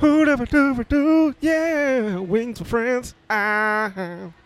Who 0.00 0.24
never 0.24 0.46
do 0.46 0.84
do? 0.84 1.34
Yeah, 1.40 2.18
wings 2.18 2.60
with 2.60 2.68
friends. 2.68 3.16
Ah, 3.28 3.92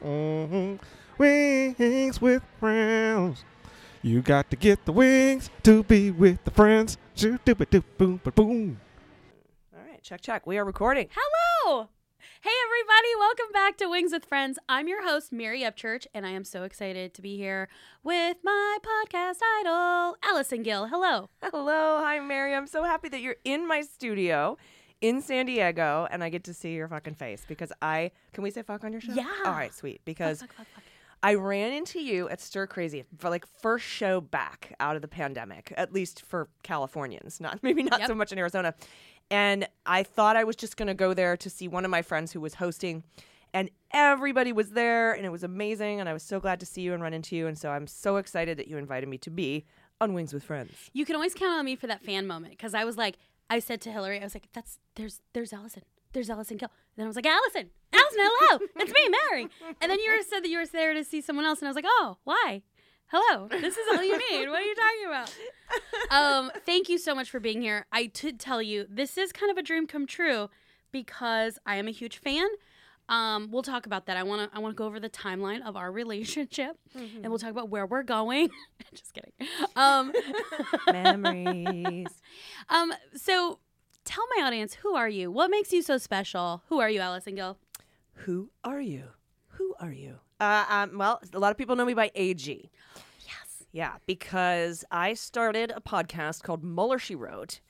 mhm. 0.03 0.79
wings 1.19 2.23
with 2.23 2.43
friends. 2.59 3.45
You 4.01 4.23
got 4.23 4.49
to 4.51 4.57
get 4.57 4.87
the 4.87 4.93
wings 4.93 5.51
to 5.65 5.83
be 5.83 6.11
with 6.11 6.43
the 6.45 6.51
friends. 6.51 6.97
Shoo 7.15 7.39
doo 7.45 7.55
ba 7.55 7.67
doo 7.67 7.85
boom 7.99 8.19
ba 8.25 8.33
boom. 8.33 8.81
All 9.77 9.85
right, 9.87 10.03
check, 10.03 10.23
check. 10.23 10.47
We 10.47 10.57
are 10.57 10.65
recording. 10.65 11.09
Hello! 11.15 11.89
Hey, 12.41 12.51
everybody, 12.65 13.09
welcome 13.19 13.53
back 13.53 13.77
to 13.77 13.91
Wings 13.91 14.13
with 14.13 14.25
Friends. 14.25 14.59
I'm 14.71 14.89
your 14.89 15.07
host, 15.07 15.33
Mary 15.33 15.61
Upchurch, 15.61 16.07
and 16.15 16.25
I 16.27 16.31
am 16.31 16.45
so 16.45 16.63
excited 16.63 17.13
to 17.15 17.21
be 17.21 17.37
here 17.37 17.69
with 18.03 18.39
my 18.43 18.79
podcast 18.83 19.37
idol, 19.61 20.17
Allison 20.25 20.63
Gill. 20.63 20.87
Hello. 20.87 21.29
Hello, 21.43 21.99
hi, 22.03 22.21
Mary. 22.21 22.55
I'm 22.55 22.67
so 22.67 22.85
happy 22.85 23.11
that 23.11 23.21
you're 23.21 23.37
in 23.45 23.69
my 23.69 23.83
studio 23.83 24.57
in 25.03 25.21
San 25.21 25.45
Diego 25.47 26.07
and 26.11 26.25
I 26.25 26.31
get 26.31 26.45
to 26.45 26.55
see 26.55 26.73
your 26.73 26.89
fucking 26.89 27.15
face 27.17 27.45
because 27.47 27.71
I 27.83 28.13
can 28.33 28.43
we 28.43 28.51
say 28.51 28.63
fuck 28.63 28.83
on 28.85 28.93
your 28.93 29.01
show? 29.03 29.13
Yeah. 29.13 29.29
All 29.45 29.53
right, 29.53 29.75
sweet. 29.75 30.01
Because 30.07 30.41
Fuck, 30.41 30.55
fuck, 30.55 30.67
fuck. 30.75 30.85
I 31.25 31.35
ran 31.35 31.73
into 31.73 32.01
you 32.01 32.29
at 32.31 32.41
Stir 32.41 32.67
Crazy 32.67 33.05
for 33.19 33.29
like 33.31 33.45
first 33.47 33.85
show 33.85 34.21
back 34.21 34.75
out 34.81 34.97
of 34.97 35.03
the 35.03 35.09
pandemic, 35.09 35.73
at 35.77 35.93
least 35.93 36.23
for 36.25 36.49
Californians, 36.63 37.41
not 37.41 37.59
maybe 37.63 37.83
not 37.83 38.01
Yep. 38.01 38.09
so 38.09 38.15
much 38.15 38.33
in 38.33 38.39
Arizona. 38.39 38.75
And 39.31 39.69
I 39.87 40.03
thought 40.03 40.37
I 40.37 40.45
was 40.45 40.57
just 40.57 40.77
going 40.77 40.89
to 40.89 40.95
go 40.95 41.15
there 41.15 41.37
to 41.37 41.49
see 41.51 41.69
one 41.69 41.85
of 41.85 41.91
my 41.91 42.03
friends 42.03 42.33
who 42.33 42.41
was 42.41 42.55
hosting 42.55 43.03
and 43.55 43.71
everybody 43.93 44.53
was 44.53 44.71
there 44.71 45.13
and 45.13 45.25
it 45.27 45.29
was 45.31 45.45
amazing 45.45 46.01
and 46.01 46.09
I 46.09 46.13
was 46.13 46.23
so 46.23 46.41
glad 46.41 46.59
to 46.61 46.67
see 46.67 46.81
you 46.83 46.93
and 46.95 47.03
run 47.03 47.13
into 47.15 47.37
you 47.37 47.47
and 47.47 47.57
so 47.57 47.71
I'm 47.71 47.87
so 47.87 48.17
excited 48.17 48.57
that 48.59 48.67
you 48.67 48.77
invited 48.79 49.09
me 49.09 49.19
to 49.19 49.31
be 49.31 49.65
on 50.01 50.15
Wings 50.15 50.33
with 50.35 50.43
Friends. 50.43 50.73
You 50.93 51.05
can 51.05 51.15
always 51.15 51.35
count 51.35 51.59
on 51.59 51.65
me 51.65 51.77
for 51.77 51.87
that 51.87 52.03
fan 52.03 52.27
moment 52.27 52.53
because 52.55 52.75
I 52.75 52.85
was 52.85 52.97
like, 52.97 53.17
I 53.51 53.59
said 53.59 53.81
to 53.83 53.93
Hillary, 53.93 54.21
I 54.21 54.25
was 54.25 54.35
like, 54.35 54.49
"That's 54.53 54.79
there's 54.95 55.21
there's 55.33 55.53
Allison, 55.53 55.83
there's 56.13 56.31
Allison 56.31 56.57
Gill." 56.57 56.71
And 56.71 57.03
then 57.03 57.07
I 57.07 57.09
was 57.09 57.17
like, 57.17 57.27
"Allison, 57.27 57.71
Allison, 57.93 58.19
hello, 58.21 58.61
it's 58.77 58.93
me, 58.93 59.09
Mary." 59.31 59.49
And 59.81 59.91
then 59.91 59.99
you 59.99 60.23
said 60.23 60.43
that 60.43 60.49
you 60.49 60.59
were 60.59 60.67
there 60.67 60.95
to 60.95 61.05
see 61.05 61.21
someone 61.21 61.45
else, 61.45 61.61
and 61.61 61.69
I 61.69 61.71
was 61.71 61.77
like, 61.77 61.85
"Oh, 61.87 62.19
why? 62.25 62.63
Hello, 63.07 63.49
this 63.49 63.77
is 63.77 63.87
all 63.93 64.03
you 64.03 64.17
need. 64.31 64.49
What 64.49 64.61
are 64.61 64.65
you 64.65 64.75
talking 64.75 65.07
about?" 65.07 65.35
Um, 66.11 66.51
thank 66.65 66.89
you 66.89 66.99
so 66.99 67.15
much 67.15 67.31
for 67.31 67.41
being 67.41 67.63
here. 67.63 67.87
I 67.93 68.07
did 68.07 68.39
tell 68.39 68.63
you, 68.63 68.87
this 68.89 69.17
is 69.19 69.33
kind 69.33 69.51
of 69.51 69.57
a 69.59 69.63
dream 69.63 69.87
come 69.87 70.07
true 70.07 70.49
because 70.91 71.59
I 71.65 71.77
am 71.77 71.89
a 71.89 71.93
huge 71.93 72.19
fan. 72.19 72.49
Um, 73.13 73.51
we'll 73.51 73.63
talk 73.63 73.85
about 73.85 74.07
that. 74.07 74.17
I 74.17 74.23
want 74.23 74.51
to 74.51 74.57
I 74.57 74.61
want 74.61 74.75
to 74.75 74.79
go 74.79 74.87
over 74.87 74.99
the 74.99 75.11
timeline 75.11 75.61
of 75.67 75.77
our 75.77 75.93
relationship, 75.93 76.79
and 76.95 77.29
we'll 77.29 77.39
talk 77.39 77.51
about 77.51 77.69
where 77.69 77.85
we're 77.85 78.03
going. 78.03 78.49
Just 78.95 79.13
kidding. 79.13 79.33
Um, 79.77 80.13
Memories. 80.91 82.07
um, 82.71 82.93
so 83.15 83.59
tell 84.07 84.25
my 84.37 84.47
audience, 84.47 84.73
who 84.75 84.95
are 84.95 85.11
you? 85.11 85.31
What 85.31 85.51
makes 85.51 85.73
you 85.75 85.83
so 85.83 85.99
special? 85.99 86.63
Who 86.71 86.81
are 86.81 86.89
you, 86.89 87.01
Allison 87.01 87.35
Gill? 87.35 87.59
Who 88.25 88.51
are 88.65 88.81
you? 88.81 89.05
Who 89.49 89.75
are 89.79 89.93
you? 89.93 90.15
Uh, 90.41 90.65
um, 90.71 90.97
well, 90.97 91.21
a 91.35 91.39
lot 91.39 91.51
of 91.51 91.59
people 91.59 91.77
know 91.77 91.85
me 91.85 91.95
by 91.95 92.11
AG. 92.15 92.71
Yes. 93.27 93.65
Yeah, 93.73 93.97
because 94.07 94.87
I 94.91 95.13
started 95.15 95.71
a 95.77 95.83
podcast 95.83 96.43
called 96.45 96.65
Mueller 96.65 96.99
She 96.99 97.15
Wrote 97.15 97.61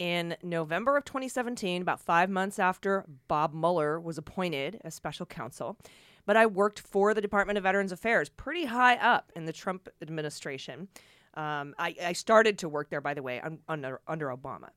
in 0.00 0.34
November 0.42 0.96
of 0.96 1.04
2017, 1.04 1.82
about 1.82 2.00
five 2.00 2.30
months 2.30 2.58
after 2.58 3.04
Bob 3.28 3.52
Mueller 3.52 4.00
was 4.00 4.16
appointed 4.16 4.80
as 4.82 4.94
special 4.94 5.26
counsel. 5.26 5.76
But 6.24 6.38
I 6.38 6.46
worked 6.46 6.80
for 6.80 7.12
the 7.12 7.20
Department 7.20 7.58
of 7.58 7.64
Veterans 7.64 7.92
Affairs, 7.92 8.30
pretty 8.30 8.64
high 8.64 8.96
up 8.96 9.30
in 9.36 9.44
the 9.44 9.52
Trump 9.52 9.90
administration. 10.00 10.88
Um, 11.34 11.74
I, 11.78 11.94
I 12.02 12.12
started 12.14 12.58
to 12.58 12.68
work 12.68 12.88
there, 12.88 13.02
by 13.02 13.12
the 13.12 13.22
way, 13.22 13.40
un, 13.40 13.58
under 13.68 14.00
under 14.08 14.28
Obama. 14.28 14.70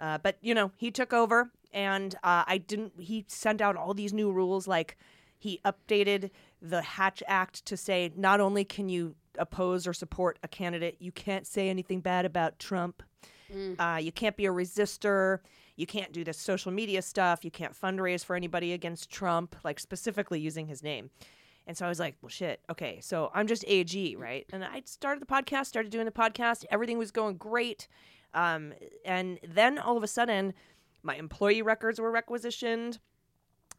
Uh, 0.00 0.18
but 0.18 0.36
you 0.40 0.52
know, 0.52 0.72
he 0.76 0.90
took 0.90 1.12
over, 1.12 1.52
and 1.72 2.14
uh, 2.16 2.44
I 2.46 2.58
didn't. 2.58 2.94
He 2.98 3.24
sent 3.28 3.60
out 3.60 3.76
all 3.76 3.94
these 3.94 4.12
new 4.12 4.32
rules, 4.32 4.66
like 4.66 4.96
he 5.38 5.60
updated 5.64 6.30
the 6.60 6.82
Hatch 6.82 7.22
Act 7.28 7.64
to 7.66 7.76
say 7.76 8.10
not 8.16 8.40
only 8.40 8.64
can 8.64 8.88
you 8.88 9.14
oppose 9.38 9.86
or 9.86 9.92
support 9.92 10.38
a 10.42 10.48
candidate, 10.48 10.96
you 10.98 11.12
can't 11.12 11.46
say 11.46 11.68
anything 11.68 12.00
bad 12.00 12.24
about 12.24 12.58
Trump. 12.58 13.02
Uh, 13.78 13.98
you 13.98 14.12
can't 14.12 14.36
be 14.36 14.46
a 14.46 14.50
resistor. 14.50 15.40
You 15.76 15.86
can't 15.86 16.12
do 16.12 16.24
this 16.24 16.38
social 16.38 16.72
media 16.72 17.02
stuff. 17.02 17.44
You 17.44 17.50
can't 17.50 17.78
fundraise 17.78 18.24
for 18.24 18.34
anybody 18.34 18.72
against 18.72 19.10
Trump, 19.10 19.54
like 19.62 19.78
specifically 19.78 20.40
using 20.40 20.66
his 20.66 20.82
name. 20.82 21.10
And 21.66 21.76
so 21.76 21.84
I 21.84 21.88
was 21.88 21.98
like, 21.98 22.16
well, 22.22 22.30
shit. 22.30 22.60
Okay. 22.70 23.00
So 23.02 23.30
I'm 23.34 23.46
just 23.46 23.64
AG, 23.66 24.16
right? 24.16 24.46
And 24.52 24.64
I 24.64 24.82
started 24.84 25.20
the 25.20 25.26
podcast, 25.26 25.66
started 25.66 25.90
doing 25.90 26.04
the 26.06 26.12
podcast. 26.12 26.64
Everything 26.70 26.96
was 26.96 27.10
going 27.10 27.36
great. 27.36 27.88
Um, 28.34 28.72
and 29.04 29.38
then 29.46 29.78
all 29.78 29.96
of 29.96 30.02
a 30.02 30.08
sudden, 30.08 30.54
my 31.02 31.16
employee 31.16 31.62
records 31.62 32.00
were 32.00 32.10
requisitioned. 32.10 32.98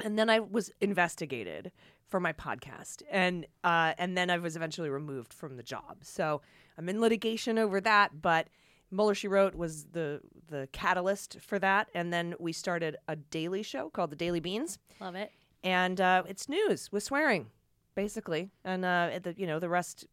And 0.04 0.20
then 0.20 0.30
I 0.30 0.40
was 0.40 0.72
investigated 0.82 1.72
for 2.06 2.20
my 2.20 2.34
podcast. 2.34 3.04
And, 3.10 3.48
uh, 3.64 3.94
and 3.98 4.18
then 4.18 4.30
I 4.30 4.38
was 4.38 4.56
eventually 4.56 4.90
removed 4.90 5.34
from 5.34 5.58
the 5.58 5.64
job. 5.64 6.00
So 6.04 6.42
I'm 6.78 6.90
in 6.90 7.02
litigation 7.02 7.58
over 7.58 7.82
that. 7.82 8.22
But 8.22 8.50
Mueller 8.92 9.16
She 9.16 9.28
Wrote 9.28 9.56
was 9.56 9.86
the, 9.86 10.22
the 10.48 10.68
catalyst 10.72 11.38
for 11.42 11.60
that. 11.60 11.90
And 11.94 12.12
then 12.14 12.36
we 12.40 12.54
started 12.54 12.98
a 13.08 13.16
daily 13.16 13.64
show 13.64 13.90
called 13.90 14.12
The 14.12 14.16
Daily 14.16 14.40
Beans 14.40 14.80
Love 15.00 15.16
it. 15.16 15.32
and 15.64 16.00
uh, 16.00 16.24
it's 16.28 16.48
news 16.48 16.92
with 16.92 17.04
swearing, 17.04 17.48
basically, 17.96 18.50
and 18.64 18.86
uh, 18.86 19.20
the 19.22 19.34
you 19.38 19.48
know 19.48 19.60
the 19.60 19.70
rest 19.70 20.06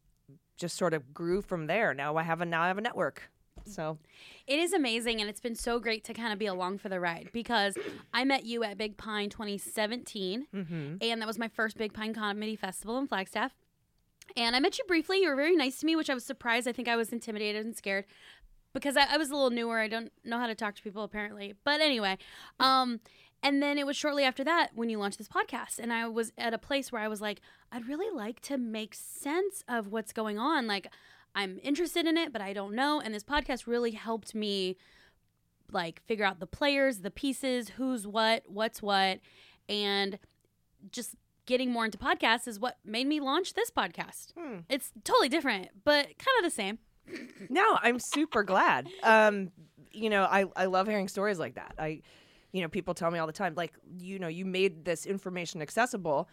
just 0.57 0.77
sort 0.77 0.93
of 0.93 1.13
grew 1.13 1.41
from 1.41 1.67
there. 1.67 1.93
Now 1.93 2.15
I 2.17 2.23
have 2.23 2.41
a 2.41 2.45
now 2.45 2.61
I 2.63 2.67
have 2.67 2.77
a 2.77 2.81
network, 2.81 3.29
so 3.65 3.97
It 4.47 4.59
is 4.59 4.73
amazing, 4.73 5.21
and 5.21 5.29
it's 5.29 5.39
been 5.39 5.55
so 5.55 5.79
great 5.79 6.03
to 6.05 6.13
kind 6.13 6.31
of 6.31 6.39
be 6.39 6.45
along 6.45 6.77
for 6.79 6.89
the 6.89 6.99
ride 6.99 7.29
because 7.33 7.77
I 8.13 8.23
met 8.23 8.45
you 8.45 8.63
at 8.63 8.77
Big 8.77 8.97
Pine 8.97 9.29
2017, 9.29 10.47
mm-hmm. 10.53 10.95
and 11.01 11.21
that 11.21 11.27
was 11.27 11.39
my 11.39 11.47
first 11.47 11.77
Big 11.77 11.93
Pine 11.93 12.13
Comedy 12.13 12.55
Festival 12.55 12.97
in 12.99 13.07
Flagstaff. 13.07 13.55
And 14.35 14.55
I 14.55 14.59
met 14.59 14.77
you 14.77 14.83
briefly. 14.85 15.21
You 15.21 15.29
were 15.29 15.35
very 15.35 15.55
nice 15.55 15.79
to 15.79 15.85
me, 15.85 15.95
which 15.95 16.09
I 16.09 16.13
was 16.13 16.25
surprised. 16.25 16.67
I 16.67 16.71
think 16.71 16.87
I 16.87 16.95
was 16.95 17.13
intimidated 17.13 17.63
and 17.63 17.75
scared 17.75 18.05
because 18.75 18.97
I, 18.97 19.05
I 19.09 19.17
was 19.17 19.31
a 19.31 19.33
little 19.33 19.49
newer. 19.49 19.79
I 19.79 19.87
don't 19.87 20.11
know 20.23 20.37
how 20.37 20.47
to 20.47 20.53
talk 20.53 20.75
to 20.75 20.83
people 20.83 21.03
apparently. 21.03 21.55
But 21.63 21.81
anyway, 21.81 22.19
um, 22.59 22.99
and 23.41 23.63
then 23.63 23.79
it 23.79 23.87
was 23.87 23.95
shortly 23.95 24.23
after 24.23 24.43
that 24.43 24.71
when 24.75 24.89
you 24.89 24.99
launched 24.99 25.17
this 25.17 25.29
podcast, 25.29 25.79
and 25.79 25.91
I 25.91 26.07
was 26.07 26.31
at 26.37 26.53
a 26.53 26.57
place 26.59 26.91
where 26.91 27.01
I 27.01 27.07
was 27.07 27.21
like, 27.21 27.41
I'd 27.71 27.87
really 27.87 28.15
like 28.15 28.41
to 28.41 28.57
make 28.57 28.93
sense 28.93 29.63
of 29.67 29.87
what's 29.87 30.11
going 30.11 30.37
on. 30.37 30.67
Like, 30.67 30.87
I'm 31.33 31.59
interested 31.63 32.05
in 32.05 32.17
it, 32.17 32.33
but 32.33 32.41
I 32.41 32.53
don't 32.53 32.75
know. 32.75 32.99
And 32.99 33.13
this 33.13 33.23
podcast 33.23 33.65
really 33.65 33.91
helped 33.91 34.35
me 34.35 34.77
like 35.71 36.01
figure 36.05 36.25
out 36.25 36.39
the 36.39 36.47
players, 36.47 36.99
the 36.99 37.11
pieces, 37.11 37.69
who's 37.69 38.05
what, 38.05 38.43
what's 38.47 38.81
what, 38.81 39.19
and 39.67 40.19
just 40.91 41.15
getting 41.45 41.71
more 41.71 41.85
into 41.85 41.97
podcasts 41.97 42.47
is 42.47 42.59
what 42.59 42.77
made 42.83 43.07
me 43.07 43.19
launch 43.19 43.53
this 43.53 43.71
podcast. 43.71 44.33
Hmm. 44.37 44.59
It's 44.69 44.91
totally 45.03 45.29
different, 45.29 45.69
but 45.83 46.05
kind 46.05 46.37
of 46.37 46.43
the 46.43 46.49
same. 46.49 46.79
No, 47.49 47.77
I'm 47.81 47.99
super 47.99 48.43
glad. 48.43 48.87
Um, 49.03 49.51
you 49.91 50.09
know, 50.09 50.23
I 50.23 50.45
I 50.55 50.65
love 50.65 50.87
hearing 50.87 51.07
stories 51.07 51.39
like 51.39 51.55
that. 51.55 51.75
I, 51.77 52.01
you 52.51 52.61
know, 52.61 52.67
people 52.67 52.93
tell 52.93 53.11
me 53.11 53.19
all 53.19 53.27
the 53.27 53.33
time, 53.33 53.53
like 53.55 53.73
you 53.97 54.19
know, 54.19 54.27
you 54.27 54.45
made 54.45 54.85
this 54.85 55.05
information 55.05 55.61
accessible, 55.61 56.29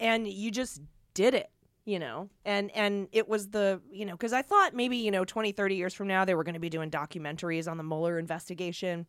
and 0.00 0.26
you 0.26 0.50
just 0.50 0.80
did 1.14 1.34
it. 1.34 1.50
You 1.84 2.00
know, 2.00 2.30
and 2.44 2.70
and 2.74 3.06
it 3.12 3.28
was 3.28 3.48
the 3.50 3.80
you 3.92 4.04
know 4.04 4.12
because 4.12 4.32
I 4.32 4.42
thought 4.42 4.74
maybe 4.74 4.96
you 4.96 5.12
know 5.12 5.24
20, 5.24 5.52
30 5.52 5.74
years 5.76 5.94
from 5.94 6.08
now 6.08 6.24
they 6.24 6.34
were 6.34 6.42
going 6.42 6.54
to 6.54 6.60
be 6.60 6.68
doing 6.68 6.90
documentaries 6.90 7.70
on 7.70 7.76
the 7.76 7.84
Mueller 7.84 8.18
investigation. 8.18 9.06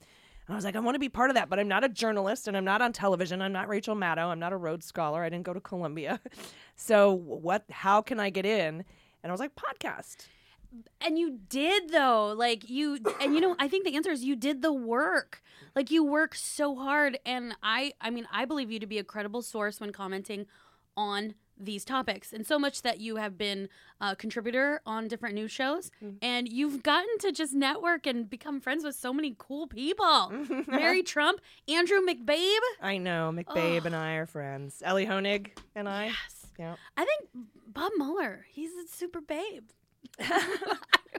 And 0.47 0.53
I 0.53 0.55
was 0.55 0.63
like, 0.63 0.75
I 0.75 0.79
want 0.79 0.95
to 0.95 0.99
be 0.99 1.09
part 1.09 1.29
of 1.29 1.35
that, 1.35 1.49
but 1.49 1.59
I'm 1.59 1.67
not 1.67 1.83
a 1.83 1.89
journalist 1.89 2.47
and 2.47 2.55
I'm 2.55 2.63
not 2.63 2.81
on 2.81 2.93
television. 2.93 3.41
I'm 3.41 3.51
not 3.51 3.67
Rachel 3.67 3.95
Maddow. 3.95 4.27
I'm 4.27 4.39
not 4.39 4.53
a 4.53 4.57
Rhodes 4.57 4.85
Scholar. 4.85 5.21
I 5.21 5.29
didn't 5.29 5.43
go 5.43 5.53
to 5.53 5.59
Columbia. 5.59 6.21
so 6.75 7.11
what? 7.11 7.65
How 7.69 8.01
can 8.01 8.19
I 8.19 8.29
get 8.29 8.45
in? 8.45 8.85
And 9.23 9.29
I 9.29 9.31
was 9.31 9.41
like, 9.41 9.53
podcast. 9.55 10.27
And 11.01 11.17
you 11.17 11.39
did 11.49 11.89
though. 11.89 12.33
Like 12.35 12.69
you 12.69 12.99
and 13.21 13.33
you 13.33 13.41
know, 13.41 13.55
I 13.59 13.67
think 13.67 13.85
the 13.85 13.95
answer 13.95 14.11
is 14.11 14.23
you 14.23 14.35
did 14.35 14.61
the 14.61 14.73
work. 14.73 15.41
Like 15.75 15.91
you 15.91 16.03
work 16.03 16.35
so 16.35 16.75
hard 16.75 17.19
and 17.25 17.55
I 17.63 17.93
I 18.01 18.09
mean, 18.09 18.27
I 18.31 18.45
believe 18.45 18.71
you 18.71 18.79
to 18.79 18.87
be 18.87 18.97
a 18.99 19.03
credible 19.03 19.41
source 19.41 19.79
when 19.79 19.91
commenting 19.91 20.45
on 20.95 21.35
these 21.59 21.83
topics 21.83 22.33
and 22.33 22.45
so 22.45 22.59
much 22.59 22.81
that 22.83 22.99
you 22.99 23.15
have 23.15 23.37
been 23.37 23.67
a 23.99 24.15
contributor 24.15 24.79
on 24.85 25.07
different 25.07 25.33
news 25.33 25.51
shows 25.51 25.89
mm-hmm. 26.03 26.15
and 26.21 26.47
you've 26.47 26.83
gotten 26.83 27.17
to 27.19 27.31
just 27.31 27.53
network 27.53 28.05
and 28.05 28.29
become 28.29 28.59
friends 28.61 28.83
with 28.83 28.95
so 28.95 29.11
many 29.11 29.33
cool 29.39 29.65
people 29.65 30.31
mary 30.67 31.01
trump 31.01 31.41
andrew 31.67 31.99
mcbabe 31.99 32.57
I 32.81 32.97
know. 32.97 33.31
McBabe 33.33 33.77
Ugh. 33.79 33.85
and 33.87 33.95
I 33.95 34.13
are 34.13 34.27
friends. 34.27 34.83
Elie 34.85 35.07
Honig 35.07 35.47
and 35.75 35.89
I. 35.89 36.05
yes 36.07 36.45
Yeah. 36.59 36.75
i 36.95 37.03
think 37.03 37.29
bob 37.67 37.91
mueller 37.97 38.45
he's 38.51 38.71
a 38.73 38.87
super 38.87 39.21
babe 39.21 39.63
i'm 40.19 40.39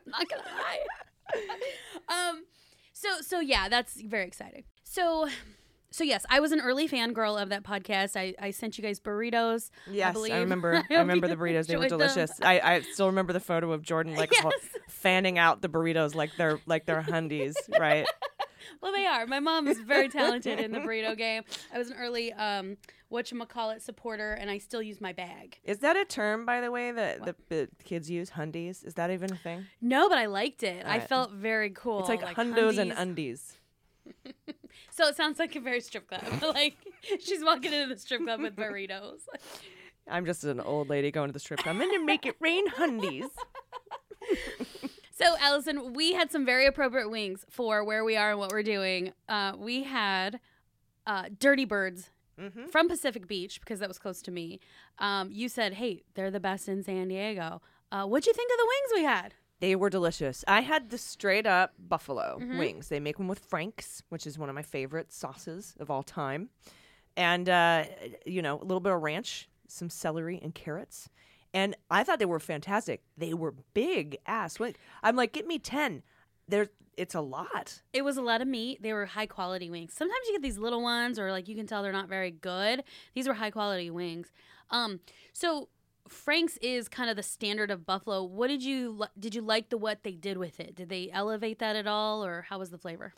not 0.07 0.29
gonna 0.29 0.43
lie 0.45 1.39
um 2.31 2.45
so 2.93 3.09
so 3.21 3.41
yeah 3.41 3.69
that's 3.69 4.01
very 4.03 4.27
exciting 4.27 4.65
so 4.85 5.29
so 5.91 6.05
yes 6.05 6.25
i 6.31 6.41
was 6.41 6.53
an 6.53 6.61
early 6.61 6.89
fangirl 6.89 7.41
of 7.41 7.49
that 7.51 7.63
podcast 7.63 8.17
i 8.17 8.35
i 8.41 8.51
sent 8.51 8.77
you 8.79 8.83
guys 8.85 8.99
burritos 9.01 9.71
Yes, 9.91 10.09
I, 10.09 10.13
believe. 10.13 10.35
remember. 10.35 10.75
I 10.91 10.95
I, 10.95 10.99
remember 10.99 11.29
the 11.29 11.37
burritos. 11.37 11.67
They 11.67 11.77
were 11.77 11.89
delicious. 11.89 12.33
I, 12.43 12.61
I 12.61 12.81
still 12.83 13.07
remember 13.07 13.33
the 13.33 13.41
photo 13.41 13.73
of 13.73 13.83
Jordan 13.83 14.15
like 14.17 14.33
Yes. 14.33 14.53
fanning 14.89 15.39
out 15.39 15.63
the 15.63 15.69
burritos 15.69 16.15
like 16.15 16.31
they're 16.37 16.61
like 16.67 16.85
they're 16.87 17.03
hundies, 17.03 17.55
right? 17.79 18.07
Well, 18.81 18.93
they 18.93 19.07
are. 19.07 19.27
My 19.27 19.41
mom 19.41 19.69
is 19.69 19.79
very 19.79 20.09
talented 20.09 20.61
in 20.61 20.73
the 20.73 20.79
burrito 20.79 21.17
game. 21.17 21.43
I 21.73 21.79
was 21.79 21.91
an 21.91 21.97
early 21.99 22.33
um, 22.33 22.77
whatchamacallit 23.13 23.83
supporter, 23.83 24.33
and 24.33 24.51
I 24.51 24.59
still 24.59 24.83
use 24.83 25.01
my 25.01 25.13
bag. 25.13 25.59
Is 25.65 25.79
that 25.79 25.97
a 25.97 26.05
term, 26.05 26.47
by 26.47 26.61
the 26.61 26.71
way, 26.71 26.93
that 26.93 27.25
the, 27.25 27.35
the 27.49 27.69
kids 27.85 28.11
use? 28.11 28.31
Hundies? 28.31 28.85
Is 28.85 28.95
that 28.95 29.11
even 29.11 29.33
a 29.33 29.37
thing? 29.37 29.67
No, 29.81 30.09
but 30.09 30.19
I 30.19 30.27
liked 30.27 30.63
it. 30.63 30.85
I 30.87 31.01
felt 31.01 31.33
very 31.33 31.71
cool. 31.71 32.01
It's 32.01 32.09
like, 32.09 32.37
hundos 32.37 32.79
and 32.79 32.93
undies. 32.93 33.57
So 34.91 35.07
it 35.07 35.17
sounds 35.17 35.39
like 35.39 35.55
a 35.55 35.61
very 35.61 35.81
strip 35.81 36.09
club. 36.09 36.23
like 36.55 36.77
she's 37.21 37.45
walking 37.45 37.73
into 37.73 37.95
the 37.95 38.01
strip 38.01 38.23
club 38.23 38.41
with 38.41 38.57
burritos. 38.57 39.21
I'm 40.09 40.27
just 40.27 40.45
an 40.45 40.61
old 40.61 40.89
lady 40.89 41.11
going 41.11 41.29
to 41.29 41.33
the 41.33 41.39
strip 41.39 41.61
club. 41.61 41.77
I'm 41.77 41.81
gonna 41.81 42.05
make 42.05 42.27
it 42.27 42.37
rain 42.41 42.69
hundies. 42.71 43.29
So, 45.19 45.35
Allison, 45.41 45.95
we 45.95 46.13
had 46.13 46.31
some 46.31 46.45
very 46.47 46.67
appropriate 46.67 47.11
wings 47.11 47.45
for 47.51 47.83
where 47.83 48.05
we 48.05 48.17
are 48.17 48.31
and 48.31 48.39
what 48.39 48.53
we're 48.53 48.63
doing. 48.63 49.13
Uh, 49.29 49.53
we 49.59 49.83
had 49.83 50.39
uh, 51.07 51.25
Dirty 51.39 51.65
Birds 51.65 52.11
Mm-hmm. 52.41 52.67
from 52.67 52.87
Pacific 52.89 53.27
Beach 53.27 53.59
because 53.59 53.81
that 53.81 53.89
was 53.89 53.99
close 53.99 54.23
to 54.23 54.31
me. 54.31 54.61
Um, 55.01 55.29
you 55.33 55.49
said, 55.49 55.73
"Hey, 55.75 56.05
they're 56.15 56.31
the 56.31 56.39
best 56.39 56.69
in 56.69 56.85
San 56.85 57.09
Diego." 57.09 57.61
Uh, 57.91 58.05
what'd 58.05 58.29
you 58.29 58.33
think 58.33 58.49
of 58.53 58.59
the 58.59 58.65
wings 58.69 59.01
we 59.01 59.03
had? 59.05 59.35
They 59.59 59.75
were 59.75 59.91
delicious. 59.91 60.45
I 60.47 60.61
had 60.61 60.91
the 60.91 60.99
straight 60.99 61.47
up 61.49 61.73
buffalo 61.81 62.39
Mhm. 62.41 62.57
wings. 62.61 62.91
They 62.91 63.01
make 63.01 63.17
them 63.17 63.27
with 63.27 63.41
Frank's, 63.41 64.05
which 64.09 64.25
is 64.25 64.39
one 64.39 64.49
of 64.49 64.55
my 64.55 64.63
favorite 64.63 65.11
sauces 65.13 65.75
of 65.81 65.91
all 65.91 66.05
time. 66.05 66.51
And, 67.17 67.49
uh, 67.49 67.87
you 68.25 68.41
know, 68.41 68.55
a 68.61 68.63
little 68.63 68.79
bit 68.79 68.93
of 68.93 69.03
ranch, 69.03 69.49
some 69.67 69.91
celery, 69.91 70.39
and 70.41 70.55
carrots. 70.55 71.11
And 71.59 71.75
I 71.91 72.05
thought 72.05 72.21
they 72.21 72.25
were 72.25 72.39
fantastic. 72.39 73.03
They 73.17 73.35
were 73.35 73.53
big 73.75 74.17
ass. 74.27 74.61
wing. 74.61 74.77
I'm 75.03 75.17
like, 75.17 75.33
get 75.33 75.45
me 75.45 75.59
10. 75.59 76.05
There's, 76.47 76.69
it's 76.97 77.17
a 77.17 77.21
lot. 77.21 77.83
It 77.93 78.03
was 78.03 78.17
a 78.17 78.23
lot 78.23 78.41
of 78.41 78.47
meat. 78.47 78.81
They 78.81 78.93
were 78.93 79.07
high 79.07 79.27
quality 79.27 79.69
wings. 79.69 79.93
Sometimes 79.93 80.21
you 80.29 80.35
get 80.35 80.43
these 80.43 80.57
little 80.57 80.83
ones, 80.83 81.19
or 81.19 81.33
like 81.33 81.49
you 81.49 81.57
can 81.57 81.67
tell 81.67 81.83
they're 81.83 81.91
not 81.91 82.09
very 82.09 82.31
good. 82.31 82.85
These 83.13 83.27
were 83.27 83.35
high 83.35 83.51
quality 83.51 83.91
wings. 83.91 84.31
Um, 84.71 85.01
so 85.33 85.69
Frank's 86.07 86.59
is 86.59 86.89
kind 86.89 87.11
of 87.11 87.17
the 87.17 87.25
standard 87.25 87.73
of 87.73 87.85
buffalo. 87.85 88.23
What 88.23 88.47
did 88.47 88.63
you 88.63 89.07
did 89.19 89.35
you 89.35 89.43
like 89.43 89.69
the 89.69 89.79
what 89.79 90.05
they 90.05 90.13
did 90.13 90.39
with 90.39 90.61
it? 90.61 90.77
Did 90.77 90.91
they 90.91 91.11
elevate 91.13 91.59
that 91.59 91.75
at 91.75 91.89
all, 91.89 92.25
or 92.25 92.43
how 92.49 92.61
was 92.61 92.71
the 92.71 92.79
flavor? 92.79 93.15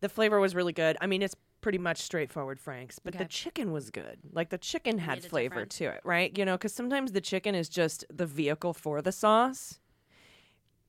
The 0.00 0.08
flavor 0.08 0.40
was 0.40 0.54
really 0.54 0.72
good. 0.72 0.96
I 1.02 1.06
mean, 1.06 1.20
it's 1.20 1.36
pretty 1.62 1.78
much 1.78 1.98
straightforward 2.02 2.60
Frank's, 2.60 2.98
but 2.98 3.14
Okay. 3.14 3.24
the 3.24 3.28
chicken 3.30 3.72
was 3.72 3.90
good. 3.90 4.18
Like 4.32 4.50
the 4.50 4.58
chicken 4.58 4.98
had 4.98 5.22
Made 5.22 5.24
flavor 5.30 5.64
to 5.64 5.84
it, 5.86 6.00
right? 6.04 6.36
You 6.36 6.44
know, 6.44 6.56
because 6.58 6.74
sometimes 6.74 7.12
the 7.12 7.20
chicken 7.22 7.54
is 7.54 7.70
just 7.70 8.04
the 8.12 8.26
vehicle 8.26 8.74
for 8.74 9.00
the 9.00 9.12
sauce, 9.12 9.78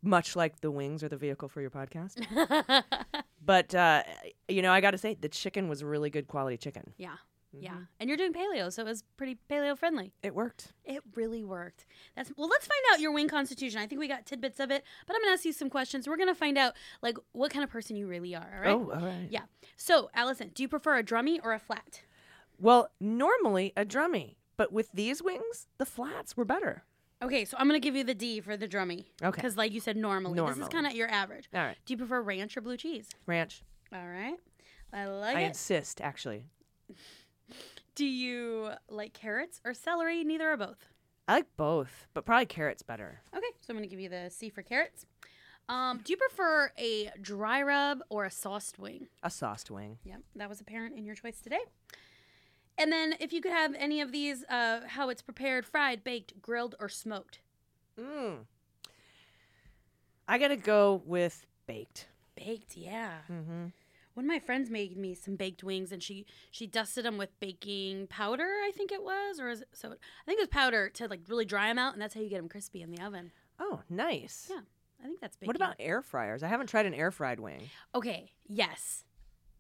much 0.01 0.35
like 0.35 0.59
the 0.59 0.71
wings 0.71 1.01
are 1.03 1.07
the 1.09 1.15
vehicle 1.15 1.47
for 1.47 1.61
your 1.61 1.69
podcast. 1.69 2.17
but 3.45 3.73
uh, 3.73 4.03
you 4.49 4.61
know, 4.61 4.73
I 4.73 4.81
got 4.81 4.91
to 4.91 4.97
say, 4.97 5.15
the 5.19 5.29
chicken 5.29 5.69
was 5.69 5.83
really 5.83 6.09
good 6.09 6.27
quality 6.27 6.57
chicken. 6.57 6.93
yeah, 6.97 7.15
yeah. 7.57 7.71
Mm-hmm. 7.71 7.81
And 7.99 8.09
you're 8.09 8.17
doing 8.17 8.33
paleo, 8.33 8.71
so 8.71 8.81
it 8.81 8.85
was 8.85 9.03
pretty 9.17 9.37
paleo 9.49 9.77
friendly. 9.77 10.13
It 10.23 10.33
worked. 10.33 10.73
It 10.85 11.01
really 11.15 11.43
worked. 11.43 11.85
That's 12.15 12.31
well. 12.37 12.49
Let's 12.49 12.65
find 12.67 12.81
out 12.91 12.99
your 12.99 13.11
wing 13.11 13.27
constitution. 13.27 13.79
I 13.79 13.87
think 13.87 13.99
we 13.99 14.07
got 14.07 14.25
tidbits 14.25 14.59
of 14.59 14.71
it, 14.71 14.83
but 15.07 15.15
I'm 15.15 15.21
gonna 15.21 15.33
ask 15.33 15.45
you 15.45 15.53
some 15.53 15.69
questions. 15.69 16.07
We're 16.07 16.17
gonna 16.17 16.35
find 16.35 16.57
out 16.57 16.73
like 17.01 17.17
what 17.31 17.51
kind 17.51 17.63
of 17.63 17.69
person 17.69 17.95
you 17.95 18.07
really 18.07 18.35
are. 18.35 18.51
All 18.55 18.61
right. 18.61 18.71
Oh, 18.71 18.91
all 18.91 19.05
right. 19.05 19.27
Yeah. 19.29 19.43
So, 19.75 20.09
Allison, 20.13 20.51
do 20.53 20.63
you 20.63 20.67
prefer 20.69 20.97
a 20.97 21.03
drummy 21.03 21.39
or 21.43 21.53
a 21.53 21.59
flat? 21.59 22.01
Well, 22.59 22.89
normally 22.99 23.73
a 23.75 23.85
drummy, 23.85 24.35
but 24.57 24.71
with 24.71 24.89
these 24.93 25.21
wings, 25.21 25.67
the 25.77 25.85
flats 25.85 26.37
were 26.37 26.45
better. 26.45 26.83
Okay, 27.21 27.45
so 27.45 27.55
I'm 27.57 27.67
gonna 27.67 27.79
give 27.79 27.95
you 27.95 28.03
the 28.03 28.13
D 28.13 28.41
for 28.41 28.57
the 28.57 28.67
drummy. 28.67 29.05
Okay. 29.21 29.35
Because, 29.35 29.55
like 29.55 29.71
you 29.71 29.79
said, 29.79 29.95
normally, 29.95 30.39
this 30.39 30.57
is 30.57 30.67
kind 30.67 30.85
of 30.85 30.93
your 30.93 31.09
average. 31.09 31.47
All 31.53 31.61
right, 31.61 31.77
Do 31.85 31.93
you 31.93 31.97
prefer 31.97 32.21
ranch 32.21 32.57
or 32.57 32.61
blue 32.61 32.77
cheese? 32.77 33.09
ranch. 33.25 33.63
All 33.93 34.05
right. 34.07 34.35
I 34.91 35.05
like 35.05 35.35
it. 35.35 35.39
I 35.39 35.41
it. 35.41 35.47
insist, 35.47 36.01
actually. 36.01 36.45
Do 37.95 38.05
you 38.05 38.71
like 38.89 39.13
carrots 39.13 39.61
or 39.63 39.73
celery? 39.73 40.23
Neither 40.23 40.51
or 40.51 40.57
both. 40.57 40.87
I 41.27 41.35
like 41.35 41.55
both, 41.55 42.07
but 42.13 42.25
probably 42.25 42.47
carrots 42.47 42.81
better. 42.81 43.21
Okay, 43.35 43.45
so 43.61 43.71
I'm 43.71 43.77
gonna 43.77 43.87
give 43.87 43.99
you 43.99 44.09
the 44.09 44.29
C 44.29 44.49
for 44.49 44.61
carrots. 44.61 45.05
Um, 45.69 46.01
do 46.03 46.11
you 46.11 46.17
prefer 46.17 46.71
a 46.77 47.11
dry 47.21 47.61
rub 47.61 48.01
or 48.09 48.25
a 48.25 48.31
sauced 48.31 48.79
wing? 48.79 49.07
A 49.21 49.29
sauced 49.29 49.71
wing. 49.71 49.99
Yep, 50.03 50.21
that 50.35 50.49
was 50.49 50.59
apparent 50.59 50.97
in 50.97 51.05
your 51.05 51.15
choice 51.15 51.39
today. 51.39 51.61
And 52.77 52.91
then, 52.91 53.15
if 53.19 53.31
you 53.31 53.39
could 53.39 53.51
have 53.51 53.75
any 53.77 54.01
of 54.01 54.11
these, 54.11 54.43
uh, 54.45 54.81
how 54.87 55.09
it's 55.09 55.21
prepared, 55.21 55.65
fried, 55.65 56.03
baked, 56.03 56.41
grilled, 56.41 56.75
or 56.79 56.89
smoked. 56.89 57.39
Mm. 57.99 58.39
I 60.27 60.37
gotta 60.39 60.57
go 60.57 61.01
with 61.05 61.45
baked. 61.67 62.07
Baked, 62.35 62.75
yeah. 62.75 63.19
Mm-hmm. 63.31 63.67
One 64.13 64.25
of 64.25 64.29
my 64.29 64.39
friends 64.39 64.69
made 64.69 64.95
me 64.95 65.15
some 65.15 65.35
baked 65.35 65.63
wings, 65.63 65.91
and 65.91 66.01
she 66.01 66.25
she 66.51 66.67
dusted 66.67 67.05
them 67.05 67.17
with 67.17 67.37
baking 67.39 68.07
powder. 68.07 68.43
I 68.43 68.71
think 68.75 68.91
it 68.91 69.03
was, 69.03 69.39
or 69.39 69.49
is 69.49 69.61
it, 69.61 69.69
so 69.73 69.89
I 69.89 70.25
think 70.25 70.39
it 70.39 70.43
was 70.43 70.49
powder 70.49 70.89
to 70.89 71.07
like 71.07 71.21
really 71.27 71.45
dry 71.45 71.67
them 71.67 71.79
out, 71.79 71.93
and 71.93 72.01
that's 72.01 72.13
how 72.13 72.21
you 72.21 72.29
get 72.29 72.37
them 72.37 72.49
crispy 72.49 72.81
in 72.81 72.91
the 72.91 73.03
oven. 73.03 73.31
Oh, 73.59 73.81
nice. 73.89 74.47
Yeah, 74.49 74.61
I 75.01 75.05
think 75.05 75.19
that's 75.19 75.35
baking. 75.35 75.47
What 75.47 75.55
about 75.55 75.75
air 75.79 76.01
fryers? 76.01 76.43
I 76.43 76.47
haven't 76.47 76.67
tried 76.67 76.85
an 76.85 76.93
air 76.93 77.11
fried 77.11 77.39
wing. 77.39 77.69
Okay, 77.95 78.31
yes. 78.47 79.05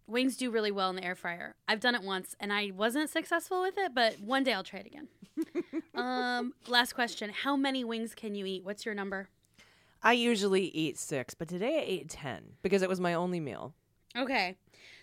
Wings 0.05 0.35
do 0.35 0.51
really 0.51 0.71
well 0.71 0.89
in 0.89 0.97
the 0.97 1.03
air 1.03 1.15
fryer. 1.15 1.55
I've 1.67 1.79
done 1.79 1.95
it 1.95 2.03
once 2.03 2.35
and 2.39 2.51
I 2.51 2.71
wasn't 2.75 3.09
successful 3.09 3.61
with 3.61 3.77
it, 3.77 3.95
but 3.95 4.19
one 4.19 4.43
day 4.43 4.51
I'll 4.53 4.63
try 4.63 4.79
it 4.79 4.85
again. 4.85 5.07
um, 5.95 6.53
last 6.67 6.93
question. 6.93 7.29
How 7.29 7.55
many 7.55 7.85
wings 7.85 8.13
can 8.13 8.35
you 8.35 8.45
eat? 8.45 8.65
What's 8.65 8.85
your 8.85 8.95
number? 8.95 9.29
I 10.01 10.11
usually 10.13 10.65
eat 10.65 10.99
six, 10.99 11.33
but 11.33 11.47
today 11.47 11.77
I 11.77 11.83
ate 11.85 12.09
ten 12.09 12.57
because 12.61 12.81
it 12.81 12.89
was 12.89 12.99
my 12.99 13.13
only 13.13 13.39
meal. 13.39 13.73
Okay. 14.17 14.57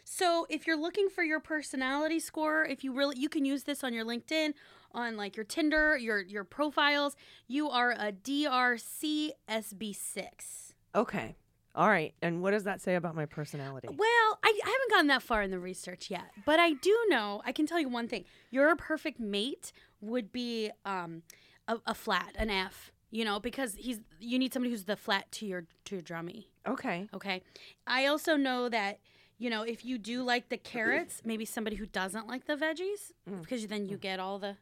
So 0.04 0.46
if 0.48 0.66
you're 0.66 0.76
looking 0.76 1.08
for 1.08 1.22
your 1.22 1.40
personality 1.40 2.20
score, 2.20 2.64
if 2.64 2.84
you 2.84 2.92
really 2.92 3.18
you 3.18 3.28
can 3.28 3.44
use 3.44 3.64
this 3.64 3.84
on 3.84 3.92
your 3.92 4.04
LinkedIn, 4.04 4.54
on 4.92 5.16
like 5.16 5.36
your 5.36 5.44
Tinder, 5.44 5.96
your 5.96 6.20
your 6.20 6.44
profiles, 6.44 7.16
you 7.46 7.68
are 7.68 7.92
a 7.92 8.12
DRC 8.12 9.30
SB6. 9.48 10.72
Okay. 10.94 11.36
All 11.74 11.88
right. 11.88 12.14
And 12.20 12.42
what 12.42 12.50
does 12.50 12.64
that 12.64 12.80
say 12.80 12.96
about 12.96 13.14
my 13.14 13.26
personality? 13.26 13.88
Well, 13.88 14.38
I, 14.42 14.58
I 14.64 14.66
haven't 14.66 14.90
gotten 14.90 15.06
that 15.06 15.22
far 15.22 15.42
in 15.42 15.52
the 15.52 15.60
research 15.60 16.10
yet, 16.10 16.30
but 16.44 16.58
I 16.58 16.72
do 16.72 16.96
know. 17.08 17.42
I 17.44 17.52
can 17.52 17.66
tell 17.66 17.78
you 17.78 17.88
one 17.88 18.08
thing: 18.08 18.24
your 18.50 18.74
perfect 18.76 19.20
mate 19.20 19.72
would 20.00 20.32
be 20.32 20.70
um, 20.84 21.22
a, 21.68 21.78
a 21.86 21.94
flat, 21.94 22.32
an 22.36 22.50
F. 22.50 22.90
You 23.10 23.24
know, 23.24 23.40
because 23.40 23.74
he's 23.74 23.98
you 24.20 24.38
need 24.38 24.52
somebody 24.52 24.70
who's 24.70 24.84
the 24.84 24.96
flat 24.96 25.30
to 25.32 25.46
your 25.46 25.64
to 25.86 25.96
your 25.96 26.02
drummy. 26.02 26.44
Okay. 26.66 27.08
Okay. 27.12 27.42
I 27.86 28.06
also 28.06 28.36
know 28.36 28.68
that 28.68 29.00
you 29.38 29.50
know 29.50 29.62
if 29.62 29.84
you 29.84 29.98
do 29.98 30.22
like 30.22 30.48
the 30.48 30.56
carrots, 30.56 31.22
maybe 31.24 31.44
somebody 31.44 31.76
who 31.76 31.86
doesn't 31.86 32.28
like 32.28 32.46
the 32.46 32.54
veggies, 32.56 33.12
because 33.40 33.66
then 33.66 33.86
you 33.88 33.96
get 33.96 34.20
all 34.20 34.38
the. 34.38 34.56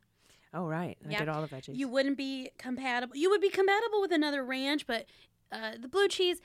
Oh, 0.54 0.66
right. 0.66 0.96
I 1.06 1.10
Yeah. 1.10 1.18
get 1.18 1.28
all 1.28 1.42
the 1.42 1.48
veggies. 1.48 1.76
You 1.76 1.88
wouldn't 1.88 2.16
be 2.16 2.50
compatible. 2.56 3.14
You 3.14 3.28
would 3.28 3.42
be 3.42 3.50
compatible 3.50 4.00
with 4.00 4.12
another 4.12 4.42
ranch, 4.42 4.86
but 4.86 5.04
uh, 5.52 5.72
the 5.78 5.88
blue 5.88 6.08
cheese, 6.08 6.40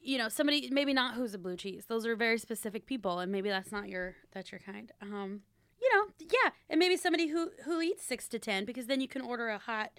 you 0.00 0.18
know, 0.18 0.28
somebody 0.28 0.68
maybe 0.72 0.92
not 0.92 1.14
who's 1.14 1.32
a 1.32 1.38
blue 1.38 1.56
cheese. 1.56 1.84
Those 1.86 2.06
are 2.06 2.16
very 2.16 2.38
specific 2.38 2.86
people, 2.86 3.20
and 3.20 3.30
maybe 3.30 3.48
that's 3.48 3.70
not 3.70 3.88
your 3.88 4.16
that's 4.32 4.50
your 4.50 4.58
kind. 4.58 4.90
Um, 5.00 5.42
you 5.80 5.88
know, 5.94 6.06
yeah, 6.18 6.50
and 6.68 6.80
maybe 6.80 6.96
somebody 6.96 7.28
who 7.28 7.52
who 7.64 7.80
eats 7.80 8.04
six 8.04 8.26
to 8.30 8.40
ten 8.40 8.64
because 8.64 8.86
then 8.86 9.00
you 9.00 9.06
can 9.06 9.22
order 9.22 9.48
a 9.48 9.58
hot 9.58 9.92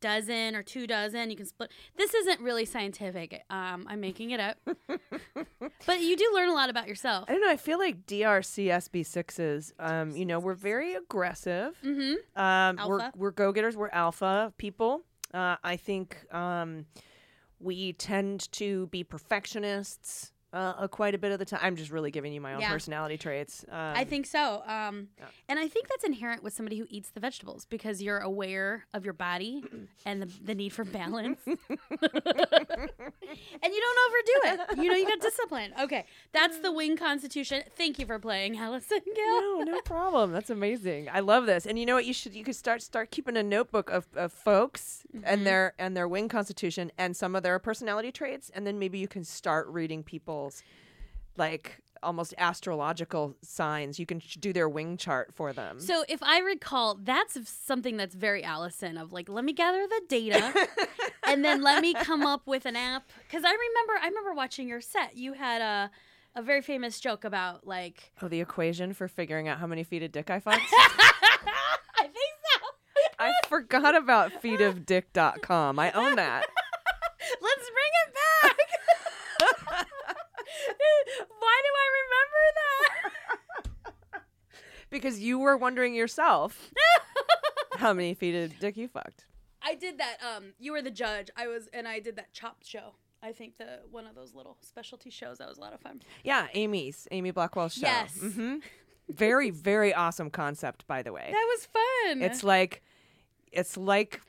dozen 0.00 0.56
or 0.56 0.62
two 0.62 0.86
dozen. 0.86 1.30
You 1.30 1.36
can 1.36 1.46
split. 1.46 1.70
This 1.96 2.14
isn't 2.14 2.40
really 2.40 2.64
scientific. 2.64 3.42
Um, 3.50 3.86
I'm 3.88 4.00
making 4.00 4.30
it 4.30 4.40
up, 4.40 4.56
but 5.86 6.00
you 6.00 6.16
do 6.16 6.30
learn 6.34 6.48
a 6.48 6.54
lot 6.54 6.70
about 6.70 6.88
yourself. 6.88 7.24
I 7.28 7.32
don't 7.32 7.40
know. 7.40 7.50
I 7.50 7.56
feel 7.56 7.78
like 7.78 8.06
DRC 8.06 8.66
SB6s, 8.66 9.72
um, 9.78 10.16
you 10.16 10.26
know, 10.26 10.38
we're 10.38 10.54
very 10.54 10.94
aggressive. 10.94 11.78
Mm-hmm. 11.84 12.40
Um, 12.40 12.88
we're 12.88 13.10
we're 13.16 13.30
go 13.30 13.52
getters. 13.52 13.76
We're 13.76 13.90
alpha 13.90 14.52
people. 14.58 15.02
Uh, 15.32 15.56
I 15.62 15.76
think 15.76 16.16
um, 16.34 16.86
we 17.60 17.92
tend 17.92 18.50
to 18.52 18.88
be 18.88 19.04
perfectionists 19.04 20.32
uh, 20.52 20.56
uh, 20.78 20.88
quite 20.88 21.14
a 21.14 21.18
bit 21.18 21.30
of 21.32 21.38
the 21.38 21.44
time. 21.44 21.60
I'm 21.62 21.76
just 21.76 21.90
really 21.90 22.10
giving 22.10 22.32
you 22.32 22.40
my 22.40 22.54
own 22.54 22.60
Yeah. 22.60 22.70
personality 22.72 23.16
traits. 23.16 23.64
Um, 23.68 23.76
I 23.96 24.04
think 24.04 24.26
so. 24.26 24.62
Um, 24.66 25.08
Yeah. 25.18 25.26
And 25.48 25.58
I 25.58 25.68
think 25.68 25.88
that's 25.88 26.04
inherent 26.04 26.42
with 26.42 26.52
somebody 26.54 26.76
who 26.78 26.86
eats 26.90 27.10
the 27.10 27.20
vegetables 27.20 27.66
because 27.66 28.02
you're 28.02 28.18
aware 28.18 28.86
of 28.94 29.04
your 29.04 29.14
body 29.14 29.62
and 30.06 30.22
the, 30.22 30.26
the 30.44 30.54
need 30.54 30.72
for 30.72 30.84
balance. 30.84 31.40
and 31.46 31.56
you 33.72 33.80
don't 33.80 33.98
overdo 34.06 34.32
it. 34.44 34.78
You 34.82 34.88
know, 34.90 34.96
you 34.96 35.06
got 35.06 35.20
discipline. 35.20 35.72
Okay. 35.80 36.04
That's 36.32 36.58
the 36.58 36.72
wing 36.72 36.96
constitution. 36.96 37.62
Thank 37.76 37.98
you 37.98 38.06
for 38.06 38.18
playing, 38.18 38.56
Allison 38.58 39.00
Gill. 39.04 39.40
no, 39.58 39.72
no 39.72 39.80
problem. 39.82 40.32
That's 40.32 40.50
amazing. 40.50 41.08
I 41.12 41.20
love 41.20 41.46
this. 41.46 41.66
And 41.66 41.78
you 41.78 41.86
know 41.86 41.94
what? 41.94 42.04
You 42.06 42.12
should 42.12 42.34
you 42.34 42.44
could 42.44 42.56
start 42.56 42.82
start 42.82 43.10
keeping 43.10 43.36
a 43.36 43.42
notebook 43.42 43.90
of, 43.90 44.06
of 44.14 44.32
folks 44.32 44.98
Mm-hmm. 45.10 45.24
and 45.26 45.44
their 45.46 45.74
and 45.78 45.96
their 45.96 46.06
wing 46.06 46.28
constitution 46.28 46.92
and 46.96 47.16
some 47.16 47.34
of 47.34 47.42
their 47.42 47.58
personality 47.58 48.12
traits, 48.12 48.48
and 48.54 48.64
then 48.64 48.78
maybe 48.78 48.98
you 48.98 49.08
can 49.08 49.24
start 49.24 49.66
reading 49.68 50.04
people's 50.40 50.62
like 51.36 51.78
almost 52.02 52.34
astrological 52.38 53.36
signs. 53.42 53.98
You 53.98 54.06
can 54.06 54.22
do 54.40 54.52
their 54.52 54.68
wing 54.68 54.96
chart 54.96 55.34
for 55.34 55.52
them. 55.52 55.80
So 55.80 56.04
if 56.08 56.22
I 56.22 56.40
recall, 56.40 56.98
that's 57.02 57.36
something 57.48 57.96
that's 57.96 58.14
very 58.14 58.42
Allison 58.42 58.96
of 58.96 59.12
like, 59.12 59.28
let 59.28 59.44
me 59.44 59.52
gather 59.52 59.86
the 59.86 60.02
data 60.08 60.68
and 61.26 61.44
then 61.44 61.62
let 61.62 61.82
me 61.82 61.92
come 61.94 62.22
up 62.22 62.46
with 62.46 62.64
an 62.66 62.76
app. 62.76 63.10
Because 63.26 63.44
I 63.44 63.50
remember, 63.50 63.92
I 64.02 64.08
remember 64.08 64.32
watching 64.34 64.66
your 64.68 64.80
set. 64.80 65.16
You 65.16 65.34
had 65.34 65.60
a 65.62 65.90
a 66.36 66.42
very 66.42 66.62
famous 66.62 67.00
joke 67.00 67.24
about 67.24 67.66
like 67.66 68.12
Oh, 68.22 68.28
the 68.28 68.40
equation 68.40 68.92
for 68.94 69.08
figuring 69.08 69.48
out 69.48 69.58
how 69.58 69.66
many 69.66 69.82
feet 69.82 70.04
of 70.04 70.12
dick 70.12 70.30
I 70.30 70.38
fucked? 70.38 70.60
I 70.72 72.02
think 72.02 72.14
so. 72.14 72.68
I 73.18 73.32
forgot 73.48 73.96
about 73.96 74.40
feetofdick.com. 74.40 75.78
I 75.80 75.90
own 75.90 76.14
that. 76.16 76.46
Let's 77.42 77.70
bring 77.70 77.92
it 78.06 78.14
back. 78.14 78.56
Why 81.40 81.56
do 81.64 81.70
I 81.82 81.88
remember 82.00 82.42
that? 82.60 84.22
Because 84.90 85.20
you 85.20 85.38
were 85.38 85.56
wondering 85.56 85.94
yourself 85.94 86.70
how 87.76 87.92
many 87.92 88.14
feet 88.14 88.34
of 88.34 88.58
dick 88.58 88.76
you 88.76 88.88
fucked. 88.88 89.26
I 89.62 89.74
did 89.74 89.98
that. 89.98 90.16
Um, 90.22 90.52
you 90.58 90.72
were 90.72 90.82
the 90.82 90.90
judge. 90.90 91.30
I 91.36 91.46
was, 91.46 91.68
and 91.72 91.86
I 91.86 92.00
did 92.00 92.16
that 92.16 92.32
Chopped 92.32 92.66
show. 92.66 92.94
I 93.22 93.32
think 93.32 93.58
the 93.58 93.80
one 93.90 94.06
of 94.06 94.14
those 94.14 94.34
little 94.34 94.56
specialty 94.62 95.10
shows. 95.10 95.38
That 95.38 95.48
was 95.48 95.58
a 95.58 95.60
lot 95.60 95.74
of 95.74 95.80
fun. 95.80 96.00
Yeah, 96.24 96.46
Amy's, 96.54 97.06
Amy 97.10 97.30
Blackwell's 97.30 97.74
show. 97.74 97.86
Yes. 97.86 98.18
hmm 98.18 98.56
Very, 99.08 99.50
very 99.50 99.92
awesome 99.92 100.30
concept, 100.30 100.86
by 100.86 101.02
the 101.02 101.12
way. 101.12 101.28
That 101.32 101.46
was 101.48 101.66
fun. 101.66 102.22
It's 102.22 102.44
like, 102.44 102.80
it's 103.50 103.76
like, 103.76 104.20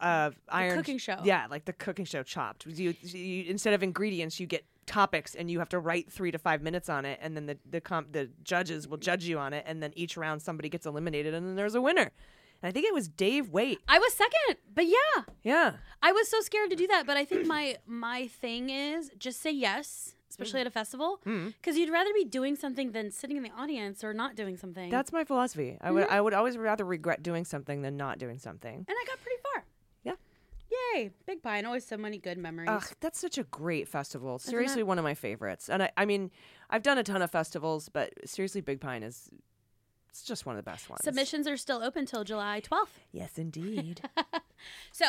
uh, 0.00 0.32
iron 0.48 0.76
cooking 0.76 0.98
show. 0.98 1.18
Yeah, 1.22 1.46
like 1.48 1.64
the 1.64 1.72
cooking 1.72 2.04
show 2.04 2.24
chopped. 2.24 2.66
You, 2.66 2.94
you 3.02 3.44
instead 3.46 3.72
of 3.72 3.84
ingredients, 3.84 4.40
you 4.40 4.46
get 4.48 4.64
topics, 4.86 5.34
and 5.34 5.50
you 5.50 5.58
have 5.58 5.68
to 5.70 5.78
write 5.78 6.10
three 6.10 6.30
to 6.30 6.38
five 6.38 6.62
minutes 6.62 6.88
on 6.88 7.04
it, 7.04 7.18
and 7.22 7.36
then 7.36 7.46
the 7.46 7.58
the 7.68 7.80
comp, 7.80 8.12
the 8.12 8.30
judges 8.42 8.88
will 8.88 8.98
judge 8.98 9.24
you 9.24 9.38
on 9.38 9.52
it, 9.52 9.64
and 9.66 9.82
then 9.82 9.92
each 9.94 10.16
round 10.16 10.42
somebody 10.42 10.68
gets 10.68 10.86
eliminated, 10.86 11.34
and 11.34 11.46
then 11.46 11.56
there's 11.56 11.74
a 11.74 11.80
winner. 11.80 12.10
And 12.62 12.68
I 12.68 12.72
think 12.72 12.86
it 12.86 12.94
was 12.94 13.08
Dave 13.08 13.48
wait 13.50 13.80
I 13.88 13.98
was 13.98 14.12
second, 14.12 14.56
but 14.74 14.86
yeah, 14.86 15.24
Yeah. 15.42 15.72
I 16.02 16.12
was 16.12 16.28
so 16.28 16.40
scared 16.40 16.70
to 16.70 16.76
do 16.76 16.86
that. 16.88 17.06
But 17.06 17.16
I 17.16 17.24
think 17.24 17.46
my 17.46 17.76
my 17.86 18.26
thing 18.26 18.70
is 18.70 19.10
just 19.18 19.40
say 19.40 19.50
yes, 19.50 20.14
especially 20.28 20.58
mm. 20.58 20.62
at 20.62 20.66
a 20.66 20.70
festival, 20.70 21.20
mm. 21.26 21.54
because 21.54 21.76
you'd 21.76 21.90
rather 21.90 22.12
be 22.14 22.24
doing 22.24 22.56
something 22.56 22.92
than 22.92 23.10
sitting 23.10 23.36
in 23.36 23.42
the 23.42 23.50
audience 23.50 24.02
or 24.04 24.12
not 24.12 24.36
doing 24.36 24.56
something. 24.56 24.90
That's 24.90 25.12
my 25.12 25.24
philosophy. 25.24 25.78
I 25.80 25.90
would 25.90 26.04
mm-hmm. 26.04 26.12
I 26.12 26.20
would 26.20 26.34
always 26.34 26.56
rather 26.56 26.84
regret 26.84 27.22
doing 27.22 27.44
something 27.44 27.82
than 27.82 27.96
not 27.96 28.18
doing 28.18 28.38
something. 28.38 28.74
and 28.74 28.86
I 28.88 29.04
got 29.06 29.20
pretty. 29.20 29.29
Yay, 30.94 31.10
Big 31.26 31.42
Pine! 31.42 31.64
Always 31.64 31.86
so 31.86 31.96
many 31.96 32.18
good 32.18 32.38
memories. 32.38 32.68
Ugh, 32.70 32.86
that's 33.00 33.18
such 33.18 33.38
a 33.38 33.44
great 33.44 33.88
festival. 33.88 34.38
Seriously, 34.38 34.82
one 34.82 34.98
of 34.98 35.04
my 35.04 35.14
favorites. 35.14 35.68
And 35.68 35.82
I, 35.84 35.90
I 35.96 36.04
mean, 36.04 36.30
I've 36.68 36.82
done 36.82 36.98
a 36.98 37.02
ton 37.02 37.22
of 37.22 37.30
festivals, 37.30 37.88
but 37.88 38.12
seriously, 38.28 38.60
Big 38.60 38.80
Pine 38.80 39.02
is 39.02 39.28
it's 40.08 40.22
just 40.22 40.44
one 40.46 40.56
of 40.56 40.64
the 40.64 40.68
best 40.70 40.90
ones. 40.90 41.00
Submissions 41.04 41.46
are 41.46 41.56
still 41.56 41.82
open 41.82 42.06
till 42.06 42.24
July 42.24 42.60
twelfth. 42.60 42.98
Yes, 43.12 43.38
indeed. 43.38 44.02
So, 44.92 45.06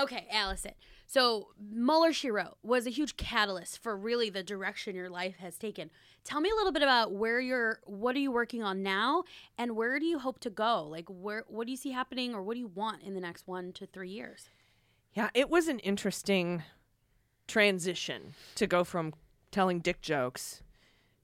okay, 0.00 0.26
Allison. 0.32 0.72
So, 1.06 1.48
Mueller 1.60 2.12
She 2.14 2.30
Wrote 2.30 2.56
was 2.62 2.86
a 2.86 2.90
huge 2.90 3.18
catalyst 3.18 3.82
for 3.82 3.94
really 3.94 4.30
the 4.30 4.42
direction 4.42 4.96
your 4.96 5.10
life 5.10 5.36
has 5.36 5.58
taken. 5.58 5.90
Tell 6.24 6.40
me 6.40 6.48
a 6.50 6.54
little 6.54 6.72
bit 6.72 6.82
about 6.82 7.12
where 7.12 7.38
you're, 7.38 7.80
what 7.84 8.16
are 8.16 8.20
you 8.20 8.32
working 8.32 8.62
on 8.62 8.82
now, 8.82 9.24
and 9.58 9.76
where 9.76 9.98
do 9.98 10.06
you 10.06 10.18
hope 10.18 10.40
to 10.40 10.48
go? 10.48 10.86
Like, 10.88 11.04
where, 11.10 11.44
what 11.48 11.66
do 11.66 11.70
you 11.72 11.76
see 11.76 11.90
happening, 11.90 12.34
or 12.34 12.42
what 12.42 12.54
do 12.54 12.60
you 12.60 12.68
want 12.68 13.02
in 13.02 13.12
the 13.12 13.20
next 13.20 13.46
one 13.46 13.72
to 13.74 13.84
three 13.86 14.08
years? 14.08 14.48
Yeah, 15.14 15.30
it 15.34 15.48
was 15.48 15.68
an 15.68 15.78
interesting 15.80 16.62
transition 17.46 18.34
to 18.56 18.66
go 18.66 18.84
from 18.84 19.14
telling 19.50 19.80
dick 19.80 20.00
jokes 20.00 20.62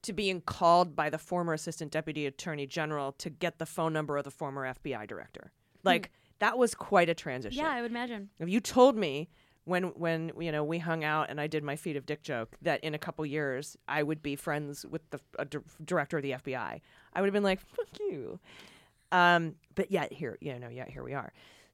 to 0.03 0.13
being 0.13 0.41
called 0.41 0.95
by 0.95 1.09
the 1.09 1.17
former 1.17 1.53
assistant 1.53 1.91
deputy 1.91 2.25
attorney 2.25 2.65
general 2.65 3.11
to 3.13 3.29
get 3.29 3.59
the 3.59 3.65
phone 3.65 3.93
number 3.93 4.17
of 4.17 4.23
the 4.23 4.31
former 4.31 4.73
FBI 4.73 5.07
director. 5.07 5.51
Like 5.83 6.11
that 6.39 6.57
was 6.57 6.73
quite 6.73 7.09
a 7.09 7.13
transition. 7.13 7.63
Yeah, 7.63 7.71
I 7.71 7.81
would 7.81 7.91
imagine. 7.91 8.29
If 8.39 8.49
you 8.49 8.59
told 8.59 8.95
me 8.95 9.29
when 9.65 9.83
when 9.89 10.31
you 10.39 10.51
know 10.51 10.63
we 10.63 10.79
hung 10.79 11.03
out 11.03 11.29
and 11.29 11.39
I 11.39 11.47
did 11.47 11.63
my 11.63 11.75
feet 11.75 11.95
of 11.95 12.05
dick 12.05 12.23
joke 12.23 12.55
that 12.61 12.83
in 12.83 12.95
a 12.95 12.97
couple 12.97 13.25
years 13.25 13.77
I 13.87 14.01
would 14.01 14.23
be 14.23 14.35
friends 14.35 14.85
with 14.85 15.07
the 15.11 15.19
a 15.37 15.45
dir- 15.45 15.63
director 15.85 16.17
of 16.17 16.23
the 16.23 16.31
FBI, 16.31 16.81
I 17.13 17.21
would 17.21 17.27
have 17.27 17.33
been 17.33 17.43
like, 17.43 17.59
"Fuck 17.59 17.99
you." 17.99 18.39
Um, 19.11 19.55
but 19.75 19.91
yet 19.91 20.13
here, 20.13 20.37
you 20.41 20.57
know, 20.57 20.69
yet 20.69 20.89
here 20.89 21.03
we 21.03 21.13
are. 21.13 21.31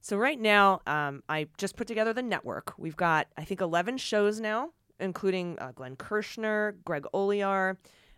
So 0.08 0.16
right 0.16 0.40
now, 0.40 0.80
um, 0.86 1.22
I 1.28 1.48
just 1.58 1.76
put 1.76 1.86
together 1.86 2.14
the 2.14 2.22
network. 2.22 2.72
We've 2.78 2.96
got 2.96 3.26
I 3.36 3.44
think 3.44 3.60
eleven 3.60 3.98
shows 3.98 4.40
now, 4.40 4.70
including 4.98 5.58
uh, 5.58 5.72
Glenn 5.74 5.96
Kirshner, 5.96 6.76
Greg 6.82 7.04
Olear. 7.12 7.76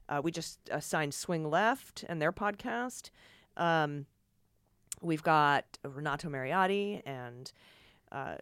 Uh, 0.08 0.20
we 0.22 0.30
just 0.30 0.70
signed 0.78 1.12
Swing 1.12 1.50
Left 1.50 2.04
and 2.08 2.22
their 2.22 2.30
podcast. 2.30 3.10
Um, 3.56 4.06
we've 5.02 5.24
got 5.24 5.64
Renato 5.82 6.28
Mariotti 6.28 7.02
and 7.04 7.50
uh, 8.12 8.36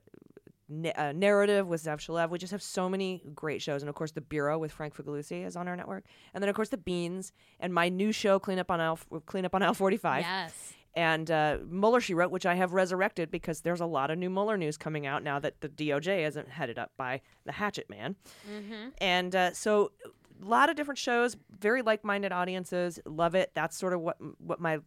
Na- 0.69 0.93
uh, 0.95 1.13
Narrative 1.13 1.67
with 1.67 1.83
Zev 1.83 2.01
Shalev. 2.01 2.29
We 2.29 2.39
just 2.39 2.53
have 2.53 2.63
so 2.63 2.87
many 2.91 3.23
great 3.35 3.63
shows. 3.63 3.81
And 3.81 3.89
of 3.89 3.95
course, 3.95 4.11
The 4.11 4.21
Bureau 4.21 4.59
with 4.59 4.73
Frank 4.73 4.95
Figliuzzi 4.95 5.47
is 5.47 5.57
on 5.57 5.69
our 5.69 5.77
network. 5.77 6.05
And 6.35 6.43
then, 6.43 6.51
of 6.51 6.55
course, 6.55 6.69
The 6.69 6.77
Beans 6.77 7.33
and 7.61 7.73
my 7.73 7.89
new 7.89 8.13
show, 8.13 8.39
Clean 8.39 8.59
Up 8.59 8.71
on 8.71 8.79
Aisle, 8.79 8.99
Clean 9.25 9.47
Up 9.47 9.55
on 9.55 9.63
Aisle 9.63 9.73
45. 9.73 10.21
Yes. 10.23 10.75
And 10.95 11.31
uh, 11.31 11.59
Mueller, 11.69 12.01
she 12.01 12.15
wrote, 12.15 12.31
which 12.31 12.47
I 12.47 12.55
have 12.55 12.73
resurrected 12.73 13.31
because 13.31 13.61
there's 13.61 13.81
a 13.81 13.87
lot 13.87 14.11
of 14.11 14.19
new 14.19 14.31
Mueller 14.31 14.57
news 14.57 14.77
coming 14.77 15.07
out 15.07 15.23
now 15.23 15.39
that 15.39 15.61
the 15.61 15.69
DOJ 15.69 16.27
isn't 16.27 16.49
headed 16.49 16.79
up 16.79 16.93
by 16.97 17.21
the 17.45 17.53
Hatchet 17.53 17.89
Man. 17.89 18.17
Mm-hmm. 18.51 18.89
And 18.99 19.35
uh, 19.35 19.53
so, 19.53 19.93
a 20.41 20.45
lot 20.45 20.71
of 20.71 20.77
different 20.77 20.99
shows, 20.99 21.37
very 21.59 21.83
like-minded 21.83 22.31
audiences, 22.33 23.01
love 23.05 23.35
it. 23.35 23.51
That's 23.55 23.77
sort 23.77 23.93
of 23.93 24.01
what 24.01 24.17
what 24.39 24.61
my 24.61 24.79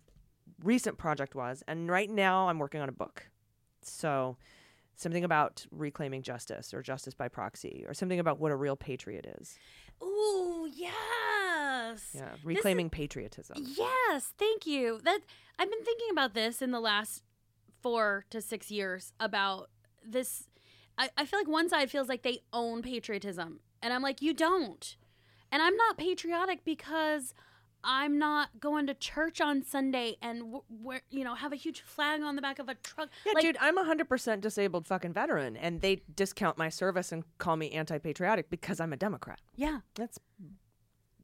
recent 0.64 0.98
project 0.98 1.36
was. 1.36 1.64
And 1.68 1.90
right 1.90 2.10
now, 2.10 2.50
I'm 2.50 2.60
working 2.60 2.82
on 2.82 2.90
a 2.90 2.94
book. 2.94 3.30
So, 3.82 4.38
something 4.96 5.24
about 5.24 5.66
reclaiming 5.72 6.22
justice 6.22 6.74
or 6.74 6.82
justice 6.82 7.14
by 7.14 7.28
proxy, 7.28 7.86
or 7.88 7.94
something 7.94 8.20
about 8.20 8.40
what 8.40 8.52
a 8.52 8.56
real 8.56 8.76
patriot 8.76 9.26
is. 9.40 9.58
Ooh, 10.04 10.70
yes. 11.92 12.10
Yeah, 12.14 12.30
reclaiming 12.44 12.90
patriotism. 12.90 13.58
Yes, 13.78 14.34
thank 14.38 14.66
you. 14.66 15.00
That 15.04 15.20
I've 15.60 15.70
been 15.70 15.84
thinking 15.84 16.08
about 16.12 16.34
this 16.34 16.62
in 16.62 16.72
the 16.72 16.80
last 16.80 17.24
four 17.82 18.26
to 18.30 18.42
six 18.42 18.72
years 18.72 19.14
about 19.20 19.70
this. 20.06 20.48
I, 20.98 21.10
I 21.18 21.26
feel 21.26 21.40
like 21.40 21.48
one 21.48 21.70
side 21.70 21.90
feels 21.90 22.10
like 22.10 22.24
they 22.24 22.40
own 22.54 22.82
patriotism, 22.82 23.60
and 23.82 23.94
I'm 23.94 24.02
like, 24.02 24.22
you 24.22 24.34
don't. 24.34 24.96
And 25.52 25.62
I'm 25.62 25.76
not 25.76 25.98
patriotic 25.98 26.64
because 26.64 27.34
I'm 27.84 28.18
not 28.20 28.60
going 28.60 28.88
to 28.88 28.94
church 28.94 29.42
on 29.42 29.64
Sunday 29.64 30.16
and 30.22 30.44
you 31.10 31.24
know, 31.24 31.36
have 31.36 31.52
a 31.52 31.56
huge 31.56 31.82
flag 31.82 32.22
on 32.22 32.36
the 32.36 32.42
back 32.42 32.60
of 32.60 32.70
a 32.70 32.76
truck. 32.76 33.10
Yeah, 33.26 33.34
like, 33.34 33.42
dude, 33.44 33.58
I'm 33.60 33.78
a 33.78 33.84
hundred 33.84 34.08
percent 34.08 34.42
disabled 34.42 34.88
fucking 34.88 35.14
veteran, 35.14 35.58
and 35.58 35.82
they 35.82 36.04
discount 36.16 36.58
my 36.58 36.70
service 36.70 37.12
and 37.12 37.24
call 37.38 37.56
me 37.58 37.72
anti-patriotic 37.72 38.50
because 38.50 38.80
I'm 38.80 38.94
a 38.94 38.98
Democrat. 38.98 39.40
yeah, 39.56 39.80
That's 39.96 40.20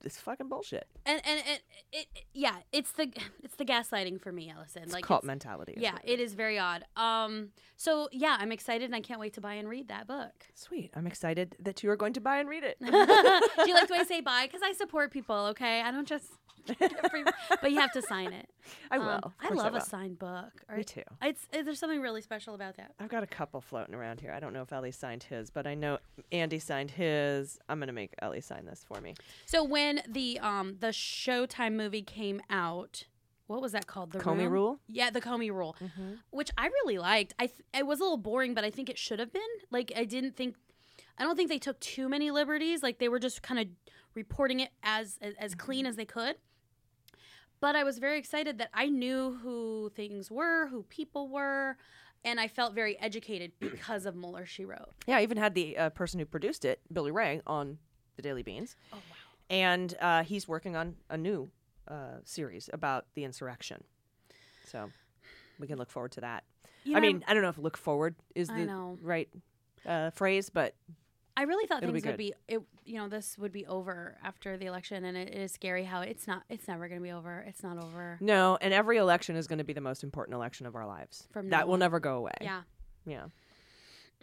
it's 0.03 0.19
fucking 0.19 0.47
bullshit. 0.49 0.87
and 1.05 1.21
and, 1.25 1.39
and 1.47 1.59
it, 1.91 2.07
it, 2.15 2.25
yeah, 2.33 2.57
it's 2.71 2.91
the 2.93 3.11
it's 3.43 3.55
the 3.55 3.65
gaslighting 3.65 4.21
for 4.21 4.31
me, 4.31 4.49
Allison. 4.55 4.83
It's 4.83 4.93
like 4.93 5.03
cult 5.03 5.23
mentality. 5.23 5.75
Yeah, 5.77 5.97
it 6.03 6.19
is 6.19 6.33
very 6.33 6.59
odd. 6.59 6.85
Um, 6.95 7.49
so 7.75 8.09
yeah, 8.11 8.37
I'm 8.39 8.51
excited 8.51 8.85
and 8.85 8.95
I 8.95 9.01
can't 9.01 9.19
wait 9.19 9.33
to 9.33 9.41
buy 9.41 9.53
and 9.55 9.67
read 9.69 9.87
that 9.89 10.07
book. 10.07 10.33
Sweet. 10.55 10.91
I'm 10.95 11.07
excited 11.07 11.55
that 11.59 11.83
you 11.83 11.89
are 11.91 11.95
going 11.95 12.13
to 12.13 12.21
buy 12.21 12.37
and 12.39 12.49
read 12.49 12.63
it. 12.63 12.77
Do 12.81 12.87
you 12.87 13.73
like 13.73 13.87
the 13.87 13.93
way 13.93 13.99
I 13.99 14.03
say 14.07 14.21
bye? 14.21 14.45
Because 14.47 14.61
I 14.63 14.73
support 14.73 15.11
people. 15.11 15.35
Okay, 15.47 15.81
I 15.81 15.91
don't 15.91 16.07
just. 16.07 16.27
but 17.61 17.71
you 17.71 17.79
have 17.79 17.91
to 17.93 18.01
sign 18.01 18.33
it. 18.33 18.49
I 18.91 18.97
Um, 18.97 19.05
will. 19.05 19.13
Of 19.23 19.33
I 19.39 19.49
love 19.53 19.73
will. 19.73 19.79
a 19.79 19.83
signed 19.83 20.19
book. 20.19 20.51
Or- 20.69 20.77
Me 20.77 20.83
too. 20.83 21.03
It's 21.21 21.47
it, 21.53 21.65
there's 21.65 21.79
something 21.79 22.01
really 22.01 22.21
special 22.21 22.55
about 22.55 22.77
that. 22.77 22.91
I've 22.99 23.09
got 23.09 23.23
a 23.23 23.27
couple 23.27 23.61
floating 23.61 23.95
around 23.95 24.21
here. 24.21 24.31
I 24.31 24.39
don't 24.39 24.53
know 24.53 24.61
if 24.61 24.71
Elie 24.71 24.91
signed 24.91 25.23
his, 25.23 25.49
but 25.49 25.65
I 25.67 25.73
know 25.75 25.97
Andy 26.31 26.59
signed 26.59 26.91
his. 26.91 27.59
I'm 27.69 27.79
gonna 27.79 27.93
make 27.93 28.13
Elie 28.21 28.41
sign 28.41 28.65
this 28.65 28.83
for 28.87 29.01
me. 29.01 29.15
So 29.45 29.63
when 29.63 30.01
the 30.07 30.39
um 30.39 30.77
the 30.79 30.87
Showtime 30.87 31.73
movie 31.73 32.01
came 32.03 32.41
out, 32.49 33.05
what 33.47 33.61
was 33.61 33.71
that 33.71 33.87
called? 33.87 34.11
The 34.11 34.19
Comey 34.19 34.39
Room? 34.43 34.51
Rule? 34.51 34.79
Yeah, 34.87 35.09
the 35.09 35.21
Comey 35.21 35.51
Rule, 35.51 35.75
Mm-hmm. 35.81 36.13
which 36.31 36.51
I 36.57 36.67
really 36.67 36.97
liked. 36.97 37.33
I 37.39 37.47
th- 37.47 37.61
it 37.73 37.85
was 37.87 37.99
a 37.99 38.03
little 38.03 38.17
boring, 38.17 38.53
but 38.53 38.63
I 38.65 38.69
think 38.69 38.89
it 38.89 38.97
should 38.97 39.19
have 39.19 39.31
been. 39.31 39.41
Like 39.71 39.91
I 39.95 40.03
didn't 40.03 40.35
think, 40.35 40.55
I 41.17 41.23
don't 41.23 41.35
think 41.37 41.49
they 41.49 41.59
took 41.59 41.79
too 41.79 42.09
many 42.09 42.29
liberties. 42.31 42.83
Like 42.83 42.99
they 42.99 43.07
were 43.09 43.19
just 43.19 43.41
kind 43.41 43.59
of 43.59 43.67
reporting 44.15 44.59
it 44.59 44.69
as 44.83 45.17
as, 45.21 45.33
as 45.39 45.55
clean 45.55 45.85
as 45.85 45.95
they 45.95 46.05
could. 46.05 46.35
But 47.59 47.75
I 47.75 47.83
was 47.83 47.97
very 47.97 48.19
excited 48.19 48.59
that 48.59 48.69
I 48.73 48.87
knew 48.87 49.39
who 49.41 49.91
things 49.95 50.29
were, 50.29 50.67
who 50.67 50.83
people 50.83 51.27
were, 51.27 51.77
and 52.23 52.39
I 52.39 52.47
felt 52.47 52.73
very 52.73 52.99
educated 52.99 53.51
because 53.59 54.05
of 54.05 54.15
Mueller. 54.15 54.45
She 54.45 54.65
wrote. 54.65 54.89
Yeah, 55.07 55.17
I 55.17 55.23
even 55.23 55.37
had 55.37 55.55
the 55.55 55.77
uh, 55.77 55.89
person 55.89 56.19
who 56.19 56.25
produced 56.25 56.65
it, 56.65 56.81
Billy 56.91 57.11
Ray, 57.11 57.41
on 57.47 57.79
the 58.15 58.21
Daily 58.21 58.43
Beans, 58.43 58.75
Oh 58.93 58.97
wow. 58.97 59.01
and 59.49 59.95
uh, 59.99 60.23
he's 60.23 60.47
working 60.47 60.75
on 60.75 60.95
a 61.09 61.17
new 61.17 61.49
uh, 61.87 62.17
series 62.23 62.69
about 62.73 63.05
the 63.15 63.23
insurrection. 63.23 63.83
So 64.63 64.91
we 65.59 65.67
can 65.67 65.77
look 65.77 65.89
forward 65.89 66.11
to 66.13 66.21
that. 66.21 66.43
You 66.83 66.97
I 66.97 66.99
mean, 66.99 67.23
I 67.27 67.33
don't 67.33 67.43
know 67.43 67.49
if 67.49 67.57
"look 67.57 67.77
forward" 67.77 68.15
is 68.35 68.49
the 68.49 68.69
right 69.01 69.29
uh, 69.85 70.09
phrase, 70.11 70.49
but 70.49 70.75
I 71.37 71.43
really 71.43 71.67
thought 71.67 71.83
It'll 71.83 71.93
be 71.93 72.01
things 72.01 72.11
would 72.11 72.17
be 72.17 72.33
it, 72.47 72.61
you 72.83 72.97
know 72.97 73.07
this 73.07 73.37
would 73.37 73.51
be 73.51 73.67
over 73.67 74.17
after 74.23 74.57
the 74.57 74.65
election 74.65 75.05
and 75.05 75.15
it, 75.15 75.29
it 75.29 75.37
is 75.37 75.51
scary 75.51 75.83
how 75.83 76.01
it's 76.01 76.25
not 76.25 76.41
it's 76.49 76.67
never 76.67 76.87
going 76.87 76.99
to 76.99 77.03
be 77.03 77.11
over 77.11 77.45
it's 77.47 77.61
not 77.61 77.77
over 77.77 78.17
no. 78.19 78.57
And 78.59 78.73
every 78.73 78.97
election 78.97 79.35
is 79.35 79.45
going 79.47 79.59
to 79.59 79.63
be 79.63 79.73
the 79.73 79.81
most 79.81 80.03
important 80.03 80.33
election 80.35 80.65
of 80.65 80.75
our 80.75 80.87
lives. 80.87 81.27
From 81.31 81.49
that 81.49 81.59
now 81.59 81.65
will 81.67 81.73
on. 81.73 81.79
never 81.79 81.99
go 81.99 82.15
away. 82.17 82.33
yeah 82.41 82.61
Yeah. 83.05 83.27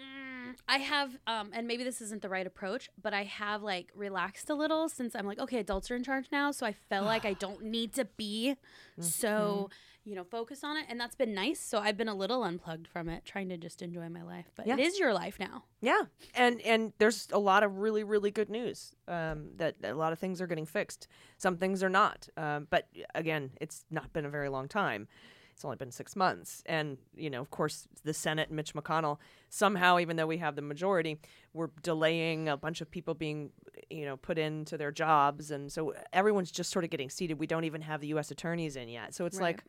Mm, 0.00 0.33
I 0.68 0.78
have, 0.78 1.16
um, 1.26 1.50
and 1.52 1.66
maybe 1.66 1.84
this 1.84 2.00
isn't 2.00 2.22
the 2.22 2.28
right 2.28 2.46
approach, 2.46 2.88
but 3.00 3.12
I 3.14 3.24
have 3.24 3.62
like 3.62 3.90
relaxed 3.94 4.50
a 4.50 4.54
little 4.54 4.88
since 4.88 5.14
I'm 5.14 5.26
like, 5.26 5.38
okay, 5.38 5.58
adults 5.58 5.90
are 5.90 5.96
in 5.96 6.02
charge 6.04 6.26
now, 6.32 6.50
so 6.50 6.66
I 6.66 6.72
feel 6.72 7.04
like 7.04 7.24
I 7.24 7.34
don't 7.38 7.62
need 7.62 7.92
to 7.94 8.04
be 8.04 8.56
so, 9.00 9.70
you 10.04 10.14
know, 10.14 10.24
focused 10.24 10.64
on 10.64 10.76
it, 10.76 10.86
and 10.88 11.00
that's 11.00 11.16
been 11.16 11.34
nice. 11.34 11.60
So 11.60 11.78
I've 11.78 11.96
been 11.96 12.08
a 12.08 12.14
little 12.14 12.44
unplugged 12.44 12.86
from 12.86 13.08
it, 13.08 13.24
trying 13.24 13.48
to 13.48 13.56
just 13.56 13.82
enjoy 13.82 14.08
my 14.08 14.22
life. 14.22 14.46
But 14.54 14.66
Yeah. 14.66 14.74
it 14.74 14.80
is 14.80 14.98
your 14.98 15.12
life 15.12 15.38
now. 15.40 15.64
Yeah, 15.80 16.02
and 16.34 16.60
and 16.62 16.92
there's 16.98 17.28
a 17.32 17.38
lot 17.38 17.62
of 17.62 17.78
really 17.78 18.04
really 18.04 18.30
good 18.30 18.48
news 18.48 18.94
um, 19.08 19.50
that 19.56 19.76
a 19.82 19.94
lot 19.94 20.12
of 20.12 20.18
things 20.18 20.40
are 20.40 20.46
getting 20.46 20.66
fixed. 20.66 21.08
Some 21.38 21.56
things 21.56 21.82
are 21.82 21.90
not, 21.90 22.28
um, 22.36 22.68
but 22.70 22.88
again, 23.14 23.50
it's 23.60 23.84
not 23.90 24.12
been 24.12 24.24
a 24.24 24.30
very 24.30 24.48
long 24.48 24.68
time. 24.68 25.08
It's 25.54 25.64
only 25.64 25.76
been 25.76 25.92
six 25.92 26.16
months, 26.16 26.62
and 26.66 26.98
you 27.16 27.30
know, 27.30 27.40
of 27.40 27.50
course, 27.50 27.86
the 28.02 28.12
Senate 28.12 28.48
and 28.48 28.56
Mitch 28.56 28.74
McConnell 28.74 29.18
somehow, 29.50 29.98
even 30.00 30.16
though 30.16 30.26
we 30.26 30.38
have 30.38 30.56
the 30.56 30.62
majority, 30.62 31.18
we're 31.52 31.70
delaying 31.82 32.48
a 32.48 32.56
bunch 32.56 32.80
of 32.80 32.90
people 32.90 33.14
being, 33.14 33.50
you 33.88 34.04
know, 34.04 34.16
put 34.16 34.36
into 34.36 34.76
their 34.76 34.90
jobs, 34.90 35.52
and 35.52 35.70
so 35.72 35.94
everyone's 36.12 36.50
just 36.50 36.70
sort 36.72 36.84
of 36.84 36.90
getting 36.90 37.08
seated. 37.08 37.38
We 37.38 37.46
don't 37.46 37.64
even 37.64 37.82
have 37.82 38.00
the 38.00 38.08
U.S. 38.08 38.30
attorneys 38.32 38.74
in 38.74 38.88
yet, 38.88 39.14
so 39.14 39.26
it's 39.26 39.36
Right. 39.38 39.56
like 39.56 39.64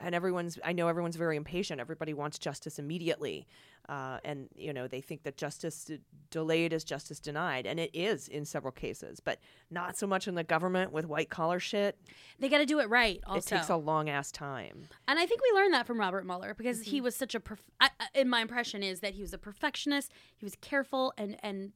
and 0.00 0.14
everyone's 0.14 0.58
i 0.64 0.72
know 0.72 0.88
everyone's 0.88 1.16
very 1.16 1.36
impatient 1.36 1.80
everybody 1.80 2.12
wants 2.14 2.38
justice 2.38 2.78
immediately 2.78 3.46
uh, 3.88 4.18
and 4.24 4.48
you 4.54 4.72
know 4.72 4.86
they 4.86 5.00
think 5.00 5.22
that 5.24 5.36
justice 5.36 5.84
d- 5.84 5.98
delayed 6.30 6.72
is 6.72 6.84
justice 6.84 7.18
denied 7.20 7.66
and 7.66 7.78
it 7.80 7.90
is 7.92 8.28
in 8.28 8.44
several 8.44 8.70
cases 8.72 9.20
but 9.20 9.38
not 9.70 9.96
so 9.96 10.06
much 10.06 10.28
in 10.28 10.34
the 10.34 10.44
government 10.44 10.92
with 10.92 11.06
white 11.06 11.28
collar 11.30 11.58
shit 11.60 11.96
They 12.38 12.48
got 12.48 12.58
to 12.58 12.66
do 12.66 12.78
it 12.80 12.88
right. 12.88 13.20
Also, 13.26 13.38
it 13.56 13.58
takes 13.58 13.68
a 13.68 13.76
long 13.76 14.08
ass 14.08 14.30
time 14.30 14.88
And 15.08 15.18
I 15.18 15.26
think 15.26 15.40
we 15.42 15.58
learned 15.58 15.74
that 15.74 15.86
from 15.86 15.98
Robert 16.00 16.24
Mueller 16.24 16.54
because 16.54 16.78
Mm-hmm. 16.80 16.90
he 16.90 17.00
was 17.00 17.16
such 17.16 17.34
a. 17.34 17.40
Perf- 17.40 17.58
I, 17.80 17.90
my 18.24 18.40
impression 18.42 18.82
is 18.82 19.00
that 19.00 19.14
he 19.14 19.22
was 19.22 19.32
a 19.34 19.38
perfectionist. 19.38 20.12
He 20.36 20.44
was 20.44 20.54
careful 20.60 21.12
and 21.18 21.36
and 21.42 21.72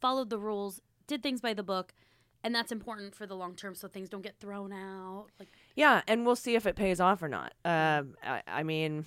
followed 0.00 0.30
the 0.30 0.38
rules, 0.38 0.80
did 1.06 1.22
things 1.22 1.40
by 1.40 1.54
the 1.54 1.62
book, 1.62 1.94
and 2.42 2.52
that's 2.54 2.72
important 2.72 3.14
for 3.14 3.24
the 3.26 3.36
long 3.36 3.54
term, 3.54 3.74
so 3.74 3.86
things 3.88 4.08
don't 4.08 4.22
get 4.22 4.40
thrown 4.40 4.72
out. 4.72 5.26
Like 5.38 5.50
yeah 5.74 6.02
and 6.06 6.24
we'll 6.26 6.36
see 6.36 6.54
if 6.54 6.66
it 6.66 6.76
pays 6.76 7.00
off 7.00 7.22
or 7.22 7.28
not 7.28 7.54
um, 7.64 8.14
I, 8.22 8.42
I 8.46 8.62
mean 8.62 9.04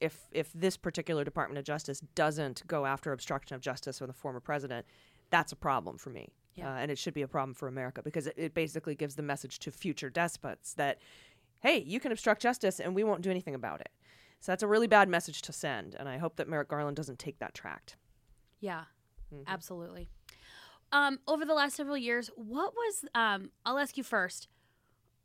if 0.00 0.28
if 0.32 0.52
this 0.52 0.76
particular 0.76 1.24
department 1.24 1.58
of 1.58 1.64
justice 1.64 2.00
doesn't 2.14 2.62
go 2.66 2.86
after 2.86 3.12
obstruction 3.12 3.54
of 3.54 3.60
justice 3.60 3.98
from 3.98 4.06
the 4.08 4.12
former 4.12 4.40
president 4.40 4.86
that's 5.30 5.52
a 5.52 5.56
problem 5.56 5.98
for 5.98 6.10
me 6.10 6.28
Yeah. 6.54 6.72
uh, 6.72 6.76
and 6.76 6.90
it 6.90 6.98
should 6.98 7.14
be 7.14 7.22
a 7.22 7.28
problem 7.28 7.54
for 7.54 7.68
america 7.68 8.02
because 8.02 8.26
it, 8.26 8.34
it 8.36 8.54
basically 8.54 8.94
gives 8.94 9.14
the 9.16 9.22
message 9.22 9.58
to 9.60 9.70
future 9.70 10.10
despots 10.10 10.74
that 10.74 10.98
hey 11.60 11.78
you 11.78 12.00
can 12.00 12.12
obstruct 12.12 12.42
justice 12.42 12.80
and 12.80 12.94
we 12.94 13.04
won't 13.04 13.22
do 13.22 13.30
anything 13.30 13.54
about 13.54 13.80
it 13.80 13.90
so 14.40 14.52
that's 14.52 14.62
a 14.62 14.68
really 14.68 14.86
bad 14.86 15.08
message 15.08 15.42
to 15.42 15.52
send 15.52 15.94
and 15.98 16.08
i 16.08 16.16
hope 16.18 16.36
that 16.36 16.48
merrick 16.48 16.68
garland 16.68 16.96
doesn't 16.96 17.18
take 17.18 17.38
that 17.38 17.54
tract 17.54 17.96
yeah, 18.60 18.84
Mm-hmm. 19.32 19.42
absolutely. 19.46 20.08
Um, 20.90 21.18
over 21.28 21.44
the 21.44 21.52
last 21.52 21.76
several 21.76 21.98
years, 21.98 22.30
what 22.34 22.72
was 22.74 23.04
um? 23.14 23.50
I'll 23.66 23.78
ask 23.78 23.98
you 23.98 24.02
first. 24.02 24.48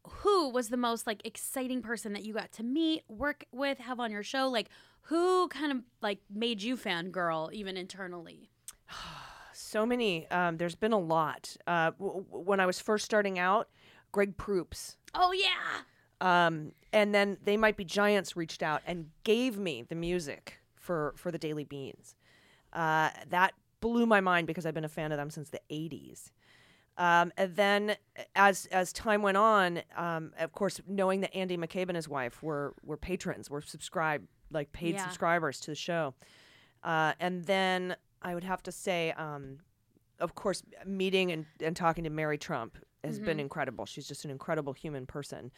Who 0.07 0.49
was 0.49 0.69
the 0.69 0.77
most 0.77 1.07
like 1.07 1.25
exciting 1.25 1.81
person 1.81 2.13
that 2.13 2.23
you 2.23 2.33
got 2.33 2.51
to 2.53 2.63
meet, 2.63 3.03
work 3.07 3.45
with, 3.51 3.77
have 3.79 3.99
on 3.99 4.11
your 4.11 4.23
show? 4.23 4.49
Like, 4.49 4.69
who 5.03 5.47
kind 5.49 5.71
of 5.71 5.79
like 6.01 6.19
made 6.33 6.61
you 6.61 6.75
fangirl 6.77 7.51
even 7.53 7.77
internally? 7.77 8.49
so 9.53 9.85
many 9.85 10.27
um, 10.31 10.57
there's 10.57 10.75
been 10.75 10.93
a 10.93 10.99
lot 10.99 11.55
uh, 11.67 11.91
w- 11.99 12.23
w- 12.23 12.43
when 12.43 12.59
i 12.59 12.65
was 12.65 12.79
first 12.79 13.05
starting 13.05 13.37
out 13.37 13.69
greg 14.11 14.35
proops 14.35 14.97
Oh 15.13 15.31
yeah. 15.31 15.81
um, 16.47 16.71
and 16.91 17.13
then 17.13 17.37
they 17.43 17.55
might 17.55 17.77
be 17.77 17.85
giants 17.85 18.35
reached 18.35 18.63
out 18.63 18.81
and 18.87 19.09
gave 19.23 19.59
me 19.59 19.83
the 19.87 19.93
music 19.95 20.57
for 20.75 21.13
for 21.17 21.31
the 21.31 21.37
daily 21.37 21.63
beans 21.65 22.15
uh, 22.73 23.09
that 23.29 23.53
blew 23.79 24.05
my 24.07 24.21
mind 24.21 24.47
because 24.47 24.65
i've 24.65 24.73
been 24.73 24.85
a 24.85 24.89
fan 24.89 25.11
of 25.11 25.17
them 25.17 25.29
since 25.29 25.49
the 25.49 25.61
80s 25.71 26.31
um, 26.97 27.31
and 27.37 27.55
then 27.55 27.95
as 28.35 28.65
as 28.67 28.93
time 28.93 29.21
went 29.21 29.37
on 29.37 29.81
um, 29.97 30.31
of 30.39 30.51
course 30.51 30.79
knowing 30.87 31.21
that 31.21 31.33
andy 31.35 31.57
mccabe 31.57 31.87
and 31.89 31.95
his 31.95 32.07
wife 32.09 32.41
were 32.43 32.73
were 32.83 32.97
patrons 32.97 33.49
were 33.49 33.61
subscribed 33.61 34.27
like 34.51 34.71
paid 34.71 34.95
Yeah. 34.95 35.03
subscribers 35.03 35.59
to 35.61 35.71
the 35.71 35.75
show 35.75 36.13
uh, 36.83 37.13
and 37.19 37.45
then 37.45 37.95
i 38.21 38.33
would 38.33 38.43
have 38.43 38.61
to 38.63 38.71
say 38.71 39.11
um, 39.13 39.59
of 40.19 40.35
course 40.35 40.63
meeting 40.85 41.31
and, 41.31 41.45
and 41.59 41.75
talking 41.75 42.03
to 42.03 42.09
mary 42.09 42.37
trump 42.37 42.77
has 43.03 43.19
been 43.19 43.39
incredible 43.39 43.85
she's 43.85 44.07
just 44.07 44.23
an 44.25 44.31
incredible 44.31 44.73
human 44.73 45.05
person 45.05 45.51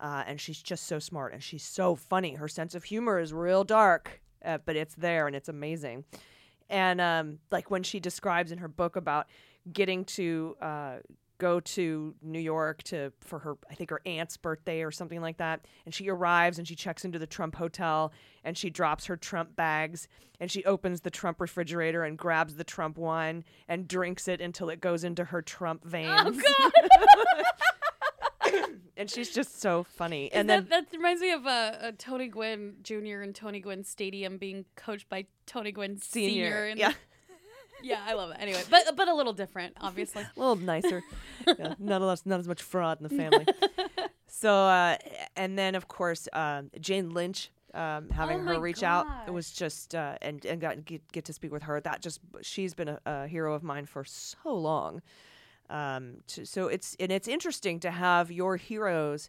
uh, 0.00 0.22
and 0.26 0.40
she's 0.40 0.62
just 0.62 0.86
so 0.86 0.98
smart 0.98 1.32
and 1.32 1.42
she's 1.42 1.64
so 1.64 1.96
funny. 1.96 2.34
Her 2.34 2.48
sense 2.48 2.74
of 2.74 2.84
humor 2.84 3.18
is 3.18 3.32
real 3.32 3.64
dark, 3.64 4.20
uh, 4.44 4.58
but 4.62 4.76
it's 4.76 4.94
there 4.94 5.26
and 5.26 5.34
it's 5.34 5.48
amazing. 5.48 6.04
And 6.68 7.00
um, 7.00 7.38
like 7.50 7.70
when 7.70 7.82
she 7.82 7.98
describes 7.98 8.52
in 8.52 8.58
her 8.58 8.68
book 8.68 8.96
about 8.96 9.26
getting 9.72 10.04
to 10.04 10.56
uh, 10.60 10.96
go 11.38 11.60
to 11.60 12.14
New 12.22 12.38
York 12.38 12.82
to 12.84 13.12
for 13.20 13.38
her, 13.40 13.56
I 13.70 13.74
think 13.74 13.90
her 13.90 14.00
aunt's 14.06 14.36
birthday 14.36 14.82
or 14.82 14.90
something 14.90 15.20
like 15.20 15.38
that, 15.38 15.66
and 15.84 15.94
she 15.94 16.08
arrives 16.08 16.58
and 16.58 16.66
she 16.66 16.74
checks 16.74 17.04
into 17.04 17.18
the 17.18 17.26
Trump 17.26 17.56
hotel 17.56 18.12
and 18.44 18.56
she 18.56 18.70
drops 18.70 19.06
her 19.06 19.16
Trump 19.16 19.56
bags 19.56 20.08
and 20.40 20.50
she 20.50 20.64
opens 20.64 21.00
the 21.02 21.10
Trump 21.10 21.40
refrigerator 21.40 22.04
and 22.04 22.18
grabs 22.18 22.56
the 22.56 22.64
Trump 22.64 22.98
wine 22.98 23.44
and 23.68 23.88
drinks 23.88 24.28
it 24.28 24.40
until 24.40 24.68
it 24.68 24.80
goes 24.80 25.04
into 25.04 25.24
her 25.24 25.42
Trump 25.42 25.84
veins. 25.84 26.10
Oh 26.14 26.70
God. 26.72 26.72
and 28.96 29.10
she's 29.10 29.32
just 29.32 29.60
so 29.60 29.82
funny. 29.82 30.30
and 30.32 30.40
and 30.40 30.50
then 30.50 30.66
that, 30.70 30.90
that 30.90 30.96
reminds 30.96 31.20
me 31.20 31.32
of 31.32 31.46
uh, 31.46 31.48
uh, 31.48 31.92
Tony 31.98 32.28
Gwynn 32.28 32.76
Jr. 32.82 33.22
and 33.22 33.34
Tony 33.34 33.60
Gwynn 33.60 33.84
Stadium 33.84 34.38
being 34.38 34.64
coached 34.74 35.08
by 35.08 35.26
Tony 35.46 35.72
Gwynn 35.72 35.98
Senior. 35.98 36.28
senior, 36.30 36.66
and 36.66 36.78
yeah. 36.80 36.92
Yeah, 37.82 38.00
I 38.06 38.14
love 38.14 38.30
it. 38.30 38.36
Anyway, 38.40 38.62
but 38.70 38.96
but 38.96 39.08
a 39.08 39.14
little 39.14 39.32
different, 39.32 39.76
obviously. 39.80 40.22
a 40.36 40.40
little 40.40 40.56
nicer. 40.56 41.02
yeah, 41.46 41.74
not 41.78 42.02
as 42.02 42.26
not 42.26 42.40
as 42.40 42.48
much 42.48 42.62
fraud 42.62 43.00
in 43.00 43.08
the 43.08 43.14
family. 43.14 43.46
so, 44.26 44.52
uh, 44.52 44.96
and 45.36 45.58
then 45.58 45.74
of 45.74 45.88
course 45.88 46.28
uh, 46.32 46.62
Jane 46.80 47.10
Lynch. 47.10 47.50
Um, 47.74 48.08
having 48.08 48.40
Oh 48.40 48.44
her 48.44 48.60
reach 48.60 48.82
out, 48.82 49.06
it 49.26 49.32
was 49.32 49.52
just 49.52 49.94
uh, 49.94 50.16
and 50.22 50.42
and 50.46 50.62
got 50.62 50.86
get, 50.86 51.12
get 51.12 51.26
to 51.26 51.34
speak 51.34 51.52
with 51.52 51.64
her. 51.64 51.78
That 51.78 52.00
just 52.00 52.20
she's 52.40 52.72
been 52.72 52.88
a, 52.88 53.00
a 53.04 53.26
hero 53.26 53.52
of 53.52 53.62
mine 53.62 53.84
for 53.84 54.02
so 54.02 54.54
long. 54.54 55.02
Um, 55.68 56.18
to, 56.28 56.46
so 56.46 56.68
it's 56.68 56.96
and 56.98 57.12
it's 57.12 57.28
interesting 57.28 57.78
to 57.80 57.90
have 57.90 58.30
your 58.32 58.56
heroes 58.56 59.28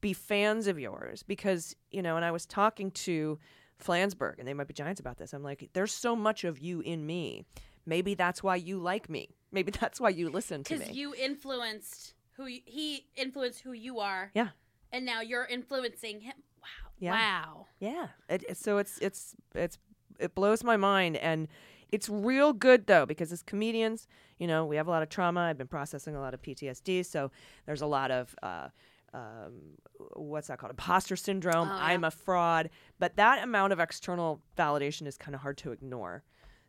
be 0.00 0.12
fans 0.12 0.66
of 0.66 0.80
yours 0.80 1.22
because 1.22 1.76
you 1.92 2.02
know. 2.02 2.16
And 2.16 2.24
I 2.24 2.32
was 2.32 2.44
talking 2.44 2.90
to 2.92 3.38
Flansburgh, 3.82 4.38
and 4.38 4.46
they 4.48 4.54
might 4.54 4.66
be 4.68 4.74
giants 4.74 5.00
about 5.00 5.18
this. 5.18 5.32
I'm 5.32 5.42
like, 5.42 5.68
there's 5.72 5.92
so 5.92 6.16
much 6.16 6.44
of 6.44 6.58
you 6.58 6.80
in 6.80 7.06
me. 7.06 7.44
Maybe 7.86 8.14
that's 8.14 8.42
why 8.42 8.56
you 8.56 8.78
like 8.78 9.08
me. 9.08 9.30
Maybe 9.52 9.70
that's 9.72 10.00
why 10.00 10.10
you 10.10 10.28
listen 10.30 10.62
to 10.64 10.74
me. 10.74 10.78
Because 10.80 10.96
you 10.96 11.14
influenced 11.14 12.14
who 12.36 12.46
you, 12.46 12.60
he 12.66 13.06
influenced 13.16 13.60
who 13.60 13.72
you 13.72 13.98
are. 14.00 14.30
Yeah. 14.34 14.48
And 14.92 15.04
now 15.06 15.20
you're 15.20 15.46
influencing 15.46 16.20
him. 16.20 16.34
Wow. 16.60 16.90
Yeah. 16.98 17.12
Wow. 17.12 17.66
Yeah. 17.80 18.06
It, 18.28 18.44
it- 18.48 18.56
so 18.56 18.78
it's 18.78 18.98
it's 18.98 19.34
it's 19.54 19.78
it 20.18 20.34
blows 20.34 20.64
my 20.64 20.76
mind 20.76 21.16
and 21.16 21.48
it's 21.90 22.08
real 22.08 22.52
good 22.52 22.86
though 22.86 23.06
because 23.06 23.32
as 23.32 23.42
comedians, 23.42 24.06
you 24.38 24.46
know, 24.46 24.66
we 24.66 24.76
have 24.76 24.86
a 24.88 24.90
lot 24.90 25.02
of 25.02 25.08
trauma. 25.08 25.40
I've 25.40 25.56
been 25.56 25.68
processing 25.68 26.14
a 26.14 26.20
lot 26.20 26.34
of 26.34 26.42
PTSD, 26.42 27.06
so 27.06 27.30
there's 27.64 27.80
a 27.80 27.86
lot 27.86 28.10
of 28.10 28.34
uh, 28.42 28.68
um, 29.14 29.76
what's 30.14 30.48
that 30.48 30.58
called? 30.58 30.70
Imposter 30.70 31.16
syndrome. 31.16 31.68
Oh, 31.68 31.74
yeah. 31.74 31.84
I'm 31.84 32.04
a 32.04 32.10
fraud. 32.10 32.70
But 32.98 33.16
that 33.16 33.42
amount 33.42 33.72
of 33.72 33.80
external 33.80 34.42
validation 34.56 35.06
is 35.06 35.16
kind 35.16 35.34
of 35.34 35.40
hard 35.40 35.58
to 35.58 35.72
ignore. 35.72 36.22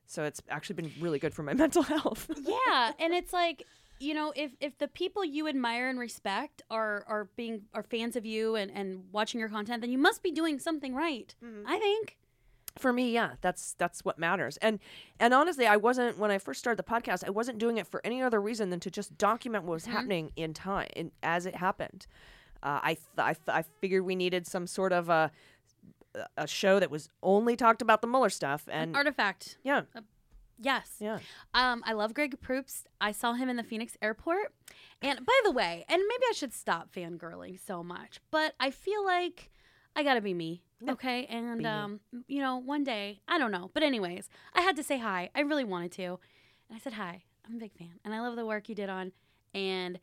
So 0.05 0.23
it's 0.23 0.41
actually 0.49 0.75
been 0.75 0.91
really 0.99 1.19
good 1.19 1.33
for 1.33 1.43
my 1.43 1.53
mental 1.65 1.83
health. 1.83 2.29
yeah, 2.41 2.91
and 2.99 3.13
it's 3.13 3.33
like 3.33 3.63
you 3.99 4.13
know 4.13 4.31
if 4.35 4.51
if 4.59 4.77
the 4.77 4.87
people 4.87 5.25
you 5.25 5.47
admire 5.47 5.89
and 5.89 5.99
respect 5.99 6.61
are 6.71 7.03
are 7.07 7.29
being 7.35 7.63
are 7.73 7.83
fans 7.83 8.15
of 8.15 8.25
you 8.25 8.55
and 8.55 8.71
and 8.71 9.03
watching 9.11 9.39
your 9.39 9.49
content, 9.49 9.81
then 9.81 9.91
you 9.91 9.97
must 9.97 10.23
be 10.23 10.31
doing 10.31 10.59
something 10.59 10.95
right. 10.95 11.35
I 11.65 11.77
think. 11.79 12.17
For 12.77 12.93
me 12.93 13.11
yeah 13.11 13.31
that's 13.41 13.73
that's 13.77 14.05
what 14.05 14.17
matters 14.19 14.57
and 14.57 14.79
and 15.19 15.33
honestly 15.33 15.65
i 15.65 15.75
wasn't 15.75 16.17
when 16.17 16.31
i 16.31 16.37
first 16.37 16.59
started 16.59 16.77
the 16.77 16.89
podcast 16.89 17.25
i 17.25 17.29
wasn't 17.29 17.57
doing 17.57 17.77
it 17.77 17.87
for 17.87 17.99
any 18.05 18.21
other 18.21 18.39
reason 18.41 18.69
than 18.69 18.79
to 18.79 18.91
just 18.91 19.17
document 19.17 19.63
what 19.65 19.73
was 19.73 19.85
happening 19.85 20.31
in 20.35 20.53
time 20.53 20.87
in, 20.95 21.11
as 21.23 21.45
it 21.45 21.55
happened 21.55 22.05
uh, 22.61 22.79
I, 22.83 22.93
th- 22.95 23.05
I, 23.17 23.33
th- 23.33 23.47
I 23.47 23.63
figured 23.79 24.03
we 24.05 24.15
needed 24.15 24.45
some 24.45 24.67
sort 24.67 24.91
of 24.91 25.07
a 25.09 25.31
a 26.37 26.47
show 26.47 26.79
that 26.79 26.89
was 26.91 27.07
only 27.23 27.55
talked 27.55 27.81
about 27.81 28.01
the 28.01 28.07
Mueller 28.07 28.29
stuff 28.29 28.67
and 28.71 28.95
Artifact. 28.95 29.57
yeah 29.63 29.83
Yes. 30.61 30.97
yeah 30.99 31.19
Um, 31.53 31.81
I 31.85 31.93
love 31.93 32.13
Greg 32.13 32.39
Proops. 32.41 32.83
I 32.99 33.13
saw 33.13 33.31
him 33.33 33.47
in 33.47 33.55
the 33.55 33.63
Phoenix 33.63 33.95
airport. 34.01 34.51
And 35.01 35.25
by 35.25 35.39
the 35.45 35.51
way, 35.51 35.85
and 35.87 36.01
maybe 36.05 36.23
I 36.29 36.33
should 36.33 36.51
stop 36.53 36.91
fangirling 36.93 37.57
so 37.65 37.81
much, 37.83 38.19
but 38.29 38.55
I 38.59 38.71
feel 38.71 39.05
like 39.05 39.51
I 39.95 40.03
gotta 40.03 40.19
be 40.19 40.33
me. 40.33 40.63
Okay. 40.87 41.25
And 41.25 41.65
um, 41.65 41.99
you 42.27 42.41
know, 42.41 42.57
one 42.57 42.83
day, 42.83 43.21
I 43.27 43.37
don't 43.37 43.51
know. 43.51 43.71
But 43.73 43.83
anyways, 43.83 44.29
I 44.53 44.61
had 44.61 44.75
to 44.77 44.83
say 44.83 44.97
hi. 44.97 45.29
I 45.35 45.41
really 45.41 45.63
wanted 45.63 45.91
to. 45.93 46.19
And 46.69 46.75
I 46.75 46.79
said 46.79 46.93
hi. 46.93 47.23
I'm 47.47 47.55
a 47.55 47.59
big 47.59 47.73
fan. 47.73 47.99
And 48.05 48.13
I 48.13 48.21
love 48.21 48.35
the 48.35 48.45
work 48.45 48.69
you 48.69 48.75
did 48.75 48.89
on. 48.89 49.11
And 49.53 49.99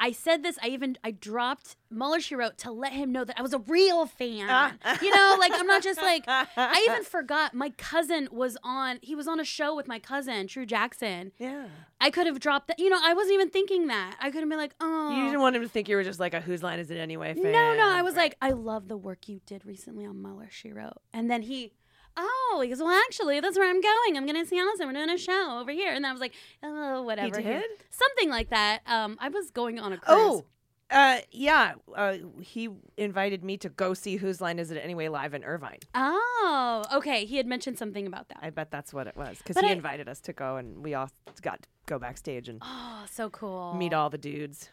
I 0.00 0.12
said 0.12 0.42
this. 0.42 0.58
I 0.62 0.68
even 0.68 0.96
I 1.04 1.10
dropped 1.10 1.76
Mueller 1.90 2.20
she 2.20 2.34
wrote 2.34 2.56
to 2.58 2.72
let 2.72 2.92
him 2.92 3.12
know 3.12 3.24
that 3.24 3.38
I 3.38 3.42
was 3.42 3.52
a 3.52 3.58
real 3.58 4.06
fan. 4.06 4.78
you 5.02 5.14
know, 5.14 5.36
like 5.38 5.52
I'm 5.54 5.66
not 5.66 5.82
just 5.82 6.00
like 6.00 6.24
I 6.26 6.86
even 6.88 7.04
forgot 7.04 7.52
my 7.54 7.70
cousin 7.70 8.28
was 8.32 8.56
on. 8.64 8.98
He 9.02 9.14
was 9.14 9.28
on 9.28 9.38
a 9.38 9.44
show 9.44 9.76
with 9.76 9.86
my 9.86 9.98
cousin 9.98 10.46
True 10.46 10.64
Jackson. 10.66 11.32
Yeah. 11.38 11.66
I 12.00 12.10
could 12.10 12.26
have 12.26 12.40
dropped 12.40 12.68
that. 12.68 12.78
You 12.78 12.88
know, 12.88 12.98
I 13.02 13.12
wasn't 13.12 13.34
even 13.34 13.50
thinking 13.50 13.88
that. 13.88 14.16
I 14.18 14.30
could 14.30 14.40
have 14.40 14.48
been 14.48 14.58
like, 14.58 14.74
oh. 14.80 15.14
You 15.14 15.24
didn't 15.24 15.40
want 15.40 15.54
him 15.54 15.62
to 15.62 15.68
think 15.68 15.86
you 15.88 15.96
were 15.96 16.04
just 16.04 16.18
like 16.18 16.32
a 16.32 16.40
Whose 16.40 16.62
Line 16.62 16.78
Is 16.78 16.90
It 16.90 16.96
Anyway 16.96 17.34
fan. 17.34 17.52
No, 17.52 17.74
no. 17.74 17.86
I 17.86 18.00
was 18.00 18.14
like, 18.16 18.36
I 18.40 18.52
love 18.52 18.88
the 18.88 18.96
work 18.96 19.28
you 19.28 19.40
did 19.44 19.66
recently 19.66 20.06
on 20.06 20.22
Mueller 20.22 20.48
she 20.50 20.72
wrote, 20.72 20.98
and 21.12 21.30
then 21.30 21.42
he. 21.42 21.72
Oh, 22.16 22.60
he 22.62 22.68
goes, 22.68 22.80
well, 22.80 22.90
actually, 23.06 23.40
that's 23.40 23.56
where 23.56 23.68
I'm 23.68 23.80
going. 23.80 24.16
I'm 24.16 24.26
going 24.26 24.42
to 24.42 24.46
see 24.46 24.58
Allison. 24.58 24.86
We're 24.86 24.92
doing 24.92 25.10
a 25.10 25.18
show 25.18 25.58
over 25.60 25.70
here. 25.70 25.92
And 25.92 26.06
I 26.06 26.12
was 26.12 26.20
like, 26.20 26.34
oh, 26.62 27.02
whatever. 27.02 27.40
did? 27.40 27.64
Something 27.90 28.30
like 28.30 28.50
that. 28.50 28.80
Um, 28.86 29.16
I 29.20 29.28
was 29.28 29.50
going 29.50 29.78
on 29.78 29.92
a 29.92 29.98
cruise. 29.98 30.16
Oh, 30.18 30.44
uh, 30.90 31.20
yeah. 31.30 31.74
Uh, 31.94 32.16
he 32.40 32.68
invited 32.96 33.44
me 33.44 33.56
to 33.58 33.68
go 33.68 33.94
see 33.94 34.16
Whose 34.16 34.40
Line 34.40 34.58
Is 34.58 34.70
It 34.70 34.76
Anyway 34.82 35.08
live 35.08 35.34
in 35.34 35.44
Irvine. 35.44 35.78
Oh, 35.94 36.84
okay. 36.94 37.24
He 37.24 37.36
had 37.36 37.46
mentioned 37.46 37.78
something 37.78 38.06
about 38.06 38.28
that. 38.28 38.38
I 38.42 38.50
bet 38.50 38.70
that's 38.70 38.92
what 38.92 39.06
it 39.06 39.16
was 39.16 39.38
because 39.38 39.54
But 39.54 39.64
he 39.64 39.70
I- 39.70 39.74
invited 39.74 40.08
us 40.08 40.20
to 40.22 40.32
go 40.32 40.56
and 40.56 40.82
we 40.84 40.94
all 40.94 41.08
got 41.42 41.62
to 41.62 41.68
go 41.86 41.98
backstage 41.98 42.48
and 42.48 42.58
oh, 42.62 43.04
so 43.10 43.30
cool. 43.30 43.74
meet 43.74 43.94
all 43.94 44.10
the 44.10 44.18
dudes. 44.18 44.70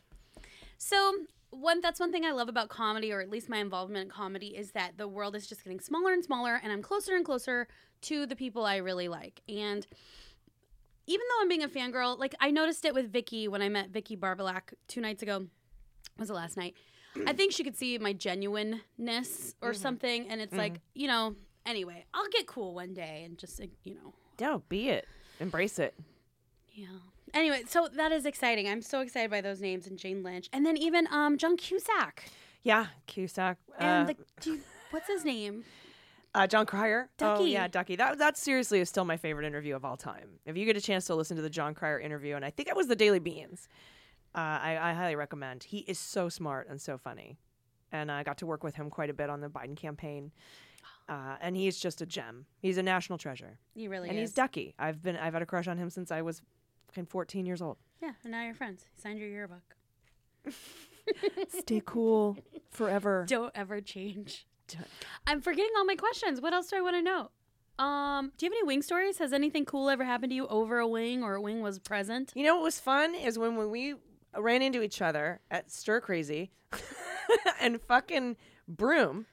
So 0.79 1.13
one 1.49 1.81
that's 1.81 1.99
one 1.99 2.11
thing 2.11 2.25
I 2.25 2.31
love 2.31 2.49
about 2.49 2.69
comedy, 2.69 3.11
or 3.11 3.21
at 3.21 3.29
least 3.29 3.49
my 3.49 3.57
involvement 3.57 4.05
in 4.05 4.09
comedy, 4.11 4.47
is 4.47 4.71
that 4.71 4.97
the 4.97 5.07
world 5.07 5.35
is 5.35 5.47
just 5.47 5.63
getting 5.63 5.79
smaller 5.79 6.11
and 6.11 6.23
smaller, 6.23 6.59
and 6.61 6.71
I'm 6.71 6.81
closer 6.81 7.15
and 7.15 7.25
closer 7.25 7.67
to 8.01 8.25
the 8.25 8.35
people 8.35 8.65
I 8.65 8.77
really 8.77 9.07
like. 9.07 9.41
And 9.47 9.85
even 11.07 11.25
though 11.29 11.41
I'm 11.41 11.47
being 11.47 11.63
a 11.63 11.69
fangirl, 11.69 12.19
like 12.19 12.35
I 12.39 12.51
noticed 12.51 12.85
it 12.85 12.93
with 12.93 13.11
Vicky 13.11 13.47
when 13.47 13.61
I 13.61 13.69
met 13.69 13.89
Vicky 13.89 14.15
Barbolak 14.15 14.73
two 14.87 15.01
nights 15.01 15.23
ago. 15.23 15.47
Was 16.19 16.29
it 16.29 16.33
last 16.33 16.57
night? 16.57 16.75
I 17.25 17.33
think 17.33 17.51
she 17.51 17.63
could 17.63 17.75
see 17.75 17.97
my 17.97 18.13
genuineness 18.13 19.55
or 19.61 19.71
mm-hmm. 19.71 19.81
something, 19.81 20.27
and 20.29 20.41
it's 20.41 20.53
like 20.53 20.75
mm. 20.75 20.81
you 20.93 21.07
know. 21.07 21.35
Anyway, 21.65 22.05
I'll 22.13 22.29
get 22.29 22.47
cool 22.47 22.73
one 22.73 22.93
day 22.93 23.23
and 23.25 23.37
just 23.37 23.59
you 23.83 23.95
know 23.95 24.13
Yeah, 24.39 24.57
be 24.69 24.89
it. 24.89 25.05
Embrace 25.39 25.79
it. 25.79 25.93
yeah. 26.71 26.87
Anyway, 27.33 27.63
so 27.67 27.87
that 27.95 28.11
is 28.11 28.25
exciting. 28.25 28.67
I'm 28.67 28.81
so 28.81 29.01
excited 29.01 29.29
by 29.29 29.41
those 29.41 29.61
names 29.61 29.87
and 29.87 29.97
Jane 29.97 30.23
Lynch, 30.23 30.49
and 30.53 30.65
then 30.65 30.77
even 30.77 31.07
um 31.11 31.37
John 31.37 31.57
Cusack 31.57 32.25
Yeah, 32.63 32.87
Cusack. 33.05 33.57
and 33.79 34.09
uh, 34.09 34.13
the 34.13 34.17
do 34.41 34.53
you- 34.53 34.61
what's 34.91 35.07
his 35.07 35.23
name? 35.25 35.63
Uh, 36.35 36.45
Jon 36.45 36.65
Cryer. 36.65 37.09
Oh 37.21 37.37
Ducky. 37.37 37.49
yeah, 37.51 37.67
Ducky. 37.67 37.95
That 37.95 38.17
that 38.19 38.37
seriously 38.37 38.79
is 38.79 38.89
still 38.89 39.05
my 39.05 39.17
favorite 39.17 39.45
interview 39.45 39.75
of 39.75 39.83
all 39.83 39.97
time. 39.97 40.39
If 40.45 40.55
you 40.57 40.65
get 40.65 40.77
a 40.77 40.81
chance 40.81 41.05
to 41.05 41.15
listen 41.15 41.35
to 41.37 41.41
the 41.41 41.49
Jon 41.49 41.73
Cryer 41.73 41.99
interview, 41.99 42.35
and 42.35 42.45
I 42.45 42.49
think 42.51 42.69
it 42.69 42.75
was 42.75 42.87
the 42.87 42.95
Daily 42.95 43.19
Beans, 43.19 43.67
uh, 44.35 44.39
I, 44.39 44.77
I 44.79 44.93
highly 44.93 45.15
recommend. 45.15 45.63
He 45.63 45.79
is 45.79 45.97
so 45.97 46.29
smart 46.29 46.67
and 46.69 46.79
so 46.79 46.97
funny, 46.97 47.37
and 47.91 48.11
I 48.11 48.23
got 48.23 48.37
to 48.39 48.45
work 48.45 48.63
with 48.63 48.75
him 48.75 48.89
quite 48.89 49.09
a 49.09 49.13
bit 49.13 49.29
on 49.29 49.41
the 49.41 49.47
Biden 49.49 49.75
campaign. 49.75 50.31
Uh, 51.09 51.37
and 51.41 51.55
he's 51.55 51.79
just 51.79 52.01
a 52.01 52.05
gem. 52.05 52.45
He's 52.59 52.77
a 52.77 52.83
national 52.83 53.17
treasure, 53.17 53.59
He 53.73 53.87
really 53.87 54.09
and 54.09 54.17
is. 54.17 54.19
And 54.19 54.27
he's 54.27 54.33
Ducky. 54.33 54.75
I've 54.77 55.01
been 55.01 55.15
I've 55.15 55.31
had 55.33 55.41
a 55.41 55.45
crush 55.45 55.67
on 55.67 55.77
him 55.77 55.89
since 55.89 56.11
I 56.11 56.21
was 56.21 56.41
fucking 56.87 57.05
14 57.05 57.45
years 57.45 57.61
old. 57.61 57.77
yeah, 58.01 58.11
and 58.23 58.31
now 58.31 58.43
you're 58.43 58.53
friends. 58.53 58.85
He 58.95 59.01
signed 59.01 59.19
your 59.19 59.29
yearbook. 59.29 59.75
Stay 61.49 61.81
cool 61.85 62.37
forever. 62.69 63.25
Don't 63.27 63.51
ever 63.55 63.81
change. 63.81 64.45
Don't- 64.67 64.87
I'm 65.25 65.41
forgetting 65.41 65.71
all 65.77 65.85
my 65.85 65.95
questions. 65.95 66.41
What 66.41 66.53
else 66.53 66.67
do 66.69 66.75
I 66.77 66.81
want 66.81 66.95
to 66.95 67.01
know? 67.01 67.29
Um, 67.83 68.31
do 68.37 68.45
you 68.45 68.51
have 68.51 68.57
any 68.57 68.67
wing 68.67 68.81
stories? 68.81 69.17
Has 69.19 69.31
anything 69.33 69.63
cool 69.65 69.89
ever 69.89 70.03
happened 70.03 70.31
to 70.31 70.35
you 70.35 70.47
over 70.47 70.79
a 70.79 70.87
wing 70.87 71.23
or 71.23 71.35
a 71.35 71.41
wing 71.41 71.61
was 71.61 71.79
present? 71.79 72.31
You 72.35 72.43
know 72.43 72.55
what 72.55 72.63
was 72.63 72.79
fun 72.79 73.13
is 73.15 73.37
when, 73.37 73.55
when 73.55 73.69
we 73.69 73.95
ran 74.37 74.61
into 74.61 74.81
each 74.81 75.01
other 75.01 75.39
at 75.51 75.71
Stir 75.71 76.01
Crazy 76.01 76.51
and 77.61 77.79
fucking 77.81 78.35
Broom 78.67 79.27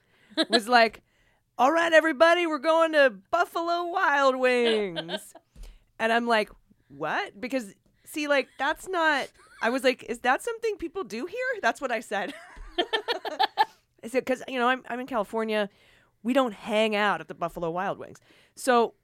was 0.50 0.68
like, 0.78 1.02
All 1.58 1.72
right, 1.72 1.92
everybody, 1.92 2.46
we're 2.46 2.58
going 2.58 2.92
to 2.92 3.10
Buffalo 3.30 3.84
Wild 3.86 4.36
Wings. 4.36 5.34
and 5.98 6.12
I'm 6.12 6.26
like, 6.26 6.50
What? 6.96 7.40
Because, 7.40 7.74
see, 8.04 8.28
like, 8.28 8.48
that's 8.58 8.88
not, 8.88 9.28
I 9.62 9.70
was 9.70 9.84
like, 9.84 10.04
Is 10.04 10.20
that 10.20 10.42
something 10.42 10.76
people 10.76 11.04
do 11.04 11.26
here? 11.26 11.60
That's 11.62 11.80
what 11.80 11.92
I 11.92 12.00
said. 12.00 12.34
I 12.78 14.08
said, 14.08 14.24
Because, 14.24 14.42
you 14.48 14.58
know, 14.58 14.68
I'm, 14.68 14.82
I'm 14.88 15.00
in 15.00 15.06
California. 15.06 15.68
We 16.22 16.32
don't 16.32 16.54
hang 16.54 16.96
out 16.96 17.20
at 17.20 17.28
the 17.28 17.34
Buffalo 17.34 17.70
Wild 17.70 17.98
Wings. 17.98 18.18
So 18.54 18.94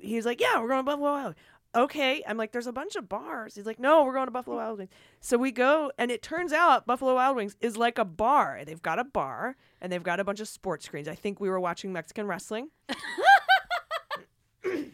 he's 0.00 0.26
like, 0.26 0.40
Yeah, 0.40 0.60
we're 0.60 0.68
going 0.68 0.80
to 0.80 0.84
Buffalo 0.84 1.12
Wild 1.12 1.34
okay. 1.74 2.22
I'm 2.26 2.36
like, 2.36 2.52
there's 2.52 2.66
a 2.66 2.72
bunch 2.72 2.96
of 2.96 3.08
bars. 3.08 3.54
He's 3.54 3.66
like, 3.66 3.78
no, 3.78 4.04
we're 4.04 4.14
going 4.14 4.26
to 4.26 4.32
Buffalo 4.32 4.56
Wild 4.56 4.78
Wings. 4.78 4.90
So 5.20 5.38
we 5.38 5.52
go, 5.52 5.92
and 5.98 6.10
it 6.10 6.22
turns 6.22 6.52
out 6.52 6.86
Buffalo 6.86 7.14
Wild 7.14 7.36
Wings 7.36 7.56
is 7.60 7.76
like 7.76 7.98
a 7.98 8.04
bar. 8.04 8.60
They've 8.64 8.82
got 8.82 8.98
a 8.98 9.04
bar, 9.04 9.56
and 9.80 9.92
they've 9.92 10.02
got 10.02 10.20
a 10.20 10.24
bunch 10.24 10.40
of 10.40 10.48
sports 10.48 10.86
screens. 10.86 11.08
I 11.08 11.14
think 11.14 11.40
we 11.40 11.48
were 11.48 11.60
watching 11.60 11.92
Mexican 11.92 12.26
wrestling. 12.26 12.70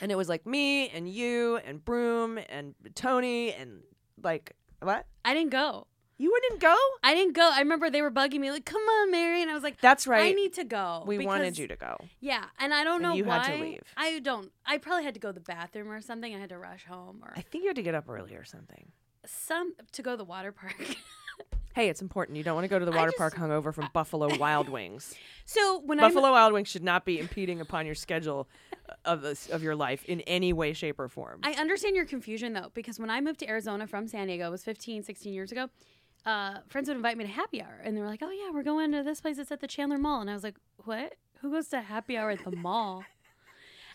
and 0.00 0.10
it 0.12 0.16
was 0.16 0.28
like 0.28 0.46
me 0.46 0.88
and 0.90 1.08
you 1.08 1.56
and 1.64 1.84
Broom 1.84 2.38
and 2.48 2.74
Tony 2.94 3.52
and 3.52 3.82
like, 4.22 4.54
what? 4.80 5.06
I 5.24 5.34
didn't 5.34 5.50
go. 5.50 5.86
You 6.18 6.30
wouldn't 6.30 6.60
go? 6.60 6.76
I 7.02 7.14
didn't 7.14 7.34
go. 7.34 7.50
I 7.50 7.60
remember 7.60 7.88
they 7.88 8.02
were 8.02 8.10
bugging 8.10 8.40
me 8.40 8.50
like, 8.50 8.66
"Come 8.66 8.82
on, 8.82 9.10
Mary," 9.10 9.40
and 9.40 9.50
I 9.50 9.54
was 9.54 9.62
like, 9.62 9.80
That's 9.80 10.06
right. 10.06 10.26
"I 10.26 10.32
need 10.32 10.52
to 10.54 10.64
go." 10.64 11.02
we 11.06 11.18
wanted 11.18 11.56
you 11.56 11.66
to 11.68 11.76
go. 11.76 11.96
Yeah, 12.20 12.44
and 12.58 12.74
I 12.74 12.84
don't 12.84 12.96
And 12.96 13.02
know 13.04 13.14
you 13.14 13.24
why. 13.24 13.38
had 13.38 13.56
to 13.56 13.62
leave. 13.62 13.82
I 13.96 14.18
don't. 14.18 14.52
I 14.66 14.76
probably 14.76 15.04
had 15.04 15.14
to 15.14 15.20
go 15.20 15.28
to 15.28 15.32
the 15.32 15.40
bathroom 15.40 15.90
or 15.90 15.98
something. 16.02 16.34
I 16.34 16.38
had 16.38 16.50
to 16.50 16.58
rush 16.58 16.84
home 16.84 17.20
or 17.24 17.32
I 17.34 17.40
think 17.40 17.64
you 17.64 17.70
had 17.70 17.76
to 17.76 17.82
get 17.82 17.94
up 17.94 18.06
early 18.06 18.34
or 18.34 18.44
something. 18.44 18.92
some 19.24 19.72
to 19.92 20.02
go 20.02 20.10
to 20.10 20.16
the 20.18 20.24
water 20.24 20.52
park. 20.52 20.74
Hey, 21.72 21.88
it's 21.88 22.02
important. 22.02 22.36
You 22.36 22.42
don't 22.42 22.56
want 22.56 22.64
to 22.64 22.68
go 22.68 22.80
to 22.80 22.84
the 22.84 22.90
water 22.90 23.12
just- 23.12 23.18
park 23.18 23.34
hungover 23.36 23.72
from 23.72 23.88
Buffalo 23.94 24.36
Wild 24.38 24.68
Wings. 24.68 25.14
so 25.44 25.80
when 25.86 25.98
Buffalo 25.98 26.32
Wild 26.32 26.52
Wings 26.52 26.66
should 26.68 26.82
not 26.82 27.04
be 27.04 27.20
impeding 27.20 27.60
upon 27.60 27.86
your 27.86 27.94
schedule 27.94 28.48
of 29.04 29.22
this, 29.22 29.48
of 29.48 29.62
your 29.62 29.74
life 29.76 30.04
in 30.04 30.20
any 30.22 30.52
way, 30.52 30.72
shape, 30.72 30.98
or 30.98 31.08
form. 31.08 31.40
I, 31.42 31.52
understand 31.52 31.96
your 31.96 32.04
confusion 32.06 32.52
though, 32.52 32.70
because 32.74 32.98
when 32.98 33.10
I 33.10 33.20
moved 33.20 33.40
to 33.40 33.48
Arizona 33.48 33.86
from 33.86 34.06
San 34.08 34.26
Diego, 34.26 34.46
it 34.46 34.50
was 34.50 34.64
15, 34.64 35.02
16 35.02 35.32
years 35.32 35.52
ago. 35.52 35.68
Uh, 36.26 36.58
friends 36.68 36.88
would 36.88 36.96
invite 36.96 37.16
me 37.16 37.24
to 37.24 37.30
happy 37.30 37.62
hour, 37.62 37.80
and 37.82 37.96
they 37.96 38.00
were 38.00 38.06
like, 38.06 38.20
"Oh 38.22 38.30
yeah, 38.30 38.50
we're 38.52 38.62
going 38.62 38.92
to 38.92 39.02
this 39.02 39.20
place. 39.22 39.38
It's 39.38 39.50
at 39.50 39.60
the 39.60 39.66
Chandler 39.66 39.96
Mall." 39.98 40.20
And 40.20 40.28
I 40.28 40.34
was 40.34 40.44
like, 40.44 40.56
"What? 40.84 41.14
Who 41.40 41.50
goes 41.50 41.68
to 41.68 41.80
happy 41.80 42.18
hour 42.18 42.30
at 42.30 42.44
the 42.44 42.50
mall?" 42.54 43.04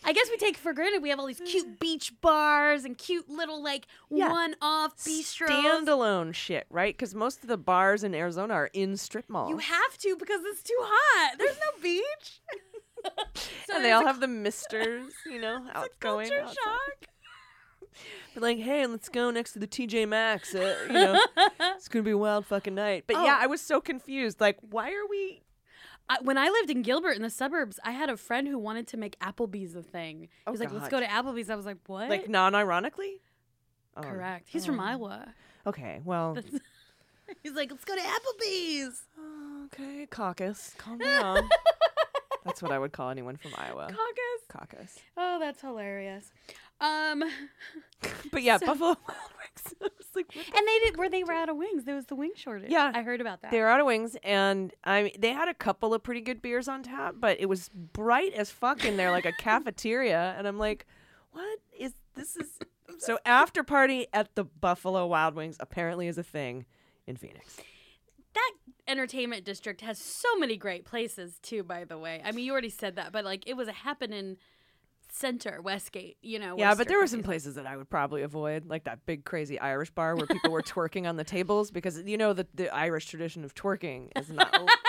I 0.04 0.12
guess 0.12 0.28
we 0.30 0.36
take 0.36 0.56
for 0.56 0.72
granted 0.72 1.02
we 1.02 1.08
have 1.08 1.18
all 1.18 1.26
these 1.26 1.40
cute 1.44 1.80
beach 1.80 2.12
bars 2.20 2.84
and 2.84 2.96
cute 2.96 3.28
little 3.28 3.62
like 3.62 3.86
Yeah. 4.10 4.30
one-off 4.30 4.96
bistros. 4.98 5.48
Standalone 5.48 6.32
shit, 6.34 6.66
right? 6.70 6.94
Because 6.96 7.14
most 7.14 7.42
of 7.42 7.48
the 7.48 7.56
bars 7.56 8.04
in 8.04 8.14
Arizona 8.14 8.54
are 8.54 8.70
in 8.72 8.96
strip 8.96 9.28
malls. 9.28 9.50
You 9.50 9.58
have 9.58 9.98
to 9.98 10.16
because 10.16 10.42
it's 10.44 10.62
too 10.62 10.76
hot. 10.78 11.38
There's 11.38 11.56
no 11.56 11.82
beach. 11.82 12.40
so 13.66 13.76
and 13.76 13.84
they 13.84 13.92
all 13.92 14.04
have 14.06 14.20
the 14.20 14.26
misters, 14.46 15.12
you 15.26 15.40
know, 15.40 15.64
outgoing. 15.74 16.28
culture 16.28 16.42
outside. 16.42 16.54
shock. 16.54 17.08
But 18.34 18.42
like, 18.42 18.58
hey, 18.58 18.86
let's 18.86 19.08
go 19.08 19.30
next 19.30 19.52
to 19.54 19.58
the 19.58 19.66
TJ 19.66 20.06
Maxx. 20.08 20.54
Uh, 20.54 20.76
you 20.88 20.92
know, 20.92 21.20
it's 21.76 21.88
gonna 21.88 22.02
be 22.02 22.10
a 22.10 22.18
wild 22.18 22.46
fucking 22.46 22.74
night. 22.74 23.04
But 23.06 23.14
yeah, 23.16 23.38
Oh. 23.40 23.44
I 23.44 23.46
was 23.46 23.60
so 23.60 23.80
confused. 23.80 24.40
Like, 24.40 24.58
why 24.60 24.90
are 24.90 25.06
we? 25.08 25.42
I, 26.08 26.18
when 26.22 26.38
I 26.38 26.48
lived 26.50 26.70
in 26.70 26.82
Gilbert 26.82 27.12
in 27.16 27.22
the 27.22 27.30
suburbs, 27.30 27.80
I 27.82 27.90
had 27.92 28.10
a 28.10 28.16
friend 28.16 28.46
who 28.46 28.58
wanted 28.58 28.86
to 28.88 28.96
make 28.96 29.18
Applebee's 29.20 29.74
a 29.74 29.82
thing. 29.82 30.20
He 30.22 30.28
Oh, 30.46 30.52
was 30.52 30.60
like, 30.60 30.70
"Let's 30.70 30.84
God. 30.88 30.90
go 30.90 31.00
to 31.00 31.06
Applebee's." 31.06 31.50
I 31.50 31.56
was 31.56 31.66
like, 31.66 31.78
"What?" 31.86 32.08
Like, 32.10 32.28
non-ironically? 32.28 33.22
Oh, 33.96 34.02
Correct. 34.02 34.46
He's 34.48 34.64
from 34.66 34.78
oh. 34.78 34.84
Iowa. 34.84 35.34
Okay, 35.66 36.00
well, 36.04 36.36
He's 37.42 37.54
like, 37.54 37.70
"Let's 37.72 37.84
go 37.84 37.96
to 37.96 38.00
Applebee's." 38.02 39.02
okay, 39.64 40.06
caucus, 40.10 40.74
calm 40.78 40.98
down. 40.98 41.48
That's 42.46 42.62
what 42.62 42.72
I 42.72 42.78
would 42.78 42.92
call 42.92 43.10
anyone 43.10 43.36
from 43.36 43.52
Iowa. 43.56 43.88
Caucus. 43.88 44.46
Caucus. 44.48 44.98
Oh, 45.16 45.38
that's 45.38 45.60
hilarious. 45.60 46.32
Um, 46.80 47.22
But 48.32 48.42
yeah, 48.42 48.58
So- 48.58 48.66
Buffalo 48.66 48.88
Wild 49.08 49.30
Wings. 49.38 49.74
I 49.82 49.84
was 49.98 50.06
like, 50.14 50.28
the 50.32 50.38
and 50.38 50.66
they 50.68 50.78
did 50.84 50.96
where 50.96 51.08
they 51.10 51.24
were 51.24 51.32
out 51.32 51.48
of 51.48 51.56
wings. 51.56 51.84
There 51.84 51.94
was 51.94 52.06
the 52.06 52.14
wing 52.14 52.32
shortage. 52.36 52.70
Yeah. 52.70 52.92
I 52.94 53.02
heard 53.02 53.20
about 53.20 53.42
that. 53.42 53.50
They 53.50 53.60
were 53.60 53.68
out 53.68 53.80
of 53.80 53.86
wings, 53.86 54.16
and 54.22 54.72
I 54.84 55.02
mean, 55.04 55.12
they 55.18 55.32
had 55.32 55.48
a 55.48 55.54
couple 55.54 55.92
of 55.94 56.02
pretty 56.02 56.20
good 56.20 56.40
beers 56.42 56.68
on 56.68 56.82
tap, 56.82 57.16
but 57.18 57.40
it 57.40 57.46
was 57.46 57.68
bright 57.74 58.32
as 58.34 58.50
fuck 58.50 58.84
in 58.84 58.96
there, 58.96 59.10
like 59.10 59.24
a 59.26 59.32
cafeteria. 59.32 60.34
And 60.38 60.46
I'm 60.46 60.58
like, 60.58 60.86
what 61.32 61.58
is 61.78 61.92
this? 62.14 62.36
Is 62.36 62.58
so 62.98 63.18
after 63.26 63.62
party 63.62 64.06
at 64.12 64.34
the 64.36 64.44
Buffalo 64.44 65.06
Wild 65.06 65.34
Wings 65.34 65.56
apparently 65.60 66.06
is 66.06 66.18
a 66.18 66.22
thing 66.22 66.64
in 67.06 67.16
Phoenix. 67.16 67.56
That 68.36 68.52
entertainment 68.88 69.44
district 69.44 69.80
has 69.80 69.98
so 69.98 70.36
many 70.38 70.56
great 70.56 70.84
places 70.84 71.38
too. 71.42 71.62
By 71.62 71.84
the 71.84 71.98
way, 71.98 72.22
I 72.24 72.32
mean 72.32 72.44
you 72.44 72.52
already 72.52 72.70
said 72.70 72.96
that, 72.96 73.12
but 73.12 73.24
like 73.24 73.44
it 73.46 73.56
was 73.56 73.68
a 73.68 73.72
happening 73.72 74.36
center, 75.10 75.60
Westgate. 75.62 76.18
You 76.22 76.38
know. 76.38 76.56
Yeah, 76.58 76.74
but 76.74 76.88
there 76.88 76.98
were 76.98 77.06
some 77.06 77.22
places 77.22 77.54
that 77.54 77.66
I 77.66 77.76
would 77.76 77.90
probably 77.90 78.22
avoid, 78.22 78.66
like 78.66 78.84
that 78.84 79.06
big 79.06 79.24
crazy 79.24 79.58
Irish 79.58 79.90
bar 79.90 80.16
where 80.16 80.26
people 80.26 80.50
were 80.50 80.62
twerking 80.74 81.08
on 81.08 81.16
the 81.16 81.24
tables 81.24 81.70
because 81.70 82.02
you 82.02 82.16
know 82.16 82.32
the 82.32 82.46
the 82.54 82.74
Irish 82.74 83.06
tradition 83.06 83.44
of 83.44 83.54
twerking 83.54 84.10
is 84.16 84.30
not 84.30 84.52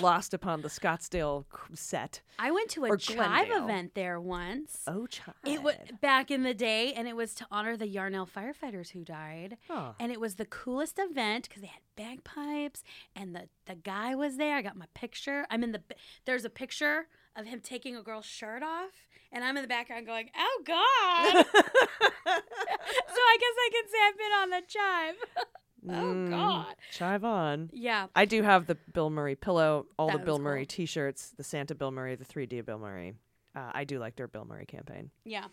lost 0.00 0.32
upon 0.32 0.62
the 0.62 0.68
Scottsdale 0.68 1.44
set. 1.74 2.20
I 2.38 2.50
went 2.50 2.70
to 2.70 2.84
a 2.84 2.96
chive 2.96 3.16
Glendale. 3.48 3.64
event 3.64 3.94
there 3.94 4.20
once. 4.20 4.82
Oh, 4.86 5.06
child. 5.06 5.36
It 5.44 5.62
was 5.62 5.74
back 6.00 6.30
in 6.30 6.42
the 6.42 6.54
day, 6.54 6.92
and 6.94 7.06
it 7.06 7.16
was 7.16 7.34
to 7.34 7.46
honor 7.50 7.76
the 7.76 7.86
Yarnell 7.88 8.26
firefighters 8.26 8.90
who 8.90 9.04
died. 9.04 9.58
Oh. 9.68 9.94
And 10.00 10.10
it 10.12 10.20
was 10.20 10.36
the 10.36 10.46
coolest 10.46 10.98
event 10.98 11.48
because 11.48 11.62
they 11.62 11.68
had 11.68 11.82
bagpipes, 11.96 12.82
and 13.14 13.34
the 13.34 13.48
the 13.66 13.74
guy 13.74 14.14
was 14.14 14.36
there. 14.36 14.56
I 14.56 14.62
got 14.62 14.76
my 14.76 14.86
picture. 14.94 15.46
I'm 15.50 15.62
in 15.62 15.72
the. 15.72 15.82
There's 16.24 16.44
a 16.44 16.50
picture 16.50 17.06
of 17.36 17.46
him 17.46 17.60
taking 17.60 17.96
a 17.96 18.02
girl's 18.02 18.26
shirt 18.26 18.62
off, 18.62 18.90
and 19.30 19.44
I'm 19.44 19.56
in 19.56 19.62
the 19.62 19.68
background 19.68 20.06
going, 20.06 20.30
"Oh 20.36 20.62
God!" 20.66 21.46
so 21.54 22.30
I 22.30 23.36
guess 23.40 23.56
I 23.58 23.70
can 23.72 23.88
say 23.88 23.98
I've 24.08 24.18
been 24.18 24.32
on 24.42 24.50
the 24.50 24.62
chive. 24.68 25.46
oh 25.88 25.92
Mm, 25.92 26.30
God! 26.30 26.74
Chive 26.92 27.24
on. 27.24 27.70
Yeah. 27.72 28.06
I 28.14 28.24
do 28.24 28.42
have 28.42 28.66
the 28.66 28.76
Bill 28.92 29.10
Murray 29.10 29.34
pillow, 29.34 29.86
all 29.98 30.08
That 30.08 30.18
the 30.18 30.24
Bill 30.24 30.38
Murray 30.38 30.60
cool. 30.66 30.76
T-shirts, 30.76 31.32
the 31.36 31.44
Santa 31.44 31.74
Bill 31.74 31.90
Murray, 31.90 32.14
the 32.14 32.24
3D 32.24 32.64
Bill 32.64 32.78
Murray. 32.78 33.14
Uh, 33.54 33.70
I 33.74 33.84
do 33.84 33.98
like 33.98 34.16
their 34.16 34.28
Bill 34.28 34.44
Murray 34.44 34.66
campaign. 34.66 35.10
Yeah. 35.24 35.46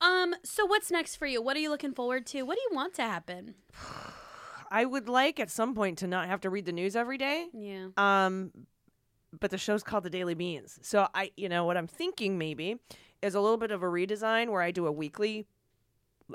Um. 0.00 0.34
So 0.44 0.64
what's 0.66 0.90
next 0.90 1.16
for 1.16 1.26
you? 1.26 1.42
What 1.42 1.56
are 1.56 1.60
you 1.60 1.70
looking 1.70 1.92
forward 1.94 2.26
to? 2.28 2.42
What 2.42 2.54
do 2.56 2.60
you 2.70 2.74
want 2.76 2.94
to 2.94 3.02
happen? 3.02 3.54
I 4.70 4.84
would 4.84 5.08
like 5.08 5.40
at 5.40 5.50
some 5.50 5.74
point 5.74 5.98
to 5.98 6.06
not 6.06 6.26
have 6.28 6.40
to 6.42 6.50
read 6.50 6.66
the 6.66 6.72
news 6.72 6.94
every 6.94 7.16
day. 7.18 7.46
Yeah. 7.54 7.88
Um, 7.96 8.52
but 9.38 9.50
the 9.50 9.58
show's 9.58 9.82
called 9.82 10.04
the 10.04 10.10
Daily 10.10 10.34
Beans, 10.34 10.78
so 10.82 11.06
I, 11.14 11.30
you 11.36 11.48
know, 11.48 11.64
what 11.64 11.76
I'm 11.76 11.86
thinking 11.86 12.38
maybe 12.38 12.76
is 13.22 13.34
a 13.34 13.40
little 13.40 13.56
bit 13.58 13.70
of 13.70 13.82
a 13.82 13.86
redesign 13.86 14.48
where 14.50 14.62
I 14.62 14.70
do 14.70 14.86
a 14.86 14.92
weekly, 14.92 15.46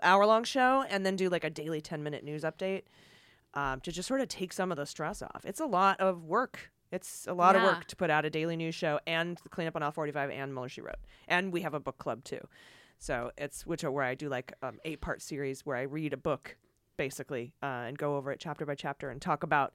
hour-long 0.04 0.43
show 0.43 0.84
and 0.89 1.06
then 1.06 1.15
do 1.15 1.30
like 1.30 1.43
a 1.43 1.50
daily 1.50 1.82
10-minute 1.82 2.24
news 2.24 2.43
update, 2.43 2.84
um, 3.53 3.79
to 3.81 3.91
just 3.91 4.07
sort 4.07 4.21
of 4.21 4.27
take 4.27 4.53
some 4.53 4.71
of 4.71 4.77
the 4.77 4.85
stress 4.85 5.21
off. 5.21 5.41
It's 5.45 5.59
a 5.59 5.65
lot 5.65 5.99
of 5.99 6.23
work. 6.23 6.71
It's 6.91 7.25
a 7.27 7.33
lot 7.33 7.55
of 7.55 7.63
work 7.63 7.85
to 7.85 7.95
put 7.95 8.11
out 8.11 8.23
a 8.23 8.29
daily 8.29 8.55
news 8.55 8.75
show 8.75 8.99
and 9.07 9.39
clean 9.49 9.67
up 9.67 9.75
on 9.75 9.81
Aisle 9.81 9.91
45 9.91 10.29
and 10.29 10.53
Mueller 10.53 10.69
She 10.69 10.81
Wrote, 10.81 10.97
and 11.27 11.51
we 11.51 11.61
have 11.61 11.73
a 11.73 11.79
book 11.79 11.97
club 11.97 12.23
too. 12.23 12.47
So 12.99 13.31
it's 13.37 13.65
which 13.65 13.83
are 13.83 13.91
where 13.91 14.05
I 14.05 14.15
do 14.15 14.29
like 14.29 14.53
um, 14.61 14.79
eight 14.85 15.01
part 15.01 15.21
series 15.21 15.65
where 15.65 15.75
I 15.75 15.81
read 15.81 16.13
a 16.13 16.17
book 16.17 16.55
basically 16.95 17.53
uh, 17.63 17.85
and 17.87 17.97
go 17.97 18.15
over 18.15 18.31
it 18.31 18.39
chapter 18.39 18.65
by 18.65 18.75
chapter 18.75 19.09
and 19.09 19.21
talk 19.21 19.43
about 19.43 19.73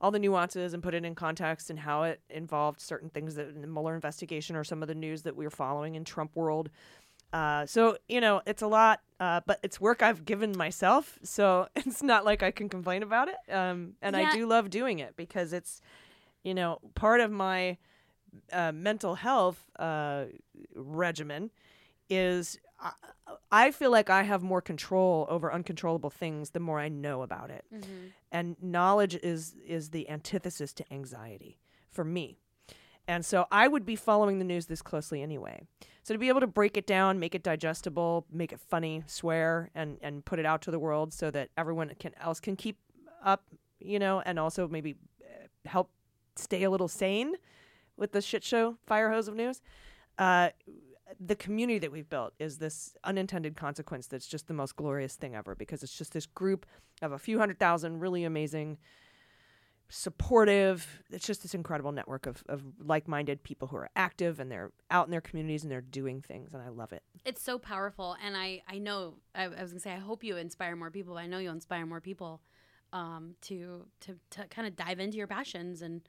all 0.00 0.10
the 0.10 0.18
nuances 0.18 0.74
and 0.74 0.82
put 0.82 0.94
it 0.94 1.04
in 1.04 1.14
context 1.14 1.70
and 1.70 1.78
how 1.78 2.02
it 2.02 2.20
involved 2.28 2.80
certain 2.80 3.08
things 3.08 3.34
that 3.36 3.48
in 3.48 3.62
the 3.62 3.66
Mueller 3.66 3.94
investigation 3.94 4.56
or 4.56 4.64
some 4.64 4.82
of 4.82 4.88
the 4.88 4.94
news 4.94 5.22
that 5.22 5.36
we 5.36 5.44
were 5.44 5.50
following 5.50 5.94
in 5.94 6.04
Trump 6.04 6.32
world. 6.34 6.68
Uh, 7.36 7.66
so 7.66 7.98
you 8.08 8.18
know 8.18 8.40
it's 8.46 8.62
a 8.62 8.66
lot, 8.66 9.02
uh, 9.20 9.42
but 9.44 9.58
it's 9.62 9.78
work 9.78 10.02
I've 10.02 10.24
given 10.24 10.56
myself, 10.56 11.18
so 11.22 11.68
it's 11.76 12.02
not 12.02 12.24
like 12.24 12.42
I 12.42 12.50
can 12.50 12.70
complain 12.70 13.02
about 13.02 13.28
it. 13.28 13.36
Um, 13.52 13.92
and 14.00 14.16
Yeah. 14.16 14.30
I 14.30 14.34
do 14.34 14.46
love 14.46 14.70
doing 14.70 15.00
it 15.00 15.16
because 15.16 15.52
it's, 15.52 15.82
you 16.44 16.54
know, 16.54 16.78
part 16.94 17.20
of 17.20 17.30
my 17.30 17.76
uh, 18.50 18.72
mental 18.72 19.16
health 19.16 19.62
uh, 19.78 20.24
regimen 20.74 21.50
is 22.08 22.58
I, 22.80 22.92
I 23.52 23.70
feel 23.70 23.90
like 23.90 24.08
I 24.08 24.22
have 24.22 24.42
more 24.42 24.62
control 24.62 25.26
over 25.28 25.52
uncontrollable 25.52 26.10
things 26.10 26.50
the 26.50 26.60
more 26.60 26.80
I 26.80 26.88
know 26.88 27.20
about 27.20 27.50
it. 27.50 27.66
Mm-hmm. 27.70 28.06
And 28.32 28.56
knowledge 28.62 29.14
is 29.14 29.56
is 29.66 29.90
the 29.90 30.08
antithesis 30.08 30.72
to 30.72 30.90
anxiety 30.90 31.58
for 31.90 32.04
me. 32.04 32.38
And 33.06 33.26
so 33.26 33.46
I 33.52 33.68
would 33.68 33.84
be 33.84 33.94
following 33.94 34.38
the 34.38 34.44
news 34.44 34.66
this 34.66 34.80
closely 34.80 35.22
anyway. 35.22 35.60
So 36.06 36.14
to 36.14 36.20
be 36.20 36.28
able 36.28 36.38
to 36.38 36.46
break 36.46 36.76
it 36.76 36.86
down, 36.86 37.18
make 37.18 37.34
it 37.34 37.42
digestible, 37.42 38.26
make 38.30 38.52
it 38.52 38.60
funny, 38.60 39.02
swear, 39.08 39.70
and 39.74 39.98
and 40.00 40.24
put 40.24 40.38
it 40.38 40.46
out 40.46 40.62
to 40.62 40.70
the 40.70 40.78
world 40.78 41.12
so 41.12 41.32
that 41.32 41.48
everyone 41.56 41.90
can 41.98 42.12
else 42.20 42.38
can 42.38 42.54
keep 42.54 42.78
up, 43.24 43.42
you 43.80 43.98
know, 43.98 44.22
and 44.24 44.38
also 44.38 44.68
maybe 44.68 44.94
uh, 45.20 45.48
help 45.68 45.90
stay 46.36 46.62
a 46.62 46.70
little 46.70 46.86
sane 46.86 47.34
with 47.96 48.12
the 48.12 48.22
shit 48.22 48.44
show 48.44 48.76
fire 48.86 49.10
hose 49.10 49.26
of 49.26 49.34
news. 49.34 49.62
Uh, 50.16 50.50
the 51.18 51.34
community 51.34 51.80
that 51.80 51.90
we've 51.90 52.08
built 52.08 52.34
is 52.38 52.58
this 52.58 52.94
unintended 53.02 53.56
consequence 53.56 54.06
that's 54.06 54.28
just 54.28 54.46
the 54.46 54.54
most 54.54 54.76
glorious 54.76 55.16
thing 55.16 55.34
ever 55.34 55.56
because 55.56 55.82
it's 55.82 55.98
just 55.98 56.12
this 56.12 56.26
group 56.26 56.66
of 57.02 57.10
a 57.10 57.18
few 57.18 57.40
hundred 57.40 57.58
thousand 57.58 57.98
really 57.98 58.22
amazing 58.22 58.78
supportive 59.88 61.02
it's 61.10 61.26
just 61.26 61.42
this 61.42 61.54
incredible 61.54 61.92
network 61.92 62.26
of, 62.26 62.42
of 62.48 62.62
like-minded 62.84 63.42
people 63.42 63.68
who 63.68 63.76
are 63.76 63.88
active 63.94 64.40
and 64.40 64.50
they're 64.50 64.72
out 64.90 65.06
in 65.06 65.10
their 65.10 65.20
communities 65.20 65.62
and 65.62 65.70
they're 65.70 65.80
doing 65.80 66.20
things 66.20 66.52
and 66.52 66.62
i 66.62 66.68
love 66.68 66.92
it 66.92 67.02
It's 67.24 67.42
so 67.42 67.58
powerful, 67.58 68.16
and 68.24 68.36
I 68.36 68.62
I 68.68 68.78
know 68.78 69.14
I, 69.34 69.44
I 69.44 69.62
was 69.62 69.70
gonna 69.72 69.80
say 69.80 69.92
I 69.92 69.98
hope 69.98 70.22
you 70.24 70.36
inspire 70.36 70.76
more 70.76 70.90
people. 70.90 71.18
I 71.18 71.26
know 71.26 71.38
you'll 71.38 71.52
inspire 71.54 71.84
more 71.86 72.00
people 72.00 72.40
um, 72.92 73.34
to 73.42 73.86
to 74.00 74.16
to 74.30 74.46
kind 74.48 74.66
of 74.68 74.76
dive 74.76 75.00
into 75.00 75.16
your 75.18 75.26
passions 75.26 75.82
and 75.82 76.02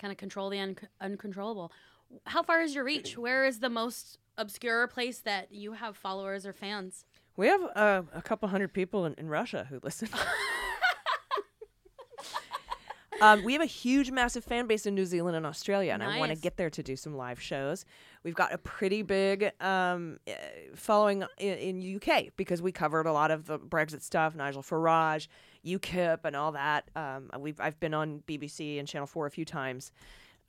kind 0.00 0.10
of 0.10 0.16
control 0.18 0.50
the 0.50 0.58
un- 0.58 0.76
uncontrollable. 1.00 1.72
How 2.24 2.42
far 2.42 2.60
is 2.62 2.74
your 2.74 2.84
reach? 2.84 3.16
Where 3.16 3.44
is 3.44 3.60
the 3.60 3.70
most 3.70 4.18
obscure 4.36 4.86
place 4.88 5.20
that 5.20 5.52
you 5.52 5.72
have 5.72 5.96
followers 5.96 6.44
or 6.46 6.52
fans? 6.52 7.04
we 7.38 7.48
have 7.48 7.62
uh, 7.76 8.02
a 8.14 8.22
couple 8.22 8.48
hundred 8.48 8.72
people 8.72 9.04
in, 9.04 9.12
in 9.18 9.28
russia 9.28 9.66
who 9.68 9.78
listen 9.82 10.08
Um, 13.20 13.44
we 13.44 13.52
have 13.54 13.62
a 13.62 13.66
huge, 13.66 14.10
massive 14.10 14.44
fan 14.44 14.66
base 14.66 14.86
in 14.86 14.94
New 14.94 15.06
Zealand 15.06 15.36
and 15.36 15.46
Australia, 15.46 15.92
and 15.92 16.02
I 16.02 16.18
want 16.18 16.32
to 16.32 16.36
get 16.36 16.56
there 16.56 16.70
to 16.70 16.82
do 16.82 16.96
some 16.96 17.16
live 17.16 17.40
shows. 17.40 17.84
We've 18.22 18.34
got 18.34 18.52
a 18.52 18.58
pretty 18.58 19.02
big 19.02 19.52
um, 19.60 20.18
uh, 20.28 20.32
following 20.74 21.24
in, 21.38 21.80
in 21.80 21.96
UK 21.96 22.30
because 22.36 22.60
we 22.60 22.72
covered 22.72 23.06
a 23.06 23.12
lot 23.12 23.30
of 23.30 23.46
the 23.46 23.58
Brexit 23.58 24.02
stuff, 24.02 24.34
Nigel 24.34 24.62
Farage, 24.62 25.28
UKIP, 25.64 26.20
and 26.24 26.36
all 26.36 26.52
that. 26.52 26.90
Um, 26.94 27.30
we've 27.38 27.60
I've 27.60 27.78
been 27.80 27.94
on 27.94 28.22
BBC 28.26 28.78
and 28.78 28.86
Channel 28.86 29.06
Four 29.06 29.26
a 29.26 29.30
few 29.30 29.44
times. 29.44 29.92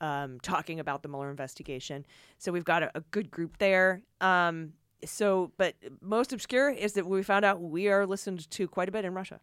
Um, 0.00 0.38
talking 0.40 0.78
about 0.78 1.02
the 1.02 1.08
Mueller 1.08 1.28
investigation, 1.28 2.06
so 2.38 2.52
we've 2.52 2.64
got 2.64 2.84
a, 2.84 2.90
a 2.94 3.00
good 3.10 3.32
group 3.32 3.58
there. 3.58 4.02
Um, 4.20 4.74
so, 5.04 5.50
but 5.56 5.74
most 6.00 6.32
obscure 6.32 6.70
is 6.70 6.92
that 6.92 7.06
we 7.06 7.22
found 7.22 7.44
out 7.44 7.60
we 7.60 7.88
are 7.88 8.06
listened 8.06 8.48
to 8.50 8.68
quite 8.68 8.88
a 8.88 8.92
bit 8.92 9.04
in 9.04 9.14
Russia. 9.14 9.40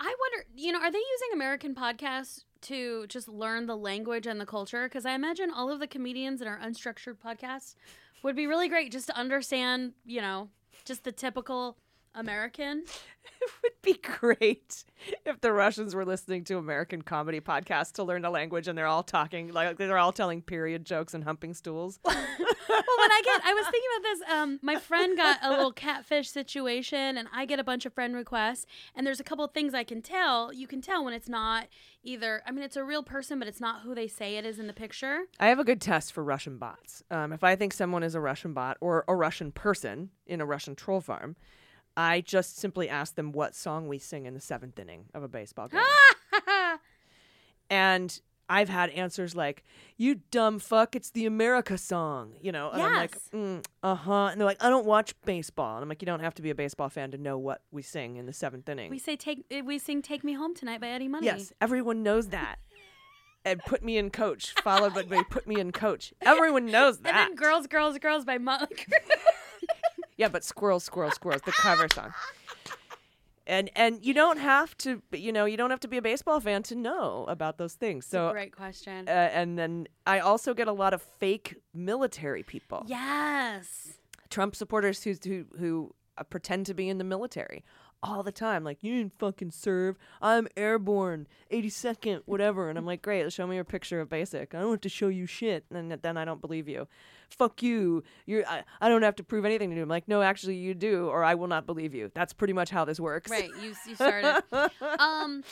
I 0.00 0.14
wonder, 0.20 0.46
you 0.54 0.72
know, 0.72 0.80
are 0.80 0.90
they 0.90 0.98
using 0.98 1.28
American 1.34 1.74
podcasts 1.74 2.44
to 2.62 3.06
just 3.06 3.28
learn 3.28 3.66
the 3.66 3.76
language 3.76 4.26
and 4.26 4.40
the 4.40 4.46
culture? 4.46 4.84
Because 4.84 5.06
I 5.06 5.12
imagine 5.12 5.50
all 5.50 5.70
of 5.70 5.80
the 5.80 5.86
comedians 5.86 6.40
in 6.42 6.48
our 6.48 6.58
unstructured 6.58 7.16
podcasts 7.16 7.74
would 8.22 8.36
be 8.36 8.46
really 8.46 8.68
great 8.68 8.92
just 8.92 9.06
to 9.06 9.16
understand, 9.16 9.92
you 10.04 10.20
know, 10.20 10.48
just 10.84 11.04
the 11.04 11.12
typical 11.12 11.76
American. 12.16 12.84
It 13.38 13.50
would 13.62 13.82
be 13.82 13.94
great 13.94 14.84
if 15.26 15.40
the 15.40 15.52
Russians 15.52 15.94
were 15.94 16.06
listening 16.06 16.44
to 16.44 16.56
American 16.56 17.02
comedy 17.02 17.40
podcasts 17.40 17.92
to 17.94 18.02
learn 18.02 18.24
a 18.24 18.30
language 18.30 18.66
and 18.66 18.78
they're 18.78 18.86
all 18.86 19.02
talking 19.02 19.52
like 19.52 19.76
they're 19.76 19.98
all 19.98 20.12
telling 20.12 20.40
period 20.40 20.86
jokes 20.86 21.12
and 21.12 21.22
humping 21.22 21.52
stools. 21.52 21.98
well, 22.04 22.98
when 22.98 23.12
I 23.12 23.22
get, 23.24 23.42
I 23.44 23.54
was 23.54 23.66
thinking 23.66 23.90
about 23.96 24.02
this. 24.02 24.20
Um, 24.30 24.58
my 24.62 24.76
friend 24.76 25.16
got 25.16 25.38
a 25.42 25.50
little 25.50 25.72
catfish 25.72 26.30
situation, 26.30 27.16
and 27.16 27.28
I 27.32 27.46
get 27.46 27.58
a 27.58 27.64
bunch 27.64 27.86
of 27.86 27.92
friend 27.92 28.14
requests. 28.14 28.66
And 28.94 29.06
there's 29.06 29.20
a 29.20 29.24
couple 29.24 29.44
of 29.44 29.52
things 29.52 29.74
I 29.74 29.84
can 29.84 30.02
tell. 30.02 30.52
You 30.52 30.66
can 30.66 30.80
tell 30.80 31.04
when 31.04 31.14
it's 31.14 31.28
not 31.28 31.66
either. 32.02 32.42
I 32.46 32.50
mean, 32.50 32.64
it's 32.64 32.76
a 32.76 32.84
real 32.84 33.02
person, 33.02 33.38
but 33.38 33.48
it's 33.48 33.60
not 33.60 33.82
who 33.82 33.94
they 33.94 34.08
say 34.08 34.36
it 34.36 34.46
is 34.46 34.58
in 34.58 34.66
the 34.66 34.72
picture. 34.72 35.24
I 35.38 35.48
have 35.48 35.58
a 35.58 35.64
good 35.64 35.80
test 35.80 36.12
for 36.12 36.24
Russian 36.24 36.58
bots. 36.58 37.02
Um, 37.10 37.32
if 37.32 37.44
I 37.44 37.56
think 37.56 37.72
someone 37.72 38.02
is 38.02 38.14
a 38.14 38.20
Russian 38.20 38.52
bot 38.52 38.76
or 38.80 39.04
a 39.08 39.14
Russian 39.14 39.52
person 39.52 40.10
in 40.26 40.40
a 40.40 40.46
Russian 40.46 40.74
troll 40.74 41.00
farm, 41.00 41.36
I 41.96 42.20
just 42.20 42.58
simply 42.58 42.88
ask 42.88 43.14
them 43.14 43.32
what 43.32 43.54
song 43.54 43.88
we 43.88 43.98
sing 43.98 44.26
in 44.26 44.34
the 44.34 44.40
seventh 44.40 44.78
inning 44.78 45.06
of 45.14 45.22
a 45.22 45.28
baseball 45.28 45.68
game. 45.68 45.82
and 47.70 48.20
I've 48.48 48.68
had 48.68 48.90
answers 48.90 49.34
like, 49.34 49.64
"You 49.96 50.20
dumb 50.30 50.58
fuck, 50.58 50.94
it's 50.94 51.10
the 51.10 51.26
America 51.26 51.76
song," 51.78 52.34
you 52.40 52.52
know, 52.52 52.70
and 52.70 52.82
I'm 52.82 52.94
like, 52.94 53.18
mm, 53.30 53.64
"Uh 53.82 53.94
huh," 53.94 54.26
and 54.26 54.40
they're 54.40 54.46
like, 54.46 54.62
"I 54.62 54.68
don't 54.68 54.86
watch 54.86 55.14
baseball," 55.24 55.76
and 55.76 55.82
I'm 55.82 55.88
like, 55.88 56.00
"You 56.02 56.06
don't 56.06 56.20
have 56.20 56.34
to 56.34 56.42
be 56.42 56.50
a 56.50 56.54
baseball 56.54 56.88
fan 56.88 57.10
to 57.10 57.18
know 57.18 57.38
what 57.38 57.62
we 57.72 57.82
sing 57.82 58.16
in 58.16 58.26
the 58.26 58.32
seventh 58.32 58.68
inning." 58.68 58.90
we 58.90 58.98
say 58.98 59.16
take. 59.16 59.44
We 59.64 59.78
sing 59.78 60.02
"Take 60.02 60.22
Me 60.22 60.34
Home 60.34 60.54
Tonight" 60.54 60.80
by 60.80 60.88
Eddie 60.88 61.08
Money. 61.08 61.26
yes, 61.26 61.52
everyone 61.60 62.02
knows 62.02 62.28
that. 62.28 62.56
and 63.46 63.60
put 63.60 63.82
me 63.82 63.96
in 63.96 64.10
coach, 64.10 64.52
followed 64.62 64.92
by 64.92 65.02
by 65.04 65.22
put 65.30 65.46
me 65.46 65.58
in 65.58 65.72
coach. 65.72 66.12
Everyone 66.20 66.66
knows 66.66 66.98
that. 66.98 67.14
And 67.14 67.30
then 67.30 67.34
"Girls, 67.36 67.66
Girls, 67.66 67.96
Girls" 67.98 68.24
by 68.24 68.38
Crue. 68.38 68.66
Yeah, 70.16 70.28
but 70.28 70.44
squirrels, 70.44 70.84
squirrels, 70.84 71.14
squirrels, 71.14 71.42
the 71.42 71.52
cover 71.52 71.88
song. 71.88 72.12
And 73.48 73.70
and 73.76 74.04
you 74.04 74.12
don't 74.12 74.38
have 74.38 74.76
to, 74.78 75.02
you 75.12 75.30
know, 75.32 75.44
you 75.44 75.56
don't 75.56 75.70
have 75.70 75.78
to 75.80 75.88
be 75.88 75.98
a 75.98 76.02
baseball 76.02 76.40
fan 76.40 76.64
to 76.64 76.74
know 76.74 77.24
about 77.28 77.58
those 77.58 77.74
things. 77.74 78.04
So 78.04 78.32
Great 78.32 78.54
question. 78.56 79.06
uh, 79.08 79.10
and 79.12 79.56
then 79.56 79.86
I 80.04 80.18
also 80.18 80.52
get 80.52 80.66
a 80.66 80.72
lot 80.72 80.92
of 80.92 81.00
fake 81.02 81.54
military 81.72 82.42
people, 82.42 82.82
yes. 82.88 83.98
Trump 84.30 84.56
supporters 84.56 85.04
who 85.04 85.14
who 85.24 85.44
who 85.58 85.94
uh, 86.18 86.24
pretend 86.24 86.66
to 86.66 86.74
be 86.74 86.88
in 86.88 86.98
the 86.98 87.04
military 87.04 87.64
all 88.02 88.24
the 88.24 88.32
time. 88.32 88.64
Like 88.64 88.82
you 88.82 88.96
didn't 88.96 89.16
fucking 89.16 89.52
serve. 89.52 89.96
I'm 90.20 90.48
airborne, 90.56 91.28
82nd, 91.52 92.22
whatever. 92.26 92.68
And 92.68 92.76
I'm 92.76 92.84
like, 92.84 93.00
great. 93.00 93.32
Show 93.32 93.46
me 93.46 93.54
your 93.54 93.64
picture 93.64 94.00
of 94.00 94.08
basic. 94.08 94.56
I 94.56 94.60
don't 94.60 94.72
have 94.72 94.80
to 94.80 94.88
show 94.88 95.06
you 95.08 95.26
shit. 95.26 95.64
And 95.70 95.90
then- 95.92 96.00
then 96.02 96.16
I 96.16 96.24
don't 96.24 96.40
believe 96.40 96.68
you. 96.68 96.88
Fuck 97.28 97.62
you. 97.62 98.02
You're. 98.26 98.46
I, 98.46 98.62
I 98.80 98.88
don't 98.88 99.02
have 99.02 99.16
to 99.16 99.24
prove 99.24 99.44
anything 99.44 99.70
to 99.70 99.76
you. 99.76 99.82
I'm 99.82 99.88
like, 99.88 100.08
no, 100.08 100.22
actually, 100.22 100.56
you 100.56 100.74
do, 100.74 101.06
or 101.08 101.24
I 101.24 101.34
will 101.34 101.48
not 101.48 101.66
believe 101.66 101.94
you. 101.94 102.10
That's 102.14 102.32
pretty 102.32 102.52
much 102.52 102.70
how 102.70 102.84
this 102.84 103.00
works. 103.00 103.30
Right. 103.30 103.50
You 103.62 103.74
you 103.86 103.94
started. 103.94 104.42
um, 104.98 105.42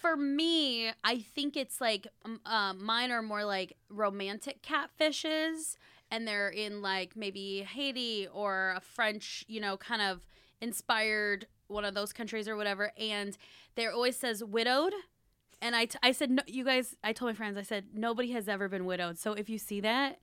for 0.00 0.16
me, 0.16 0.90
I 1.04 1.18
think 1.18 1.56
it's 1.56 1.80
like 1.80 2.06
um, 2.24 2.40
uh, 2.46 2.72
mine 2.74 3.10
are 3.10 3.22
more 3.22 3.44
like 3.44 3.76
romantic 3.90 4.62
catfishes, 4.62 5.76
and 6.10 6.26
they're 6.26 6.48
in 6.48 6.82
like 6.82 7.16
maybe 7.16 7.62
Haiti 7.62 8.26
or 8.32 8.74
a 8.76 8.80
French, 8.80 9.44
you 9.48 9.60
know, 9.60 9.76
kind 9.76 10.02
of 10.02 10.26
inspired 10.60 11.46
one 11.68 11.84
of 11.84 11.94
those 11.94 12.12
countries 12.12 12.48
or 12.48 12.56
whatever. 12.56 12.92
And 12.98 13.36
there 13.74 13.92
always 13.92 14.16
says 14.16 14.42
widowed. 14.42 14.94
And 15.60 15.74
I, 15.74 15.86
t- 15.86 15.98
I 16.02 16.12
said, 16.12 16.30
no, 16.30 16.42
you 16.46 16.64
guys, 16.64 16.94
I 17.02 17.12
told 17.12 17.30
my 17.30 17.34
friends, 17.34 17.58
I 17.58 17.62
said, 17.62 17.86
nobody 17.92 18.30
has 18.30 18.48
ever 18.48 18.68
been 18.68 18.84
widowed. 18.84 19.18
So 19.18 19.32
if 19.32 19.50
you 19.50 19.58
see 19.58 19.80
that, 19.80 20.20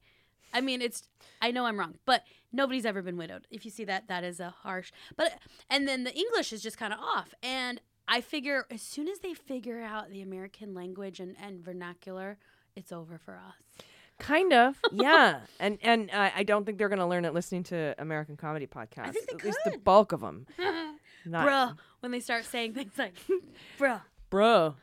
I 0.55 0.61
mean, 0.61 0.81
it's, 0.81 1.03
I 1.41 1.51
know 1.51 1.65
I'm 1.65 1.77
wrong, 1.79 1.95
but 2.05 2.23
nobody's 2.51 2.85
ever 2.85 3.01
been 3.01 3.17
widowed. 3.17 3.45
If 3.51 3.65
you 3.65 3.71
see 3.71 3.83
that, 3.85 4.07
that 4.07 4.23
is 4.23 4.39
a 4.39 4.49
harsh, 4.49 4.91
but, 5.17 5.33
and 5.69 5.87
then 5.87 6.03
the 6.05 6.15
English 6.15 6.53
is 6.53 6.63
just 6.63 6.77
kind 6.77 6.93
of 6.93 6.99
off. 6.99 7.33
And 7.43 7.81
I 8.07 8.21
figure 8.21 8.65
as 8.71 8.81
soon 8.81 9.07
as 9.07 9.19
they 9.19 9.33
figure 9.33 9.81
out 9.81 10.09
the 10.11 10.21
American 10.21 10.73
language 10.73 11.19
and, 11.19 11.35
and 11.41 11.63
vernacular, 11.63 12.37
it's 12.75 12.91
over 12.91 13.17
for 13.17 13.33
us. 13.33 13.85
Kind 14.17 14.53
of, 14.53 14.79
yeah. 14.93 15.41
and 15.59 15.77
and 15.81 16.09
uh, 16.09 16.29
I 16.33 16.43
don't 16.43 16.65
think 16.65 16.77
they're 16.77 16.87
going 16.87 16.99
to 16.99 17.05
learn 17.05 17.25
it 17.25 17.33
listening 17.33 17.63
to 17.63 17.93
American 17.97 18.37
comedy 18.37 18.65
podcasts. 18.65 19.07
I 19.07 19.11
think 19.11 19.27
they 19.29 19.35
At 19.35 19.43
least 19.43 19.59
the 19.65 19.77
bulk 19.77 20.13
of 20.13 20.21
them. 20.21 20.47
Not, 21.25 21.47
Bruh, 21.47 21.77
when 21.99 22.11
they 22.13 22.21
start 22.21 22.45
saying 22.45 22.75
things 22.75 22.93
like, 22.97 23.15
bro, 23.77 23.99
bro. 24.29 24.75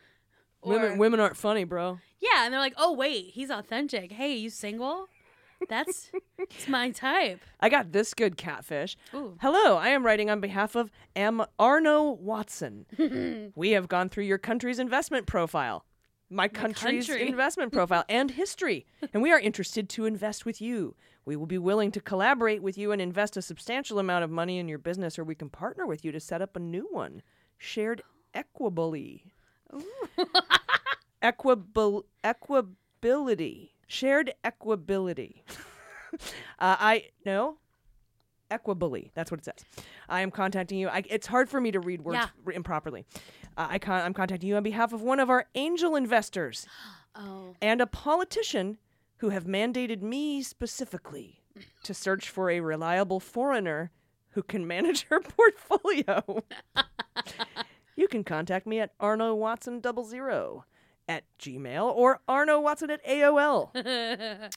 Or- 0.61 0.73
women 0.75 0.99
women 0.99 1.21
aren't 1.21 1.37
funny, 1.37 1.65
bro. 1.65 1.99
Yeah, 2.21 2.45
and 2.45 2.53
they're 2.53 2.61
like, 2.61 2.75
"Oh 2.77 2.93
wait, 2.93 3.31
he's 3.33 3.51
authentic. 3.51 4.13
Hey, 4.13 4.35
you 4.35 4.51
single? 4.51 5.07
That's 5.69 6.11
it's 6.39 6.69
my 6.69 6.91
type." 6.91 7.41
I 7.61 7.69
got 7.69 7.93
this 7.93 8.15
good 8.15 8.37
catfish. 8.37 8.97
Ooh. 9.15 9.37
Hello, 9.41 9.77
I 9.77 9.89
am 9.89 10.05
writing 10.05 10.31
on 10.31 10.41
behalf 10.41 10.75
of 10.75 10.91
M. 11.17 11.43
Arno 11.59 12.11
Watson. 12.11 13.53
we 13.55 13.71
have 13.71 13.89
gone 13.89 14.09
through 14.09 14.25
your 14.25 14.39
country's 14.39 14.79
investment 14.79 15.27
profile, 15.27 15.85
my 16.31 16.49
country's 16.49 17.07
country. 17.07 17.29
investment 17.29 17.73
profile, 17.73 18.05
and 18.09 18.31
history, 18.33 18.87
and 19.13 19.23
we 19.23 19.31
are 19.33 19.41
interested 19.41 19.89
to 19.91 20.05
invest 20.07 20.45
with 20.45 20.61
you. 20.61 20.95
We 21.25 21.37
will 21.37 21.47
be 21.47 21.59
willing 21.59 21.93
to 21.93 22.01
collaborate 22.01 22.63
with 22.63 22.77
you 22.77 22.91
and 22.91 23.01
invest 23.01 23.37
a 23.37 23.43
substantial 23.43 23.99
amount 24.01 24.25
of 24.25 24.31
money 24.31 24.59
in 24.59 24.69
your 24.69 24.79
business, 24.79 25.19
or 25.19 25.25
we 25.25 25.37
can 25.37 25.49
partner 25.51 25.87
with 25.87 26.05
you 26.05 26.11
to 26.13 26.19
set 26.19 26.43
up 26.43 26.57
a 26.57 26.61
new 26.61 26.89
one. 26.91 27.23
Shared 27.59 28.03
equably. 28.35 29.31
Equibil- 31.23 32.05
equability. 32.25 33.72
Shared 33.93 34.33
equability. 34.43 35.43
uh, 36.15 36.17
I 36.59 37.09
no 37.27 37.59
equably. 38.51 39.11
That's 39.15 39.31
what 39.31 39.41
it 39.41 39.45
says. 39.45 39.85
I 40.09 40.23
am 40.23 40.31
contacting 40.31 40.79
you. 40.79 40.89
I, 40.89 41.03
it's 41.11 41.27
hard 41.27 41.51
for 41.51 41.61
me 41.61 41.71
to 41.73 41.79
read 41.79 42.01
words 42.01 42.17
Yeah. 42.19 42.53
improperly. 42.55 43.05
Uh, 43.55 43.67
I 43.69 43.79
con- 43.79 44.01
I'm 44.03 44.15
contacting 44.15 44.49
you 44.49 44.57
on 44.57 44.63
behalf 44.63 44.95
of 44.95 45.03
one 45.03 45.21
of 45.21 45.29
our 45.29 45.45
angel 45.55 45.95
investors 45.95 46.67
Oh, 47.15 47.55
and 47.61 47.83
a 47.83 47.87
politician 47.87 48.79
who 49.19 49.29
have 49.29 49.45
mandated 49.45 50.01
me 50.01 50.43
specifically 50.43 51.43
to 51.83 51.93
search 51.93 52.31
for 52.31 52.49
a 52.49 52.61
reliable 52.61 53.21
foreigner 53.21 53.91
who 54.31 54.43
can 54.43 54.67
manage 54.67 55.03
her 55.11 55.21
portfolio. 55.37 56.43
you 57.97 58.09
can 58.09 58.25
contact 58.25 58.67
me 58.67 58.81
at 58.81 58.95
Arno 58.99 59.35
Watson 59.35 59.81
double 59.81 60.05
zero 60.05 60.65
at 61.09 61.25
Gmail 61.39 61.85
or 61.95 62.21
Arno 62.29 62.61
Watson 62.61 62.91
at 62.91 63.05
AOL. 63.07 63.71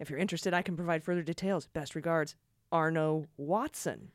If 0.00 0.10
you're 0.10 0.18
interested, 0.20 0.54
I 0.54 0.62
can 0.62 0.76
provide 0.76 1.02
further 1.02 1.22
details. 1.22 1.66
Best 1.66 1.96
regards, 1.96 2.36
Arno 2.70 3.26
Watson. 3.36 4.12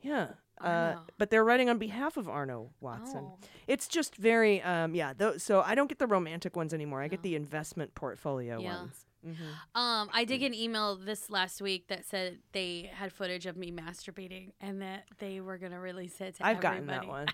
Yeah. 0.00 0.28
Uh, 0.58 0.94
but 1.18 1.28
they're 1.28 1.44
writing 1.44 1.68
on 1.68 1.76
behalf 1.76 2.16
of 2.16 2.26
Arno 2.26 2.70
Watson. 2.80 3.24
Oh. 3.26 3.38
It's 3.66 3.86
just 3.86 4.16
very, 4.16 4.62
um, 4.62 4.94
yeah. 4.94 5.12
Th- 5.12 5.40
so 5.40 5.60
I 5.60 5.74
don't 5.74 5.88
get 5.88 5.98
the 5.98 6.06
romantic 6.06 6.56
ones 6.56 6.72
anymore. 6.72 7.02
I 7.02 7.08
get 7.08 7.22
the 7.22 7.34
investment 7.36 7.94
portfolio 7.94 8.58
Yeah. 8.60 8.78
ones. 8.78 9.04
Mm-hmm. 9.26 9.80
Um, 9.80 10.08
I 10.12 10.24
did 10.24 10.38
get 10.38 10.46
an 10.46 10.54
email 10.54 10.96
this 10.96 11.28
last 11.28 11.60
week 11.60 11.88
that 11.88 12.04
said 12.06 12.38
they 12.52 12.90
had 12.94 13.12
footage 13.12 13.46
of 13.46 13.56
me 13.56 13.72
masturbating 13.72 14.52
and 14.60 14.80
that 14.82 15.04
they 15.18 15.40
were 15.40 15.58
gonna 15.58 15.80
release 15.80 16.20
it 16.20 16.36
to 16.36 16.46
I've 16.46 16.60
gotten 16.60 16.86
that 16.86 17.04
everybody. 17.04 17.32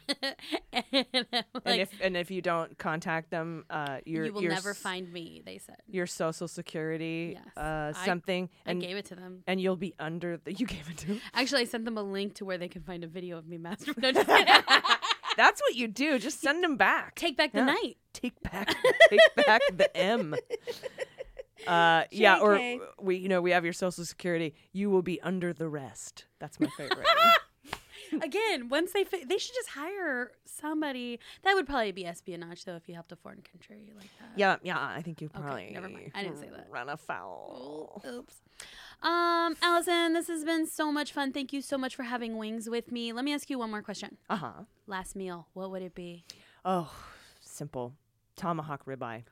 and 0.73 1.27
I'm 1.33 1.44
and 1.64 1.81
if 1.81 1.90
and 2.03 2.16
if 2.16 2.31
you 2.31 2.40
don't 2.42 2.77
contact 2.79 3.31
them, 3.31 3.64
uh, 3.68 3.99
you 4.07 4.33
will 4.33 4.42
never 4.42 4.73
find 4.75 5.12
me. 5.12 5.42
They 5.44 5.59
said. 5.59 5.77
your 5.87 6.07
social 6.07 6.49
security, 6.49 7.37
Yes. 7.37 7.57
uh, 7.57 7.92
something, 8.05 8.49
I 8.66 8.70
and 8.70 8.81
gave 8.81 8.97
it 8.97 9.05
to 9.07 9.14
them. 9.14 9.42
and 9.47 9.61
you'll 9.61 9.77
be 9.77 9.94
under 9.99 10.38
the. 10.38 10.53
You 10.55 10.66
gave 10.66 10.88
it 10.88 10.97
to. 10.99 11.12
'em? 11.12 11.20
Actually, 11.35 11.62
I 11.62 11.64
sent 11.66 11.85
them 11.85 11.99
a 11.99 12.03
link 12.03 12.35
to 12.37 12.44
where 12.44 12.59
they 12.59 12.68
can 12.68 12.83
find 12.83 13.05
a 13.05 13.09
video 13.09 13.37
of 13.38 13.47
me 13.47 13.59
masturbating. 13.59 14.27
No. 14.27 14.61
That's 15.37 15.61
what 15.61 15.75
you 15.75 15.88
do. 15.88 16.18
Just 16.20 16.40
send 16.40 16.62
them 16.62 16.77
back. 16.77 17.16
Take 17.16 17.37
back 17.37 17.53
the 17.53 17.59
Yeah. 17.59 17.64
night. 17.66 17.97
take 18.12 18.40
back 18.42 18.73
take 19.11 19.20
back 19.47 19.61
the 19.77 19.94
M. 19.97 20.35
Uh, 21.66 22.05
yeah, 22.11 22.38
or 22.38 22.61
we, 23.00 23.16
you 23.16 23.29
know, 23.29 23.40
we 23.40 23.50
have 23.53 23.64
your 23.64 23.72
social 23.72 24.05
security. 24.05 24.55
You 24.72 24.90
will 24.90 25.03
be 25.03 25.20
under 25.22 25.53
the 25.53 25.68
rest. 25.68 26.27
That's 26.38 26.59
my 26.61 26.68
favorite. 26.77 27.07
Again, 28.22 28.68
once 28.68 28.92
they 28.92 29.03
fi- 29.03 29.24
they 29.24 29.38
should 29.38 29.55
just 29.55 29.70
hire 29.70 30.31
somebody. 30.44 31.18
That 31.42 31.55
would 31.55 31.66
probably 31.66 31.90
be 31.90 32.07
espionage, 32.07 32.64
though, 32.64 32.77
if 32.77 32.88
you 32.88 32.94
helped 32.94 33.11
a 33.11 33.16
foreign 33.16 33.42
country 33.42 33.92
like 33.96 34.09
that. 34.20 34.31
yeah, 34.37 34.57
yeah. 34.62 34.79
I 34.79 35.03
think 35.03 35.20
you 35.20 35.29
probably. 35.29 35.64
Okay, 35.64 35.72
never 35.72 35.88
mind. 35.88 36.12
I 36.14 36.22
didn't 36.22 36.38
say 36.38 36.48
that. 36.55 36.68
Run 36.70 36.88
afoul. 36.88 38.03
Oops. 38.07 38.35
Um, 39.03 39.57
Allison, 39.62 40.12
this 40.12 40.29
has 40.29 40.44
been 40.44 40.66
so 40.66 40.92
much 40.92 41.12
fun. 41.12 41.33
Thank 41.33 41.53
you 41.53 41.61
so 41.61 41.77
much 41.77 41.96
for 41.96 42.05
having 42.05 42.38
wings 42.38 42.70
with 42.70 42.92
me. 42.92 43.12
Let 43.12 43.24
me 43.24 43.35
ask 43.35 43.50
you 43.50 43.59
one 43.59 43.70
more 43.70 43.83
question. 43.83 44.16
Uh 44.31 44.37
huh. 44.37 44.53
Last 44.87 45.16
meal, 45.16 45.48
what 45.55 45.70
would 45.72 45.83
it 45.83 45.94
be? 45.94 46.24
Oh, 46.64 46.92
simple. 47.40 47.94
Tomahawk 48.37 48.85
ribeye, 48.87 49.24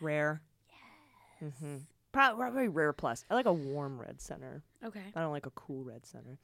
rare. 0.00 0.40
Mm-hmm. 1.42 1.76
Probably 2.12 2.68
rare 2.68 2.92
plus. 2.92 3.24
I 3.30 3.34
like 3.34 3.46
a 3.46 3.52
warm 3.52 4.00
red 4.00 4.20
center. 4.20 4.62
Okay. 4.84 5.02
I 5.14 5.20
don't 5.20 5.32
like 5.32 5.46
a 5.46 5.50
cool 5.50 5.84
red 5.84 6.06
center. 6.06 6.38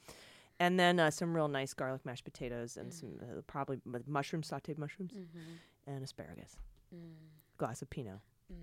And 0.60 0.78
then 0.78 1.00
uh, 1.00 1.10
some 1.10 1.34
real 1.34 1.48
nice 1.48 1.72
garlic 1.74 2.04
mashed 2.04 2.24
potatoes 2.24 2.74
Mm. 2.74 2.80
and 2.82 2.94
some 2.94 3.10
uh, 3.22 3.40
probably 3.46 3.80
m- 3.86 4.04
mushrooms, 4.06 4.50
sautéed 4.50 4.78
mushrooms, 4.78 5.12
Mm-hmm. 5.14 5.90
and 5.92 6.04
asparagus. 6.04 6.56
Mm, 6.94 7.14
Glass 7.56 7.80
of 7.82 7.88
Pinot. 7.90 8.20
mm. 8.52 8.56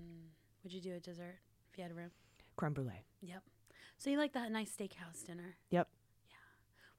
Would 0.64 0.72
you 0.74 0.82
do 0.82 0.94
a 0.94 1.00
dessert 1.00 1.40
if 1.72 1.78
you 1.78 1.82
had 1.84 1.92
a 1.92 1.96
room? 1.96 2.12
Creme 2.58 2.74
brulee. 2.74 3.04
Yep. 3.22 3.42
So 3.98 4.10
you 4.10 4.18
like 4.18 4.34
that 4.34 4.52
nice 4.52 4.72
steakhouse 4.72 5.26
dinner? 5.26 5.56
Yep. 5.72 5.88
Yeah. 6.30 6.36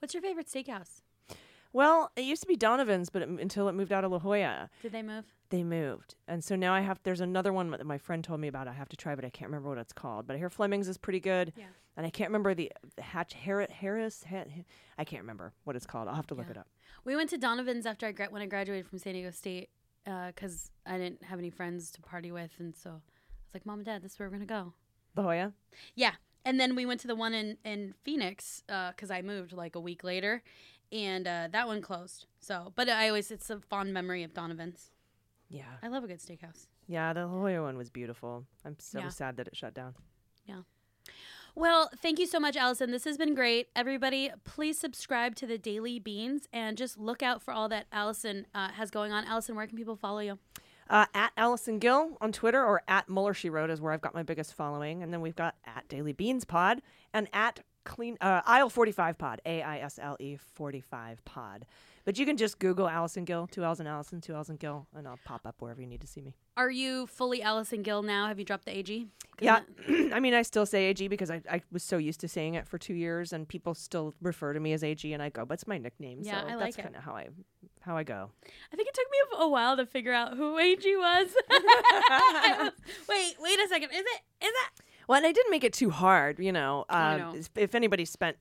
What's 0.00 0.12
your 0.12 0.22
favorite 0.22 0.48
steakhouse? 0.48 1.02
Well, 1.72 2.10
it 2.16 2.22
used 2.22 2.42
to 2.42 2.48
be 2.48 2.56
Donovan's, 2.56 3.10
but 3.10 3.22
it, 3.22 3.28
until 3.28 3.68
it 3.68 3.72
moved 3.74 3.92
out 3.92 4.02
of 4.02 4.10
La 4.10 4.18
Jolla, 4.18 4.70
Did 4.82 4.90
they 4.92 5.02
move? 5.02 5.24
They 5.50 5.62
moved, 5.62 6.14
and 6.28 6.42
so 6.42 6.56
now 6.56 6.72
I 6.72 6.80
have. 6.80 6.98
There's 7.02 7.20
another 7.20 7.52
one 7.52 7.70
that 7.72 7.84
my 7.86 7.98
friend 7.98 8.22
told 8.24 8.40
me 8.40 8.48
about. 8.48 8.66
I 8.68 8.72
have 8.72 8.88
to 8.90 8.96
try, 8.96 9.14
but 9.14 9.24
I 9.24 9.30
can't 9.30 9.50
remember 9.50 9.68
what 9.68 9.78
it's 9.78 9.92
called. 9.92 10.26
But 10.26 10.34
I 10.36 10.38
hear 10.38 10.48
Fleming's 10.50 10.88
is 10.88 10.96
pretty 10.98 11.20
good, 11.20 11.52
Yeah. 11.56 11.64
and 11.96 12.06
I 12.06 12.10
can't 12.10 12.28
remember 12.30 12.54
the, 12.54 12.72
the 12.96 13.02
Hatch 13.02 13.34
Harris. 13.34 13.70
Harris 13.70 14.24
ha, 14.28 14.44
I 14.98 15.04
can't 15.04 15.22
remember 15.22 15.52
what 15.64 15.76
it's 15.76 15.86
called. 15.86 16.08
I'll 16.08 16.14
have 16.14 16.26
to 16.28 16.34
look 16.34 16.46
Yeah. 16.46 16.52
it 16.52 16.56
up. 16.58 16.68
We 17.04 17.16
went 17.16 17.30
to 17.30 17.38
Donovan's 17.38 17.84
after 17.86 18.06
I 18.06 18.12
gra- 18.12 18.28
when 18.30 18.42
I 18.42 18.46
graduated 18.46 18.86
from 18.86 18.98
San 18.98 19.14
Diego 19.14 19.30
State 19.30 19.70
because 20.04 20.70
I 20.86 20.98
didn't 20.98 21.24
have 21.24 21.38
any 21.38 21.50
friends 21.50 21.90
to 21.92 22.00
party 22.00 22.30
with, 22.32 22.52
and 22.58 22.74
so 22.74 22.90
I 22.90 22.94
was 22.94 23.54
like, 23.54 23.66
"Mom 23.66 23.80
and 23.80 23.86
Dad, 23.86 24.02
this 24.02 24.12
is 24.12 24.18
where 24.18 24.28
we're 24.28 24.36
gonna 24.36 24.46
go." 24.46 24.72
La 25.16 25.22
Jolla. 25.24 25.52
Yeah, 25.96 26.12
and 26.44 26.60
then 26.60 26.76
we 26.76 26.86
went 26.86 27.00
to 27.00 27.06
the 27.08 27.16
one 27.16 27.34
in 27.34 27.58
in 27.64 27.94
Phoenix 28.04 28.62
because 28.66 29.10
I 29.10 29.20
moved 29.22 29.52
like 29.52 29.74
a 29.74 29.80
week 29.80 30.04
later, 30.04 30.42
and 30.92 31.26
uh, 31.26 31.48
that 31.50 31.66
one 31.66 31.82
closed. 31.82 32.26
So, 32.38 32.72
but 32.76 32.88
I 32.88 33.08
always 33.08 33.30
it's 33.32 33.50
a 33.50 33.58
fond 33.60 33.92
memory 33.92 34.22
of 34.22 34.32
Donovan's. 34.32 34.92
Yeah, 35.50 35.64
I 35.82 35.88
love 35.88 36.04
a 36.04 36.06
good 36.06 36.20
steakhouse. 36.20 36.66
yeah. 36.86 37.12
The 37.12 37.26
La 37.26 37.32
Jolla 37.48 37.62
one 37.62 37.76
was 37.76 37.90
beautiful. 37.90 38.46
I'm 38.64 38.76
so 38.78 39.00
Yeah. 39.00 39.08
sad 39.08 39.36
that 39.38 39.48
it 39.48 39.56
shut 39.56 39.74
down. 39.74 39.94
Yeah. 40.46 40.62
Well, 41.56 41.90
thank 42.00 42.18
you 42.20 42.26
so 42.26 42.38
much, 42.38 42.56
Allison. 42.56 42.92
This 42.92 43.04
has 43.04 43.18
been 43.18 43.34
great. 43.34 43.68
Everybody, 43.74 44.30
please 44.44 44.78
subscribe 44.78 45.34
to 45.36 45.46
the 45.46 45.58
Daily 45.58 45.98
Beans 45.98 46.46
and 46.52 46.78
just 46.78 46.96
look 46.98 47.22
out 47.22 47.42
for 47.42 47.52
all 47.52 47.68
that 47.70 47.86
Allison 47.92 48.46
uh, 48.54 48.68
has 48.70 48.90
going 48.90 49.10
on. 49.12 49.24
Allison, 49.24 49.56
where 49.56 49.66
can 49.66 49.76
people 49.76 49.96
follow 49.96 50.20
you? 50.20 50.38
Uh, 50.88 51.06
at 51.14 51.32
Allison 51.36 51.78
Gill 51.80 52.16
on 52.20 52.30
Twitter 52.32 52.64
or 52.64 52.82
at 52.86 53.08
Mueller 53.08 53.34
She 53.34 53.50
Wrote 53.50 53.70
is 53.70 53.80
where 53.80 53.92
I've 53.92 54.00
got 54.00 54.14
my 54.14 54.22
biggest 54.22 54.54
following, 54.54 55.02
and 55.02 55.12
then 55.12 55.20
we've 55.20 55.36
got 55.36 55.56
at 55.64 55.88
Daily 55.88 56.12
Beans 56.12 56.44
Pod 56.44 56.82
and 57.12 57.28
at 57.32 57.60
Clean 57.84 58.16
uh, 58.20 58.42
Aisle 58.44 58.68
Forty 58.70 58.92
Five 58.92 59.16
Pod, 59.18 59.40
A 59.46 59.62
I 59.62 59.78
S 59.78 59.98
L 60.00 60.16
E 60.20 60.36
Forty 60.36 60.80
Five 60.80 61.24
Pod. 61.24 61.64
But 62.04 62.18
you 62.18 62.24
can 62.26 62.36
just 62.36 62.58
Google 62.58 62.88
Allison 62.88 63.24
Gill, 63.24 63.46
two 63.46 63.62
L's 63.62 63.78
and 63.78 63.88
Allison, 63.88 64.20
two 64.20 64.34
L's 64.34 64.48
and 64.48 64.58
Gill, 64.58 64.86
and 64.96 65.06
I'll 65.06 65.18
pop 65.24 65.46
up 65.46 65.56
wherever 65.58 65.80
you 65.80 65.86
need 65.86 66.00
to 66.00 66.06
see 66.06 66.22
me. 66.22 66.34
Are 66.56 66.70
you 66.70 67.06
fully 67.06 67.42
Allison 67.42 67.82
Gill 67.82 68.02
now? 68.02 68.26
Have 68.28 68.38
you 68.38 68.44
dropped 68.44 68.64
the 68.64 68.76
AG? 68.76 69.06
Yeah, 69.40 69.60
that- 69.86 70.12
I 70.14 70.20
mean, 70.20 70.32
I 70.34 70.42
still 70.42 70.64
say 70.66 70.84
AG 70.86 71.06
because 71.08 71.30
I, 71.30 71.42
I 71.50 71.62
was 71.70 71.82
so 71.82 71.98
used 71.98 72.20
to 72.20 72.28
saying 72.28 72.54
it 72.54 72.66
for 72.66 72.78
two 72.78 72.94
years, 72.94 73.32
and 73.32 73.46
people 73.46 73.74
still 73.74 74.14
refer 74.22 74.52
to 74.54 74.60
me 74.60 74.72
as 74.72 74.82
AG, 74.82 75.10
and 75.12 75.22
I 75.22 75.28
go, 75.28 75.44
but 75.44 75.54
it's 75.54 75.66
my 75.66 75.78
nickname, 75.78 76.20
Yeah, 76.22 76.40
so 76.40 76.46
I 76.46 76.50
that's 76.50 76.60
like 76.60 76.78
it. 76.78 76.82
kind 76.82 76.96
of 76.96 77.02
how 77.02 77.14
I 77.16 77.28
how 77.80 77.96
I 77.96 78.02
go. 78.02 78.30
I 78.72 78.76
think 78.76 78.88
it 78.88 78.94
took 78.94 79.06
me 79.10 79.38
a, 79.38 79.42
a 79.42 79.48
while 79.48 79.76
to 79.76 79.86
figure 79.86 80.12
out 80.12 80.36
who 80.36 80.58
AG 80.58 80.82
was. 80.96 81.28
Was- 81.50 81.52
wait, 83.08 83.34
wait 83.40 83.58
a 83.58 83.68
second. 83.68 83.90
Is 83.90 84.00
it? 84.00 84.20
Is 84.44 84.50
it? 84.52 84.84
Well, 85.08 85.16
and 85.18 85.26
I 85.26 85.32
didn't 85.32 85.50
make 85.50 85.64
it 85.64 85.72
too 85.72 85.90
hard, 85.90 86.38
you 86.38 86.52
know. 86.52 86.84
Um, 86.88 87.18
know. 87.18 87.34
If 87.56 87.74
anybody 87.74 88.04
spent 88.04 88.36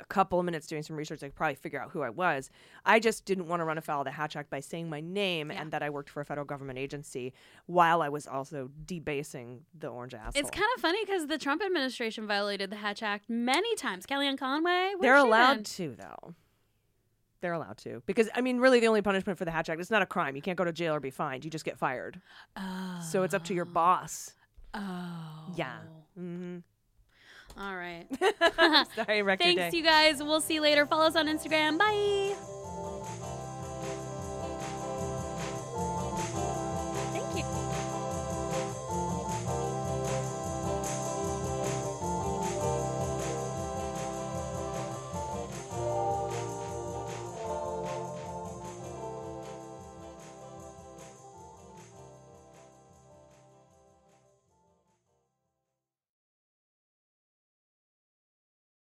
a 0.00 0.04
couple 0.06 0.38
of 0.38 0.44
minutes 0.44 0.66
doing 0.66 0.82
some 0.82 0.96
research, 0.96 1.22
I 1.22 1.26
could 1.26 1.34
probably 1.34 1.54
figure 1.56 1.80
out 1.80 1.90
who 1.90 2.02
I 2.02 2.10
was. 2.10 2.50
I 2.84 3.00
just 3.00 3.24
didn't 3.24 3.48
want 3.48 3.60
to 3.60 3.64
run 3.64 3.78
afoul 3.78 4.00
of 4.00 4.04
the 4.04 4.10
Hatch 4.12 4.36
Act 4.36 4.50
by 4.50 4.60
saying 4.60 4.88
my 4.88 5.00
name 5.00 5.50
Yeah. 5.50 5.60
and 5.60 5.72
that 5.72 5.82
I 5.82 5.90
worked 5.90 6.10
for 6.10 6.20
a 6.20 6.24
federal 6.24 6.44
government 6.46 6.78
agency 6.78 7.32
while 7.66 8.02
I 8.02 8.08
was 8.08 8.26
also 8.26 8.70
debasing 8.86 9.64
the 9.78 9.88
orange 9.88 10.14
asshole. 10.14 10.40
It's 10.40 10.50
kind 10.50 10.66
of 10.76 10.80
funny 10.82 11.04
because 11.04 11.26
the 11.26 11.38
Trump 11.38 11.62
administration 11.64 12.26
violated 12.26 12.70
the 12.70 12.76
Hatch 12.76 13.02
Act 13.02 13.28
many 13.28 13.74
times. 13.76 14.06
Kellyanne 14.06 14.38
Conway, 14.38 14.92
they're 15.00 15.14
allowed 15.16 15.54
been? 15.56 15.64
to, 15.64 15.96
though. 15.98 16.34
They're 17.40 17.52
allowed 17.52 17.78
to. 17.78 18.02
Because, 18.06 18.28
I 18.34 18.40
mean, 18.40 18.58
really, 18.58 18.80
the 18.80 18.88
only 18.88 19.00
punishment 19.02 19.38
for 19.38 19.44
the 19.44 19.52
Hatch 19.52 19.68
Act, 19.68 19.80
it's 19.80 19.90
not 19.92 20.02
a 20.02 20.06
crime. 20.06 20.34
You 20.34 20.42
can't 20.42 20.58
go 20.58 20.64
to 20.64 20.72
jail 20.72 20.94
or 20.94 21.00
be 21.00 21.10
fined. 21.10 21.44
You 21.44 21.50
just 21.52 21.64
get 21.64 21.78
fired. 21.78 22.20
Oh. 22.56 23.00
So 23.08 23.22
it's 23.22 23.32
up 23.32 23.44
to 23.44 23.54
your 23.54 23.64
boss. 23.64 24.32
Oh. 24.74 25.52
Yeah. 25.56 25.76
hmm 26.16 26.58
All 27.60 27.76
right. 27.76 28.06
Sorry, 28.94 29.18
I 29.18 29.20
wrecked 29.20 29.44
your 29.44 29.54
Thanks, 29.54 29.74
you 29.74 29.82
guys. 29.82 30.22
We'll 30.22 30.40
see 30.40 30.54
you 30.54 30.60
later. 30.60 30.86
Follow 30.86 31.06
us 31.06 31.16
on 31.16 31.26
Instagram. 31.26 31.78
Bye. 31.78 33.37